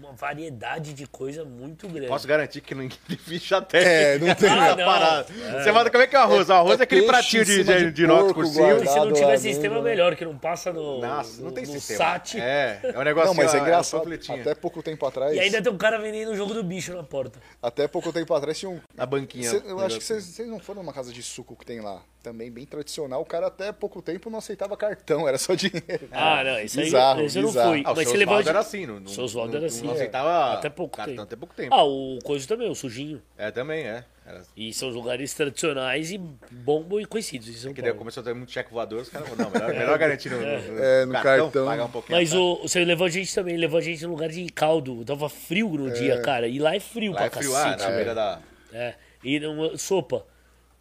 um- 0.04 0.08
uma 0.08 0.12
variedade 0.12 0.92
de 0.92 1.06
coisa 1.06 1.44
muito 1.44 1.88
grande. 1.88 2.08
Posso 2.08 2.26
garantir 2.28 2.60
que 2.60 2.74
ninguém 2.74 2.98
tem 3.08 3.16
ficha 3.18 3.60
técnica. 3.62 3.90
É, 3.90 4.18
não 4.18 4.34
tem. 4.34 4.48
Ah, 4.50 4.76
não. 4.76 4.84
parada. 4.84 5.26
Você 5.62 5.72
manda 5.72 5.90
como 5.90 6.02
é 6.02 6.06
que 6.06 6.14
é 6.14 6.18
o 6.18 6.22
arroz? 6.22 6.48
O 6.48 6.52
arroz 6.52 6.80
é, 6.80 6.82
aquele 6.84 7.00
peixe 7.02 7.12
pratinho 7.12 7.44
de, 7.44 7.64
de, 7.64 7.78
de 7.86 7.90
de 7.92 8.04
inox 8.04 8.32
por 8.32 8.46
cima. 8.46 8.78
se 8.86 8.96
não 8.98 9.12
tiver 9.12 9.38
sistema, 9.38 9.80
melhor, 9.82 10.14
que 10.16 10.24
não 10.24 10.36
passa 10.36 10.72
no, 10.72 11.00
Nossa, 11.00 11.42
não 11.42 11.50
tem 11.52 11.64
no 11.64 11.72
sistema. 11.72 11.98
SAT. 11.98 12.34
É, 12.36 12.80
é 12.82 12.98
um 12.98 13.02
negócio 13.02 13.28
Não, 13.28 13.34
mas 13.34 13.52
é 13.54 13.56
uma 13.58 13.62
engraçado. 13.66 14.04
Até 14.40 14.54
pouco 14.54 14.82
tempo 14.82 15.06
atrás. 15.06 15.34
E 15.34 15.40
ainda 15.40 15.62
tem 15.62 15.72
um 15.72 15.76
cara 15.78 15.98
vendendo 15.98 16.32
o 16.32 16.36
jogo 16.36 16.52
do 16.54 16.62
bicho 16.62 16.94
na 16.94 17.02
porta. 17.02 17.38
Até 17.62 17.88
pouco 17.88 18.12
tempo 18.12 18.32
atrás 18.34 18.58
tinha 18.58 18.70
um. 18.70 18.80
Na 18.94 19.06
banquinha. 19.06 19.48
Cê- 19.48 19.62
eu 19.66 19.78
acho 19.80 19.98
que 19.98 20.04
vocês 20.04 20.24
vocês 20.24 20.48
não 20.48 20.58
foram 20.58 20.82
numa 20.82 20.92
casa 20.92 21.12
de 21.12 21.22
suco 21.22 21.56
que 21.56 21.64
tem 21.64 21.80
lá. 21.80 22.02
Também 22.24 22.50
bem 22.50 22.64
tradicional. 22.64 23.20
O 23.20 23.24
cara 23.26 23.48
até 23.48 23.70
pouco 23.70 24.00
tempo 24.00 24.30
não 24.30 24.38
aceitava 24.38 24.74
cartão, 24.78 25.28
era 25.28 25.36
só 25.36 25.54
dinheiro. 25.54 26.08
Ah, 26.10 26.42
não, 26.42 26.58
isso 26.58 26.80
aí 26.80 26.86
Bizarro, 26.86 27.22
isso 27.22 27.36
eu 27.38 27.42
não 27.42 27.48
bizarro. 27.50 27.70
fui. 27.72 27.82
Ah, 27.84 27.92
o 27.92 27.96
mas 27.96 28.08
você 28.08 28.16
levou 28.16 28.42
de... 28.42 28.48
era 28.48 28.58
assim. 28.60 28.86
Não, 28.86 28.94
não, 28.98 29.12
não- 29.12 29.54
era 29.54 29.66
assim, 29.66 29.84
Não 29.84 29.90
é. 29.90 29.94
aceitava 29.94 30.54
Até 30.54 30.70
pouco 30.70 30.96
cartão 30.96 31.12
tempo. 31.14 31.22
Até 31.22 31.36
pouco 31.36 31.54
tempo. 31.54 31.74
Ah, 31.74 31.84
o 31.84 32.18
coisa 32.24 32.48
também, 32.48 32.70
o 32.70 32.74
sujinho. 32.74 33.20
É, 33.36 33.50
também, 33.50 33.84
é. 33.84 34.06
Era... 34.26 34.40
E 34.56 34.72
são 34.72 34.88
os 34.88 34.94
lugares 34.94 35.34
tradicionais 35.34 36.10
e 36.12 36.16
bom 36.50 36.98
e 36.98 37.04
conhecidos 37.04 37.46
em 37.46 37.52
São 37.52 37.74
Que 37.74 37.82
daí 37.82 37.90
Paulo. 37.90 37.98
começou 37.98 38.22
a 38.22 38.24
ter 38.24 38.32
muito 38.34 38.50
cheque 38.50 38.72
voador, 38.72 39.02
os 39.02 39.10
caras 39.10 39.28
falaram, 39.28 39.50
não, 39.50 39.60
melhor, 39.60 39.78
melhor 39.78 39.98
garantir 39.98 40.30
no, 40.30 40.38
no, 40.40 40.82
É, 40.82 41.04
no 41.04 41.12
cartão. 41.12 41.66
pagar 41.66 41.84
um 41.84 41.90
pouquinho. 41.90 42.16
Mas 42.18 42.32
a 42.32 42.38
o, 42.40 42.62
você 42.62 42.82
levou 42.86 43.06
a 43.06 43.10
gente 43.10 43.34
também, 43.34 43.58
levou 43.58 43.78
a 43.78 43.82
gente 43.82 44.02
no 44.02 44.08
lugar 44.12 44.30
de 44.30 44.46
caldo. 44.46 45.04
Tava 45.04 45.28
frio 45.28 45.68
no 45.68 45.90
dia, 45.92 46.22
cara. 46.22 46.48
E 46.48 46.58
lá 46.58 46.74
é 46.74 46.80
frio 46.80 47.12
Lá 47.12 47.18
pra 47.18 47.26
é 47.26 47.30
frio, 47.30 47.54
ah, 47.54 47.62
cacete. 47.64 47.80
na 47.82 47.84
velho. 47.90 47.96
beira 47.96 48.14
da... 48.14 48.38
É. 48.72 48.94
E 49.22 49.46
uma 49.46 49.76
sopa. 49.76 50.24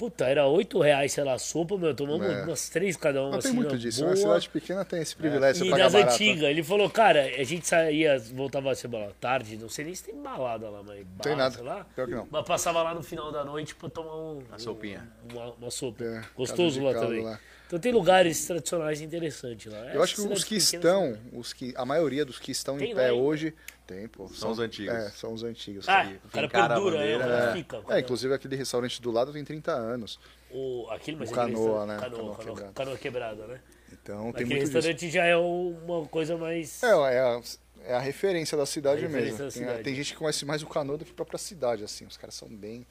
Puta, 0.03 0.25
era 0.25 0.45
8 0.45 0.79
reais, 0.81 1.13
sei 1.13 1.23
lá, 1.23 1.37
sopa, 1.37 1.77
meu. 1.77 1.95
Tomamos 1.95 2.27
É. 2.27 2.43
umas 2.43 2.67
três 2.67 2.97
cada 2.97 3.21
uma. 3.21 3.31
Não 3.31 3.39
tem 3.39 3.49
assim, 3.49 3.55
muito 3.55 3.71
na 3.71 3.77
disso. 3.79 3.99
boa. 4.01 4.09
Uma 4.11 4.17
cidade 4.17 4.49
pequena 4.49 4.83
tem 4.83 5.01
esse 5.01 5.15
privilégio. 5.15 5.61
E 5.61 5.65
Você 5.65 5.71
paga 5.71 5.83
das 5.83 5.93
barato. 5.93 6.13
antigas. 6.13 6.43
Ele 6.49 6.61
falou, 6.63 6.89
cara, 6.89 7.21
a 7.21 7.43
gente 7.43 7.65
saía, 7.65 8.19
voltava, 8.33 8.75
sei 8.75 8.89
lá, 8.89 9.07
tarde, 9.21 9.55
não 9.57 9.69
sei 9.69 9.85
nem 9.85 9.95
se 9.95 10.03
tem 10.03 10.21
balada 10.21 10.69
lá, 10.69 10.83
mas 10.85 11.03
bar, 11.05 11.23
Tem 11.23 11.35
nada. 11.37 11.55
sei 11.55 11.63
lá. 11.63 11.85
Pior 11.95 12.05
que 12.07 12.15
não. 12.15 12.27
Mas 12.29 12.45
passava 12.45 12.83
lá 12.83 12.93
no 12.93 13.01
final 13.01 13.31
da 13.31 13.45
noite 13.45 13.73
pra 13.75 13.89
tomar 13.89 14.13
um, 14.15 14.39
Uma 14.49 14.59
sopinha. 14.59 15.07
uma, 15.31 15.51
uma 15.53 15.71
sopa. 15.71 16.03
É, 16.03 16.21
Gostoso 16.35 16.83
lá 16.83 16.93
também. 16.93 17.23
lá. 17.23 17.39
Então 17.73 17.81
tem 17.81 17.91
lugares 17.91 18.45
tradicionais 18.45 19.01
interessantes 19.01 19.73
lá. 19.73 19.79
Eu 19.95 20.03
acho 20.03 20.13
que 20.13 20.21
os 20.21 20.43
que 20.43 20.57
estão, 20.57 21.17
os 21.31 21.53
que, 21.53 21.73
a 21.75 21.83
maioria 21.83 22.23
dos 22.23 22.37
que 22.37 22.51
estão 22.51 22.77
Tem 22.77 22.91
em 22.91 22.95
pé 22.95 23.11
hoje, 23.11 23.51
tem, 23.87 24.07
pô. 24.07 24.27
São 24.27 24.51
os 24.51 24.59
antigos. 24.59 24.93
É, 24.93 25.09
são 25.09 25.33
os 25.33 25.43
antigos. 25.43 25.89
Ah, 25.89 26.03
cara. 26.31 26.45
o 26.45 26.49
cara 26.51 26.69
perdura, 26.75 26.97
é, 26.97 27.15
o 27.15 27.19
bandeira, 27.19 27.19
cara 27.39 27.49
É. 27.49 27.53
fica. 27.53 27.83
É, 27.89 27.99
inclusive 27.99 28.31
aquele 28.31 28.55
restaurante 28.55 29.01
do 29.01 29.09
lado 29.09 29.33
tem 29.33 29.43
30 29.43 29.71
anos. 29.71 30.19
O, 30.51 30.85
aquele, 30.91 31.17
mas 31.17 31.31
O 31.31 31.33
aquele 31.33 31.55
Canoa, 31.55 31.85
né? 31.87 31.97
Canoa, 31.99 32.09
Canoa 32.19 32.35
canoa, 32.35 32.45
quebrada. 32.53 32.73
canoa 32.73 32.97
quebrada, 32.99 33.47
né? 33.47 33.59
Então 33.91 34.21
tem 34.21 34.29
Aquele 34.29 34.45
muito 34.49 34.59
disso. 34.65 34.73
restaurante 34.75 35.09
já 35.09 35.25
é 35.25 35.35
uma 35.35 36.05
coisa 36.09 36.37
mais. 36.37 36.83
É, 36.83 36.89
é 36.89 37.19
a, 37.21 37.41
é 37.85 37.93
a 37.95 37.99
referência 37.99 38.55
da 38.55 38.67
cidade 38.67 39.03
A 39.03 39.07
referência 39.07 39.31
mesmo. 39.31 39.45
da 39.47 39.51
Tem, 39.51 39.63
cidade. 39.63 39.83
tem 39.83 39.95
gente 39.95 40.13
que 40.13 40.19
conhece 40.19 40.45
mais 40.45 40.61
o 40.61 40.67
Canoa 40.67 40.99
do 40.99 41.05
que 41.05 41.11
a 41.11 41.15
própria 41.15 41.39
cidade, 41.39 41.83
assim. 41.83 42.05
Os 42.05 42.17
caras 42.17 42.35
são 42.35 42.47
bem, 42.47 42.85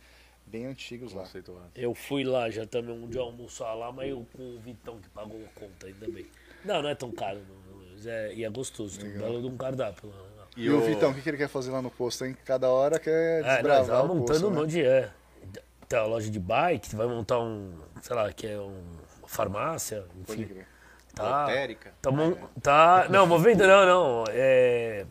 bem 0.53 0.67
antigos 0.67 1.13
lá. 1.15 1.25
Eu 1.75 1.95
fui 1.95 2.23
lá 2.25 2.51
já 2.51 2.67
também 2.67 2.95
um 2.95 3.09
dia 3.09 3.21
almoçar 3.23 3.73
lá, 3.75 3.91
mas 3.91 4.11
eu 4.11 4.27
com 4.37 4.57
o 4.57 4.61
Vitão 4.61 4.99
que 5.01 5.09
pagou 5.09 5.41
a 5.45 5.59
conta 5.59 5.87
ainda 5.87 6.07
bem. 6.09 6.27
Não, 6.65 6.83
não 6.83 6.89
é 6.91 6.95
tão 6.95 7.11
caro, 7.11 7.41
não, 7.49 7.83
mas 7.91 8.07
é, 8.07 8.35
e 8.35 8.45
é 8.45 8.51
gostoso. 8.51 9.01
Tem 9.01 9.09
um 9.17 9.19
belo 9.19 9.41
de 9.41 9.47
um 9.49 9.57
cardápio 9.57 10.09
lá. 10.11 10.17
né? 10.17 10.23
E, 10.57 10.69
o 10.69 10.81
Vitão, 10.83 11.11
o 11.11 11.15
que, 11.15 11.23
que 11.23 11.31
ele 11.31 11.39
quer 11.39 11.49
fazer 11.49 11.71
lá 11.71 11.81
no 11.81 11.91
posto, 11.91 12.25
hein? 12.27 12.37
Cada 12.45 12.69
hora 12.69 12.99
quer 12.99 13.11
É, 13.11 13.43
não, 13.43 13.49
desbravar 13.55 13.87
tava 13.87 14.03
o 14.13 14.17
montando 14.17 14.27
posto, 14.27 14.47
um 14.47 14.51
né? 14.51 14.61
monte 14.61 14.71
de. 14.73 14.85
É, 14.85 15.11
tem 15.89 15.99
a 15.99 16.05
loja 16.05 16.31
de 16.31 16.39
bike, 16.39 16.95
vai 16.95 17.07
montar 17.07 17.41
um, 17.41 17.73
sei 18.03 18.15
lá, 18.15 18.31
que 18.33 18.47
é 18.47 18.59
um, 18.59 18.83
uma 19.19 19.29
farmácia, 19.29 20.05
enfim. 20.21 20.49
Tá, 21.15 21.43
Lotérica. 21.47 21.93
tá, 22.01 22.11
mon- 22.11 22.37
tá, 22.63 23.07
não, 23.11 23.27
movendo 23.27 23.67
não, 23.67 23.85
não, 23.87 24.25
é, 24.31 25.05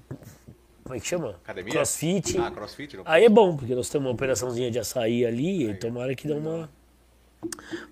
como 0.91 0.97
é 0.97 0.99
que 0.99 1.07
chama? 1.07 1.29
Academia? 1.43 1.71
Crossfit. 1.71 2.37
Ah, 2.37 2.51
crossfit? 2.51 2.97
Não. 2.97 3.03
Aí 3.05 3.23
é 3.23 3.29
bom, 3.29 3.55
porque 3.55 3.73
nós 3.73 3.89
temos 3.89 4.07
uma 4.07 4.13
operaçãozinha 4.13 4.69
de 4.69 4.77
açaí 4.77 5.25
ali, 5.25 5.69
e 5.69 5.73
tomara 5.73 6.13
que 6.13 6.27
dê 6.27 6.33
uma. 6.33 6.69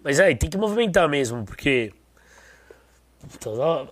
Mas 0.04 0.20
aí, 0.20 0.36
tem 0.36 0.50
que 0.50 0.58
movimentar 0.58 1.08
mesmo, 1.08 1.46
porque. 1.46 1.94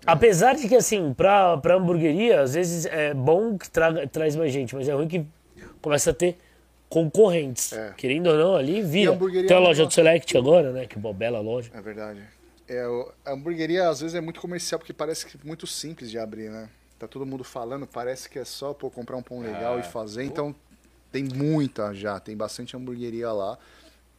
Apesar 0.05 0.55
de 0.55 0.67
que, 0.67 0.75
assim, 0.75 1.13
pra, 1.13 1.57
pra 1.57 1.75
hamburgueria, 1.75 2.41
às 2.41 2.53
vezes 2.53 2.85
é 2.85 3.13
bom 3.13 3.57
que 3.57 3.69
traga, 3.69 4.05
traz 4.07 4.35
mais 4.35 4.51
gente, 4.51 4.75
mas 4.75 4.89
é 4.89 4.93
ruim 4.93 5.07
que 5.07 5.25
começa 5.81 6.11
a 6.11 6.13
ter 6.13 6.37
concorrentes. 6.89 7.71
É. 7.71 7.93
Querendo 7.95 8.27
ou 8.27 8.37
não, 8.37 8.55
ali 8.55 8.81
vira. 8.81 9.17
Tem 9.17 9.55
a 9.55 9.59
é 9.59 9.63
loja 9.63 9.85
do 9.85 9.93
Select 9.93 10.37
agora, 10.37 10.73
né? 10.73 10.85
Que 10.85 10.97
é 10.97 10.99
uma 10.99 11.13
bela 11.13 11.39
loja. 11.39 11.71
É 11.73 11.81
verdade. 11.81 12.21
É, 12.67 12.85
a 13.25 13.31
hamburgueria 13.31 13.87
às 13.87 14.01
vezes 14.01 14.15
é 14.15 14.19
muito 14.19 14.41
comercial 14.41 14.79
porque 14.79 14.91
parece 14.91 15.25
que 15.25 15.37
é 15.37 15.39
muito 15.45 15.65
simples 15.65 16.11
de 16.11 16.19
abrir, 16.19 16.49
né? 16.49 16.67
Tá 16.99 17.07
todo 17.07 17.25
mundo 17.25 17.43
falando, 17.43 17.85
parece 17.85 18.29
que 18.29 18.39
é 18.39 18.45
só 18.45 18.73
pô, 18.73 18.89
comprar 18.89 19.15
um 19.17 19.21
pão 19.21 19.39
legal 19.39 19.75
Ah, 19.75 19.79
e 19.79 19.83
fazer. 19.83 20.23
Então 20.23 20.55
tem 21.11 21.23
muita 21.23 21.93
já, 21.93 22.19
tem 22.19 22.35
bastante 22.35 22.75
hamburgueria 22.75 23.31
lá. 23.31 23.57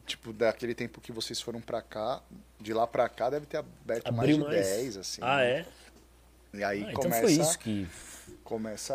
tipo, 0.07 0.33
daquele 0.33 0.75
tempo 0.75 1.01
que 1.01 1.13
vocês 1.13 1.41
foram 1.41 1.61
pra 1.61 1.83
cá, 1.83 2.21
de 2.61 2.73
lá 2.73 2.87
pra 2.87 3.09
cá 3.09 3.29
deve 3.31 3.47
ter 3.47 3.59
aberto 3.59 4.13
mais 4.15 4.35
de 4.35 4.41
mais. 4.43 4.51
10, 4.67 4.97
assim. 4.97 5.21
Ah, 5.23 5.37
né? 5.39 5.51
é? 5.51 5.67
E 6.55 6.65
aí 6.65 6.85
Ah, 6.85 6.91
então 6.93 7.03
começa, 7.03 7.21
foi 7.23 7.33
isso 7.33 7.59
que. 7.59 7.87
começa, 8.45 8.95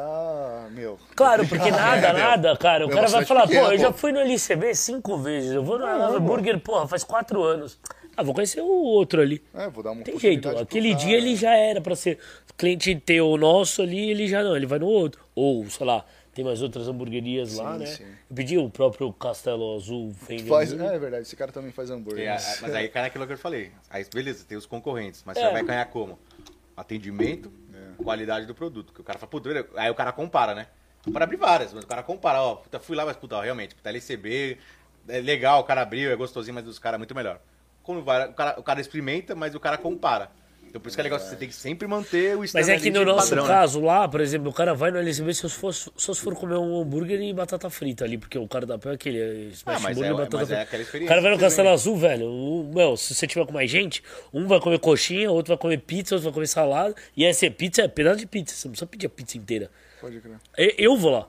meu... 0.72 0.98
Claro, 1.16 1.48
porque 1.48 1.70
nada, 1.72 2.08
É, 2.08 2.14
nada, 2.14 2.58
cara. 2.58 2.86
O 2.86 2.88
Meu, 2.88 2.96
cara 2.98 3.08
vai 3.10 3.26
falar, 3.26 3.44
pequeno, 3.48 3.66
pô, 3.68 3.72
eu 3.72 3.78
pô. 3.78 3.84
já 3.84 3.94
fui 3.94 4.12
no 4.12 4.20
LCB 4.22 4.74
cinco 4.76 5.18
vezes, 5.20 5.52
eu 5.52 5.64
vou 5.64 5.78
no 5.78 5.86
Lava 5.86 6.20
Burger, 6.20 6.60
porra, 6.60 6.88
faz 6.88 7.04
quatro 7.04 7.44
anos. 7.44 7.78
Ah, 8.16 8.24
vou 8.24 8.34
conhecer 8.34 8.62
o 8.62 8.66
outro 8.68 9.22
ali. 9.22 9.42
É, 9.54 9.70
vou 9.70 9.84
dar 9.84 9.92
uma 9.92 10.04
Tem 10.04 10.20
jeito, 10.20 10.48
aquele 10.50 10.92
cara. 10.94 11.04
dia 11.06 11.18
ele 11.18 11.36
já 11.36 11.56
era 11.56 11.82
pra 11.82 11.96
ser 11.96 12.20
cliente 12.58 12.96
teu 12.96 13.36
nosso 13.38 13.82
ali, 13.82 14.12
ele 14.12 14.28
já 14.28 14.44
não, 14.44 14.56
ele 14.56 14.66
vai 14.66 14.80
no 14.80 14.86
outro. 14.86 15.24
Ou, 15.36 15.68
sei 15.70 15.86
lá, 15.86 16.06
tem 16.34 16.46
mais 16.46 16.62
outras 16.62 16.88
hamburguerias 16.88 17.56
lá, 17.58 17.74
Sim, 17.74 17.80
né? 17.80 17.86
sim. 17.88 18.04
Eu 18.30 18.36
pedi 18.36 18.58
o 18.58 18.70
próprio 18.70 19.12
Castelo 19.14 19.76
Azul 19.76 20.12
vende 20.28 20.44
Faz, 20.44 20.72
hambúrguer. 20.74 20.94
é 20.96 21.00
verdade, 21.00 21.22
esse 21.24 21.36
cara 21.36 21.52
também 21.52 21.72
faz 21.72 21.90
hambúrguer. 21.90 22.30
A- 22.32 22.38
mas 22.62 22.74
aí 22.76 22.88
cai 22.90 23.04
naquilo 23.04 23.26
que 23.26 23.34
eu 23.34 23.38
falei. 23.38 23.72
Aí, 23.90 24.06
beleza, 24.14 24.46
tem 24.48 24.58
os 24.58 24.66
concorrentes, 24.66 25.24
mas 25.26 25.38
É. 25.38 25.42
você 25.48 25.52
vai 25.52 25.64
ganhar 25.64 25.86
como? 25.86 26.18
Atendimento, 26.76 27.52
qualidade 28.04 28.46
do 28.46 28.56
produto. 28.56 28.94
Que 28.94 29.02
o 29.02 29.04
cara 29.04 29.20
fala, 29.20 29.30
puta, 29.30 29.50
aí 29.76 29.90
o 29.90 29.96
cara 29.96 30.12
compara, 30.12 30.54
né? 30.56 30.68
Para 31.12 31.26
abrir 31.26 31.38
várias, 31.38 31.74
mas 31.74 31.84
o 31.84 31.88
cara 31.88 32.02
compara, 32.02 32.42
ó, 32.42 32.56
puta, 32.56 32.80
fui 32.80 32.96
lá, 32.96 33.06
mas 33.06 33.16
puta, 33.18 33.36
ó, 33.38 33.42
realmente, 33.42 33.76
puta, 33.76 33.90
LCB, 33.90 34.58
é 35.08 35.20
legal, 35.20 35.60
o 35.62 35.64
cara 35.64 35.82
abriu, 35.82 36.12
é 36.12 36.16
gostosinho, 36.16 36.54
mas 36.56 36.66
os 36.68 36.80
caras 36.80 36.96
é 36.96 36.98
muito 37.00 37.14
melhor. 37.14 37.40
Quando 37.84 38.02
vai, 38.02 38.30
o 38.30 38.34
cara, 38.34 38.60
o 38.60 38.64
cara 38.64 38.80
experimenta, 38.82 39.36
mas 39.36 39.54
o 39.54 39.60
cara 39.60 39.78
compara. 39.78 40.32
Então 40.70 40.82
por 40.82 40.88
isso 40.88 40.98
que 40.98 41.02
é 41.02 41.04
legal, 41.04 41.20
você 41.20 41.36
tem 41.36 41.48
que 41.48 41.54
sempre 41.54 41.88
manter 41.88 42.36
o 42.36 42.40
Mas 42.40 42.68
é 42.68 42.80
que 42.80 42.90
no 42.90 43.06
nosso 43.06 43.30
padrão, 43.30 43.44
né? 43.46 43.50
caso 43.54 43.80
lá, 43.80 44.08
por 44.08 44.20
exemplo, 44.22 44.50
o 44.50 44.54
cara 44.54 44.74
vai 44.74 44.90
no 44.90 44.98
LCB 44.98 45.32
só 45.36 45.48
se 45.48 45.54
for, 45.56 45.72
se 45.72 46.16
for 46.16 46.34
comer 46.34 46.56
um 46.58 46.82
hambúrguer 46.82 47.22
e 47.22 47.32
batata 47.32 47.70
frita 47.70 48.04
ali, 48.04 48.18
porque 48.18 48.40
o 48.40 48.48
cara 48.48 48.66
da 48.66 48.80
pé 48.80 48.90
é 48.90 48.94
aquele 48.94 49.20
é 49.20 49.34
smash 49.52 49.78
Ah, 49.78 49.80
mas 49.80 49.96
burger 49.96 50.12
é- 50.12 50.16
e 50.16 50.18
batata 50.18 50.38
mas 50.38 50.50
é 50.52 50.56
frita. 50.56 50.62
aquela 50.64 50.82
o 50.82 50.86
experiência 50.86 51.10
cara 51.10 51.22
vai 51.22 51.30
no 51.30 51.38
também. 51.38 51.48
Castelo 51.50 51.70
Azul, 51.70 51.96
velho. 51.96 52.26
O, 52.28 52.72
meu, 52.74 52.98
se 52.98 53.14
você 53.14 53.28
tiver 53.28 53.46
com 53.46 53.52
mais 53.54 53.70
gente, 53.70 54.02
um 54.34 54.48
vai 54.48 54.60
comer 54.60 54.80
coxinha, 54.80 55.30
outro 55.30 55.50
vai 55.50 55.58
comer 55.60 55.78
pizza, 55.78 56.16
outro 56.16 56.24
vai 56.28 56.34
comer 56.34 56.48
salada. 56.48 56.96
E 57.16 57.24
essa 57.24 57.46
é 57.46 57.52
pizza, 57.52 57.84
é 57.84 57.88
pedaço 57.88 58.18
de 58.18 58.26
pizza. 58.26 58.56
Você 58.56 58.68
não 58.68 58.72
precisa 58.72 58.88
pedir 58.88 59.06
a 59.06 59.10
pizza 59.10 59.38
inteira. 59.38 59.70
Pode 60.02 60.20
crer. 60.22 60.38
Eu, 60.58 60.74
eu 60.76 60.98
vou 60.98 61.12
lá. 61.12 61.28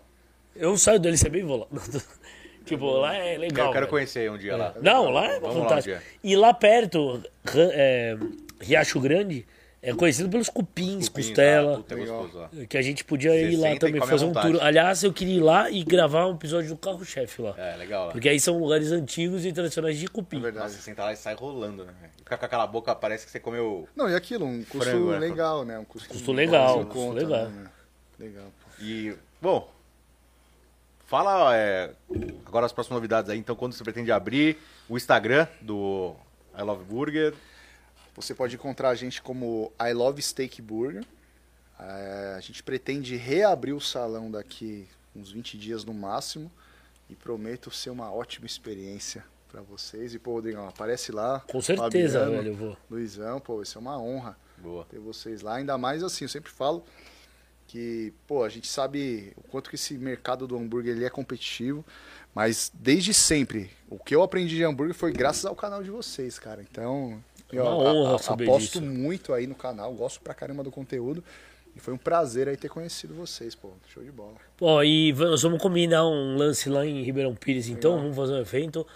Eu 0.56 0.78
saio 0.78 0.98
do 0.98 1.06
LCB 1.08 1.40
e 1.40 1.42
vou 1.42 1.58
lá. 1.58 1.66
tipo, 2.64 2.86
lá 2.90 3.14
é 3.14 3.36
legal. 3.38 3.66
Eu 3.66 3.72
quero 3.72 3.84
velho. 3.86 3.90
conhecer 3.90 4.30
um 4.30 4.38
dia 4.38 4.56
lá. 4.56 4.74
Não, 4.80 5.10
lá 5.10 5.26
é 5.26 5.40
Vamos 5.40 5.56
lá 5.56 5.62
um 5.62 5.68
fantástico. 5.68 5.98
e 6.22 6.36
lá 6.36 6.52
perto, 6.54 7.22
é, 7.54 8.16
Riacho 8.60 8.98
Grande, 9.00 9.46
é 9.82 9.92
conhecido 9.92 10.30
pelos 10.30 10.48
cupins, 10.48 11.08
Cupins, 11.10 11.26
costela. 11.28 11.84
ah, 11.86 11.94
é 11.94 12.62
ó. 12.62 12.66
Que 12.66 12.78
a 12.78 12.82
gente 12.82 13.04
podia 13.04 13.34
ir 13.38 13.56
lá 13.56 13.76
também, 13.76 14.00
fazer 14.00 14.24
um 14.24 14.32
tour. 14.32 14.56
Aliás, 14.62 15.02
eu 15.04 15.12
queria 15.12 15.36
ir 15.36 15.40
lá 15.40 15.70
e 15.70 15.84
gravar 15.84 16.26
um 16.26 16.34
episódio 16.34 16.70
do 16.70 16.76
carro-chefe 16.78 17.42
lá. 17.42 17.54
É, 17.58 17.76
legal 17.76 18.06
lá. 18.06 18.12
Porque 18.12 18.28
aí 18.30 18.40
são 18.40 18.58
lugares 18.58 18.90
antigos 18.92 19.44
e 19.44 19.52
tradicionais 19.52 19.98
de 19.98 20.08
cupim. 20.08 20.38
É 20.38 20.40
verdade. 20.40 20.72
Você 20.72 20.80
senta 20.80 21.04
lá 21.04 21.12
e 21.12 21.16
sai 21.16 21.34
rolando, 21.34 21.84
né? 21.84 21.92
Fica 22.16 22.38
com 22.38 22.44
aquela 22.46 22.66
boca, 22.66 22.94
parece 22.94 23.26
que 23.26 23.30
você 23.32 23.38
comeu. 23.38 23.86
Não, 23.94 24.08
e 24.08 24.14
aquilo, 24.14 24.46
um 24.46 24.64
custo 24.64 24.88
Frango, 24.90 25.10
né? 25.10 25.18
legal, 25.18 25.64
né? 25.66 25.78
Um 25.78 25.84
custo, 25.84 26.08
Custo 26.08 26.32
legal, 26.32 26.76
Brasil 26.78 26.90
custo 26.90 27.12
legal. 27.12 27.48
né? 27.50 27.66
Legal, 28.18 28.44
pô. 28.44 28.82
E, 28.82 29.14
bom, 29.42 29.70
fala 31.06 31.56
é, 31.56 31.94
agora 32.46 32.66
as 32.66 32.72
próximas 32.72 32.96
novidades 32.96 33.30
aí. 33.30 33.38
Então, 33.38 33.56
quando 33.56 33.72
você 33.72 33.84
pretende 33.84 34.10
abrir 34.12 34.58
o 34.88 34.96
Instagram 34.96 35.46
do 35.60 36.14
I 36.56 36.62
Love 36.62 36.84
Burger. 36.84 37.34
Você 38.14 38.34
pode 38.34 38.54
encontrar 38.54 38.90
a 38.90 38.94
gente 38.94 39.20
como 39.20 39.72
I 39.80 39.92
Love 39.92 40.22
Steak 40.22 40.62
Burger. 40.62 41.04
É, 41.78 42.34
a 42.36 42.40
gente 42.40 42.62
pretende 42.62 43.16
reabrir 43.16 43.74
o 43.74 43.80
salão 43.80 44.30
daqui 44.30 44.86
uns 45.14 45.32
20 45.32 45.58
dias 45.58 45.84
no 45.84 45.92
máximo. 45.92 46.50
E 47.10 47.14
prometo 47.14 47.70
ser 47.70 47.90
uma 47.90 48.10
ótima 48.12 48.46
experiência 48.46 49.24
para 49.50 49.60
vocês. 49.60 50.14
E, 50.14 50.18
pô, 50.18 50.34
Rodrigão, 50.34 50.66
aparece 50.66 51.12
lá. 51.12 51.40
Com 51.50 51.60
certeza, 51.60 52.20
Fabiano, 52.20 52.42
velho, 52.42 52.52
eu 52.52 52.56
vou. 52.56 52.76
Luizão, 52.90 53.40
pô, 53.40 53.60
isso 53.60 53.76
é 53.76 53.80
uma 53.80 53.98
honra 53.98 54.36
Boa. 54.56 54.84
ter 54.86 54.98
vocês 54.98 55.42
lá. 55.42 55.56
Ainda 55.56 55.76
mais 55.76 56.02
assim, 56.02 56.24
eu 56.24 56.28
sempre 56.28 56.50
falo 56.50 56.84
que, 57.66 58.12
pô, 58.26 58.44
a 58.44 58.48
gente 58.48 58.66
sabe 58.68 59.32
o 59.36 59.42
quanto 59.48 59.68
que 59.68 59.76
esse 59.76 59.94
mercado 59.94 60.46
do 60.46 60.56
hambúrguer 60.56 60.94
ele 60.96 61.04
é 61.04 61.10
competitivo, 61.10 61.84
mas 62.34 62.70
desde 62.74 63.12
sempre, 63.14 63.70
o 63.88 63.98
que 63.98 64.14
eu 64.14 64.22
aprendi 64.22 64.56
de 64.56 64.64
hambúrguer 64.64 64.94
foi 64.94 65.12
graças 65.12 65.44
ao 65.44 65.54
canal 65.56 65.82
de 65.82 65.90
vocês, 65.90 66.38
cara. 66.38 66.62
Então, 66.62 67.22
É 67.52 67.60
uma 67.60 67.76
honra 67.76 68.18
saber 68.18 68.44
aposto 68.44 68.80
disso. 68.80 68.92
muito 68.92 69.32
aí 69.32 69.46
no 69.46 69.54
canal, 69.54 69.92
gosto 69.94 70.20
pra 70.20 70.34
caramba 70.34 70.62
do 70.62 70.70
conteúdo. 70.70 71.22
E 71.76 71.80
foi 71.80 71.92
um 71.92 71.98
prazer 71.98 72.48
aí 72.48 72.56
ter 72.56 72.68
conhecido 72.68 73.14
vocês, 73.14 73.54
pô. 73.54 73.70
Show 73.88 74.02
de 74.04 74.10
bola. 74.12 74.34
Ó, 74.60 74.80
e 74.84 75.12
nós 75.12 75.42
vamos 75.42 75.60
combinar 75.60 76.06
um 76.06 76.36
lance 76.36 76.68
lá 76.68 76.86
em 76.86 77.02
Ribeirão 77.02 77.34
Pires, 77.34 77.68
então. 77.68 77.98
Vamos 77.98 78.16
fazer 78.16 78.32
um 78.34 78.38
evento. 78.38 78.86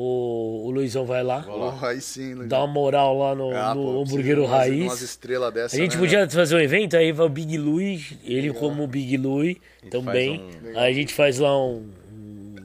O, 0.00 0.66
o 0.68 0.70
Luizão 0.70 1.04
vai 1.04 1.24
lá, 1.24 1.42
Pô, 1.42 1.84
aí 1.84 2.00
sim, 2.00 2.32
Luiz. 2.32 2.48
dá 2.48 2.58
uma 2.60 2.68
moral 2.68 3.18
lá 3.18 3.34
no, 3.34 3.50
Ah, 3.52 3.74
no 3.74 4.04
pô, 4.08 4.16
de 4.22 4.32
raiz. 4.44 4.84
Umas 4.84 5.02
estrelas 5.02 5.52
dessa, 5.52 5.74
A 5.74 5.78
gente 5.80 5.96
né, 5.96 6.00
podia 6.00 6.30
fazer 6.30 6.54
um 6.54 6.60
evento, 6.60 6.96
aí 6.96 7.10
vai 7.10 7.26
o 7.26 7.28
Big 7.28 7.58
Louie, 7.58 8.04
ele 8.22 8.52
como 8.52 8.86
Big 8.86 9.16
Louie 9.16 9.60
também. 9.90 10.38
faz 10.38 10.64
um- 10.76 10.78
Aí 10.78 10.92
a 10.92 10.94
gente 10.94 11.12
faz 11.12 11.38
lá 11.40 11.58
um, 11.60 11.90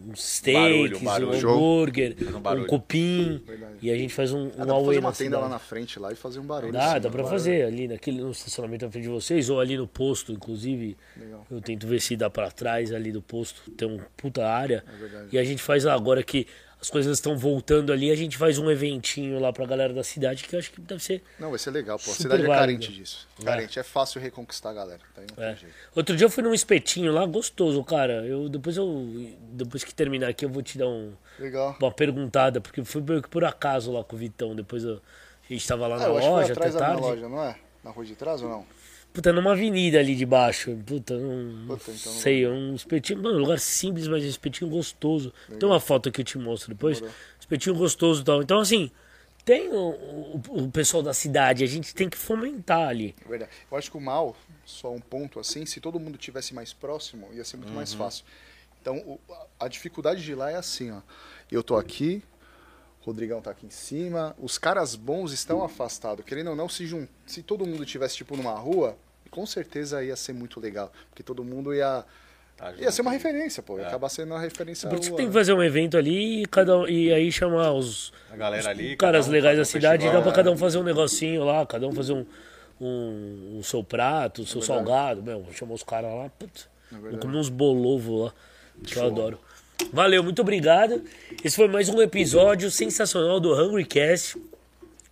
um 0.10 0.16
steak, 0.16 0.60
barulho, 0.60 0.98
um 1.00 1.04
barulho. 1.04 1.48
um 1.50 1.54
hambúrguer, 1.54 2.16
um 2.22 2.62
um, 2.62 2.68
cupim. 2.68 3.42
Verdade. 3.48 3.74
E 3.82 3.90
a 3.90 3.96
gente 3.98 4.14
faz 4.14 4.32
um, 4.32 4.52
Ah, 4.56 4.56
um 4.56 4.58
dá 4.60 4.66
pra 4.66 4.74
auê 4.76 4.86
fazer 4.86 5.02
na 5.02 5.08
uma 5.08 5.14
tenda 5.14 5.40
lá 5.40 5.50
na 5.50 5.58
frente 5.60 5.98
lá 6.00 6.12
e 6.12 6.16
fazer 6.16 6.40
um 6.40 6.44
barulho. 6.46 6.72
Dá, 6.72 6.92
assim, 6.92 7.00
dá 7.02 7.10
um 7.10 7.12
pra 7.12 7.24
barulho. 7.24 7.30
fazer 7.30 7.64
ali 7.66 7.88
naquele, 7.88 8.22
no 8.22 8.30
estacionamento 8.30 8.86
na 8.86 8.92
frente 8.92 9.06
de 9.06 9.10
vocês, 9.10 9.50
ou 9.50 9.60
ali 9.60 9.76
no 9.76 9.88
posto, 9.88 10.32
inclusive. 10.32 10.96
Legal. 11.20 11.48
Eu 11.50 11.60
tento 11.62 11.88
ver 11.88 12.00
se 12.00 12.16
dá 12.16 12.30
pra 12.30 12.52
trás 12.52 12.94
ali 12.94 13.12
do 13.12 13.24
posto, 13.24 13.72
tem 13.72 13.88
uma 13.88 14.06
puta 14.16 14.46
área. 14.48 14.84
É. 15.02 15.26
E 15.32 15.38
a 15.40 15.44
gente 15.44 15.64
faz 15.64 15.84
lá, 15.84 15.96
agora 15.96 16.22
que 16.22 16.46
as 16.84 16.90
coisas 16.90 17.18
estão 17.18 17.38
voltando 17.38 17.94
ali, 17.94 18.12
a 18.12 18.16
gente 18.16 18.38
faz 18.38 18.58
um 18.60 18.70
eventinho 18.70 19.40
lá 19.40 19.54
pra 19.54 19.66
galera 19.66 19.94
da 19.94 20.04
cidade, 20.04 20.44
que 20.44 20.54
eu 20.54 20.60
acho 20.60 20.70
que 20.70 20.82
deve 20.82 21.02
ser 21.02 21.24
Não, 21.40 21.50
vai 21.50 21.58
ser 21.58 21.72
legal, 21.72 21.98
pô. 21.98 22.12
A 22.12 22.14
cidade 22.14 22.44
é 22.44 22.48
carente 22.48 22.92
disso. 22.92 23.26
Carente, 23.42 23.80
é 23.80 23.84
fácil 23.84 24.20
reconquistar 24.20 24.72
a 24.72 24.74
galera. 24.74 25.00
Tá 25.16 25.22
É. 25.42 25.56
Outro 25.96 26.14
dia 26.18 26.26
eu 26.26 26.30
fui 26.30 26.44
num 26.44 26.54
espetinho 26.54 27.14
lá, 27.14 27.26
gostoso, 27.26 27.82
cara. 27.86 28.26
Eu 28.26 28.50
depois 28.50 28.76
eu 28.76 29.08
depois 29.54 29.82
que 29.86 29.96
terminar 29.96 30.28
aqui 30.28 30.44
eu 30.44 30.50
vou 30.50 30.62
te 30.62 30.78
dar 30.78 30.88
um, 30.88 31.14
Legal. 31.40 31.78
uma 31.80 31.92
perguntada, 31.92 32.60
porque 32.60 32.84
foi 32.84 33.02
meio 33.02 33.22
que 33.22 33.30
por 33.30 33.46
acaso 33.46 33.90
lá 33.92 34.04
com 34.04 34.18
o 34.18 34.20
Vitão. 34.20 34.54
Depois 34.54 34.84
eu- 34.84 35.02
a 35.50 35.54
gente 35.54 35.66
tava 35.66 35.88
lá 35.88 35.96
Ah, 35.96 36.00
na 36.00 36.08
loja 36.08 36.52
até 36.52 36.70
tarde. 36.70 37.02
loja, 37.02 37.30
não 37.30 37.42
é? 37.44 37.56
Na 37.82 37.92
rua 37.92 38.04
de 38.06 38.16
trás 38.16 38.42
ou 38.42 38.50
não? 38.50 38.66
Puta, 39.14 39.32
numa 39.32 39.52
avenida 39.52 40.00
ali 40.00 40.16
de 40.16 40.26
baixo. 40.26 40.76
Puta, 40.86 41.16
não, 41.18 41.68
Puta, 41.68 41.92
então 41.92 42.12
não 42.14 42.20
sei, 42.20 42.48
um 42.48 42.74
espetinho, 42.74 43.22
mano, 43.22 43.38
um 43.38 43.42
lugar 43.42 43.60
simples, 43.60 44.08
mas 44.08 44.24
um 44.24 44.28
espetinho 44.28 44.70
gostoso. 44.70 45.32
Tem 45.60 45.70
uma 45.70 45.80
foto 45.80 46.12
que 46.12 46.22
eu 46.22 46.26
te 46.26 46.38
mostro 46.38 46.70
depois. 46.74 46.98
Demorou. 46.98 47.16
Espetinho 47.40 47.76
gostoso 47.76 48.22
e 48.22 48.26
tal. 48.26 48.42
Então 48.42 48.60
assim, 48.60 48.90
tem 49.46 49.70
o, 49.70 49.76
o- 49.76 50.42
o 50.64 50.72
pessoal 50.72 51.04
da 51.04 51.14
cidade, 51.14 51.64
a 51.64 51.68
gente 51.68 51.94
tem 51.94 52.10
que 52.10 52.18
fomentar 52.18 52.88
ali. 52.90 53.14
É 53.24 53.30
verdade. 53.30 53.52
Eu 53.72 53.78
acho 53.78 53.92
que 53.92 53.98
o 53.98 54.02
mal, 54.02 54.36
só 54.66 54.92
um 54.92 55.00
ponto 55.00 55.40
assim, 55.40 55.64
se 55.66 55.80
todo 55.80 56.00
mundo 56.00 56.18
tivesse 56.18 56.54
mais 56.56 56.74
próximo, 56.74 57.30
ia 57.34 57.44
ser 57.46 57.58
muito 57.58 57.70
Uhum. 57.70 57.76
mais 57.76 57.94
fácil. 57.94 58.26
Então, 58.82 58.98
o- 58.98 59.20
a- 59.60 59.68
dificuldade 59.68 60.24
de 60.24 60.34
lá 60.34 60.50
é 60.50 60.56
assim, 60.56 60.90
ó. 60.92 61.02
Eu 61.52 61.62
tô 61.62 61.76
aqui, 61.78 62.24
o 63.02 63.06
Rodrigão 63.06 63.42
tá 63.42 63.52
aqui 63.52 63.66
em 63.68 63.70
cima, 63.70 64.36
os 64.42 64.58
caras 64.58 64.96
bons 64.96 65.32
estão 65.32 65.64
afastados. 65.64 66.26
Querendo 66.26 66.50
ou 66.50 66.56
não, 66.56 66.68
se, 66.68 66.88
jun... 66.88 67.06
se 67.28 67.44
todo 67.44 67.66
mundo 67.66 67.86
tivesse, 67.86 68.16
tipo, 68.18 68.36
numa 68.36 68.54
rua, 68.58 68.98
com 69.34 69.46
certeza 69.46 70.04
ia 70.04 70.16
ser 70.16 70.34
muito 70.34 70.60
legal. 70.60 70.92
Porque 71.10 71.24
todo 71.24 71.44
mundo 71.44 71.74
ia... 71.74 72.04
Tá 72.56 72.72
Ia 72.78 72.92
ser 72.92 73.02
uma 73.02 73.12
referência, 73.12 73.64
pô. 73.64 73.78
Ia 73.80 73.86
É. 73.86 73.88
acabar 73.88 74.10
sendo 74.10 74.32
uma 74.32 74.40
referência 74.40 74.88
Por 74.88 75.00
isso 75.00 75.10
tem 75.16 75.26
que 75.26 75.34
né? 75.34 75.40
fazer 75.40 75.54
um 75.54 75.64
evento 75.64 75.98
ali 75.98 76.44
e, 76.44 76.46
cada, 76.46 76.78
um- 76.78 76.88
e 76.88 77.12
aí 77.12 77.32
chamar 77.32 77.72
os, 77.74 78.14
A 78.32 78.36
galera 78.38 78.70
ali. 78.70 78.92
os 78.92 78.96
caras 78.96 79.26
cada 79.26 79.30
um 79.30 79.34
legais 79.34 79.58
da 79.58 79.66
cidade 79.66 80.04
e 80.04 80.06
dá 80.06 80.12
festival, 80.12 80.22
pra 80.22 80.32
né? 80.32 80.36
cada 80.36 80.52
um 80.52 80.58
fazer 80.58 80.78
um 80.78 80.84
negocinho 80.84 81.44
lá, 81.44 81.66
cada 81.66 81.88
um 81.88 81.92
fazer 81.92 82.14
um, 82.14 82.26
um, 82.80 83.58
um 83.58 83.64
seu 83.64 83.84
prato, 83.84 84.44
o 84.44 84.46
seu 84.46 84.62
verdade. 84.62 84.86
salgado, 84.88 85.24
meu, 85.24 85.46
chamar 85.52 85.74
os 85.74 85.82
caras 85.84 86.14
lá, 86.14 86.30
putz, 86.38 86.68
É 87.12 87.18
comer 87.18 87.38
uns 87.38 87.50
bolovos 87.50 88.26
lá, 88.26 88.34
que 88.86 88.98
eu 88.98 89.08
adoro. 89.08 89.40
Valeu, 89.92 90.24
muito 90.24 90.42
obrigado. 90.44 91.02
Esse 91.44 91.56
foi 91.56 91.68
mais 91.68 91.90
um 91.90 92.00
episódio 92.04 92.70
sensacional 92.70 93.40
do 93.40 93.52
Hungry 93.54 93.84
Cast. 93.86 94.38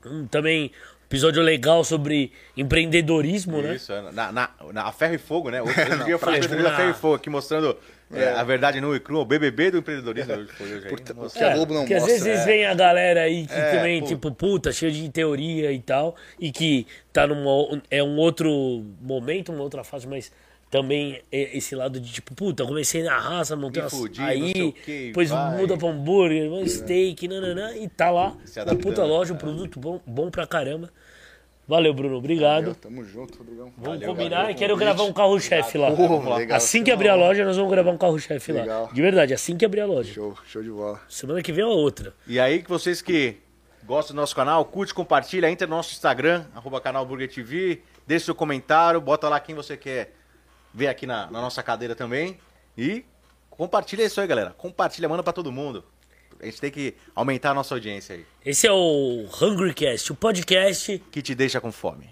Um, 0.06 0.26
também 0.28 0.72
episódio 1.12 1.44
legal 1.44 1.84
sobre 1.84 2.32
empreendedorismo, 2.56 3.62
né? 3.62 3.76
Isso, 3.76 3.92
é, 3.92 4.02
na, 4.14 4.32
na, 4.32 4.50
na 4.72 4.84
a 4.84 4.92
Ferro 4.94 5.16
e 5.16 5.18
Fogo, 5.18 5.50
né? 5.50 5.60
Em 5.60 5.64
dia 6.06 6.14
eu 6.14 6.20
falei 6.20 6.40
prática. 6.40 6.70
a 6.70 6.76
Ferro 6.78 6.90
e 6.90 6.94
Fogo 7.02 7.16
aqui 7.16 7.30
mostrando 7.30 7.78
é, 8.14 8.30
a 8.30 8.44
verdade 8.44 8.80
nua 8.80 8.96
e 8.96 9.00
crua, 9.02 9.20
o 9.22 9.26
BBB 9.26 9.72
do 9.72 9.78
empreendedorismo. 9.80 10.34
Hoje 10.34 10.88
aí. 10.88 11.30
Que 11.30 11.44
a 11.44 11.54
Globo 11.54 11.74
não 11.74 11.82
porque 11.82 11.96
às 11.96 12.04
mostra, 12.04 12.24
vezes 12.24 12.40
é. 12.40 12.46
vem 12.46 12.66
a 12.66 12.74
galera 12.74 13.22
aí 13.24 13.46
que 13.46 13.54
É, 13.54 13.76
também, 13.76 14.00
pô. 14.00 14.08
tipo, 14.08 14.32
puta, 14.32 14.72
cheio 14.72 14.92
de 14.92 15.10
teoria 15.10 15.72
e 15.74 15.80
tal, 15.82 16.16
e 16.40 16.50
que 16.50 16.88
tá 17.12 17.28
num 17.28 17.82
é 17.90 18.02
um 18.02 18.16
outro 18.18 18.50
momento, 19.02 19.52
uma 19.52 19.64
outra 19.64 19.84
fase, 19.84 20.08
mas 20.08 20.32
também 20.72 21.22
é 21.32 21.56
esse 21.58 21.76
lado 21.76 22.00
de 22.00 22.12
tipo, 22.12 22.34
puta, 22.34 22.66
comecei 22.66 23.04
na 23.04 23.20
raça, 23.20 23.56
montei 23.56 23.82
Me 23.84 23.90
umas- 23.90 23.94
fudi, 23.94 24.20
não 24.22 24.28
sei 24.28 24.74
aí, 24.88 25.06
depois 25.08 25.30
vai. 25.30 25.58
muda 25.58 25.78
pra 25.78 25.90
hambúrguer, 25.90 26.50
um 26.50 26.66
steak, 26.66 27.28
nananã, 27.28 27.76
e 27.76 27.90
tá 27.90 28.10
lá, 28.10 28.28
adaptando, 28.56 28.78
puta 28.80 29.04
loja, 29.04 29.34
um 29.34 29.38
produto 29.38 29.80
bom, 29.80 30.00
bom 30.08 30.32
pra 30.32 30.48
caramba. 30.48 30.90
Valeu, 31.68 31.94
Bruno. 31.94 32.18
Obrigado. 32.18 32.62
Valeu, 32.64 32.76
tamo 32.76 33.04
junto, 33.06 33.38
Rodrigão. 33.38 33.72
Vamos 33.78 34.00
Valeu, 34.00 34.10
combinar 34.10 34.38
valeu 34.38 34.52
e 34.52 34.56
quero 34.56 34.76
gravar 34.76 35.04
um 35.04 35.14
carro-chefe 35.14 35.78
lá. 35.78 35.90
Legal, 35.90 36.58
assim 36.58 36.84
que 36.84 36.92
abrir 36.92 37.08
a 37.10 37.16
loja, 37.16 37.46
nós 37.46 37.56
vamos 37.56 37.72
gravar 37.72 37.92
um 37.92 37.98
carro-chefe 37.98 38.52
lá. 38.52 38.90
De 38.92 39.02
verdade, 39.02 39.34
assim 39.34 39.56
que 39.56 39.64
abrir 39.64 39.82
a 39.82 39.86
loja. 39.86 40.12
Show, 40.12 40.38
show 40.46 40.62
de 40.64 40.70
bola. 40.70 41.00
Semana 41.08 41.42
que 41.42 41.52
vem 41.52 41.64
é 41.64 41.68
outra. 41.68 42.14
E 42.28 42.40
aí, 42.40 42.62
que 42.62 42.70
vocês 42.70 43.02
que 43.02 43.38
gostam 43.86 44.14
do 44.16 44.20
nosso 44.20 44.36
canal, 44.36 44.66
curte, 44.66 44.94
compartilha, 44.94 45.50
entra 45.50 45.66
no 45.68 45.76
nosso 45.76 45.94
Instagram, 45.94 46.46
arroba 46.54 46.82
canal 46.82 47.06
Burger 47.06 47.32
TV, 47.32 47.82
deixa 48.06 48.26
seu 48.26 48.36
comentário, 48.36 49.00
bota 49.00 49.30
lá 49.30 49.40
quem 49.40 49.56
você 49.56 49.78
quer 49.78 50.14
ver 50.74 50.88
aqui 50.88 51.06
na, 51.06 51.30
na 51.30 51.42
nossa 51.42 51.62
cadeira 51.62 51.96
também. 51.96 52.38
E 52.78 53.06
compartilha 53.50 54.04
isso 54.04 54.20
aí, 54.22 54.28
galera. 54.28 54.52
Compartilha, 54.52 55.10
manda 55.10 55.24
pra 55.24 55.34
todo 55.34 55.52
mundo. 55.52 55.84
A 56.40 56.46
gente 56.46 56.60
tem 56.60 56.72
que 56.72 56.96
aumentar 57.16 57.52
a 57.52 57.54
nossa 57.54 57.76
audiência 57.76 58.16
aí, 58.16 58.26
Esse 58.44 58.66
é 58.66 58.72
o 58.72 59.28
HungryCast, 59.42 60.12
o 60.12 60.16
podcast 60.16 61.04
que 61.12 61.22
te 61.22 61.36
deixa 61.36 61.62
com 61.62 61.72
fome. 61.72 62.10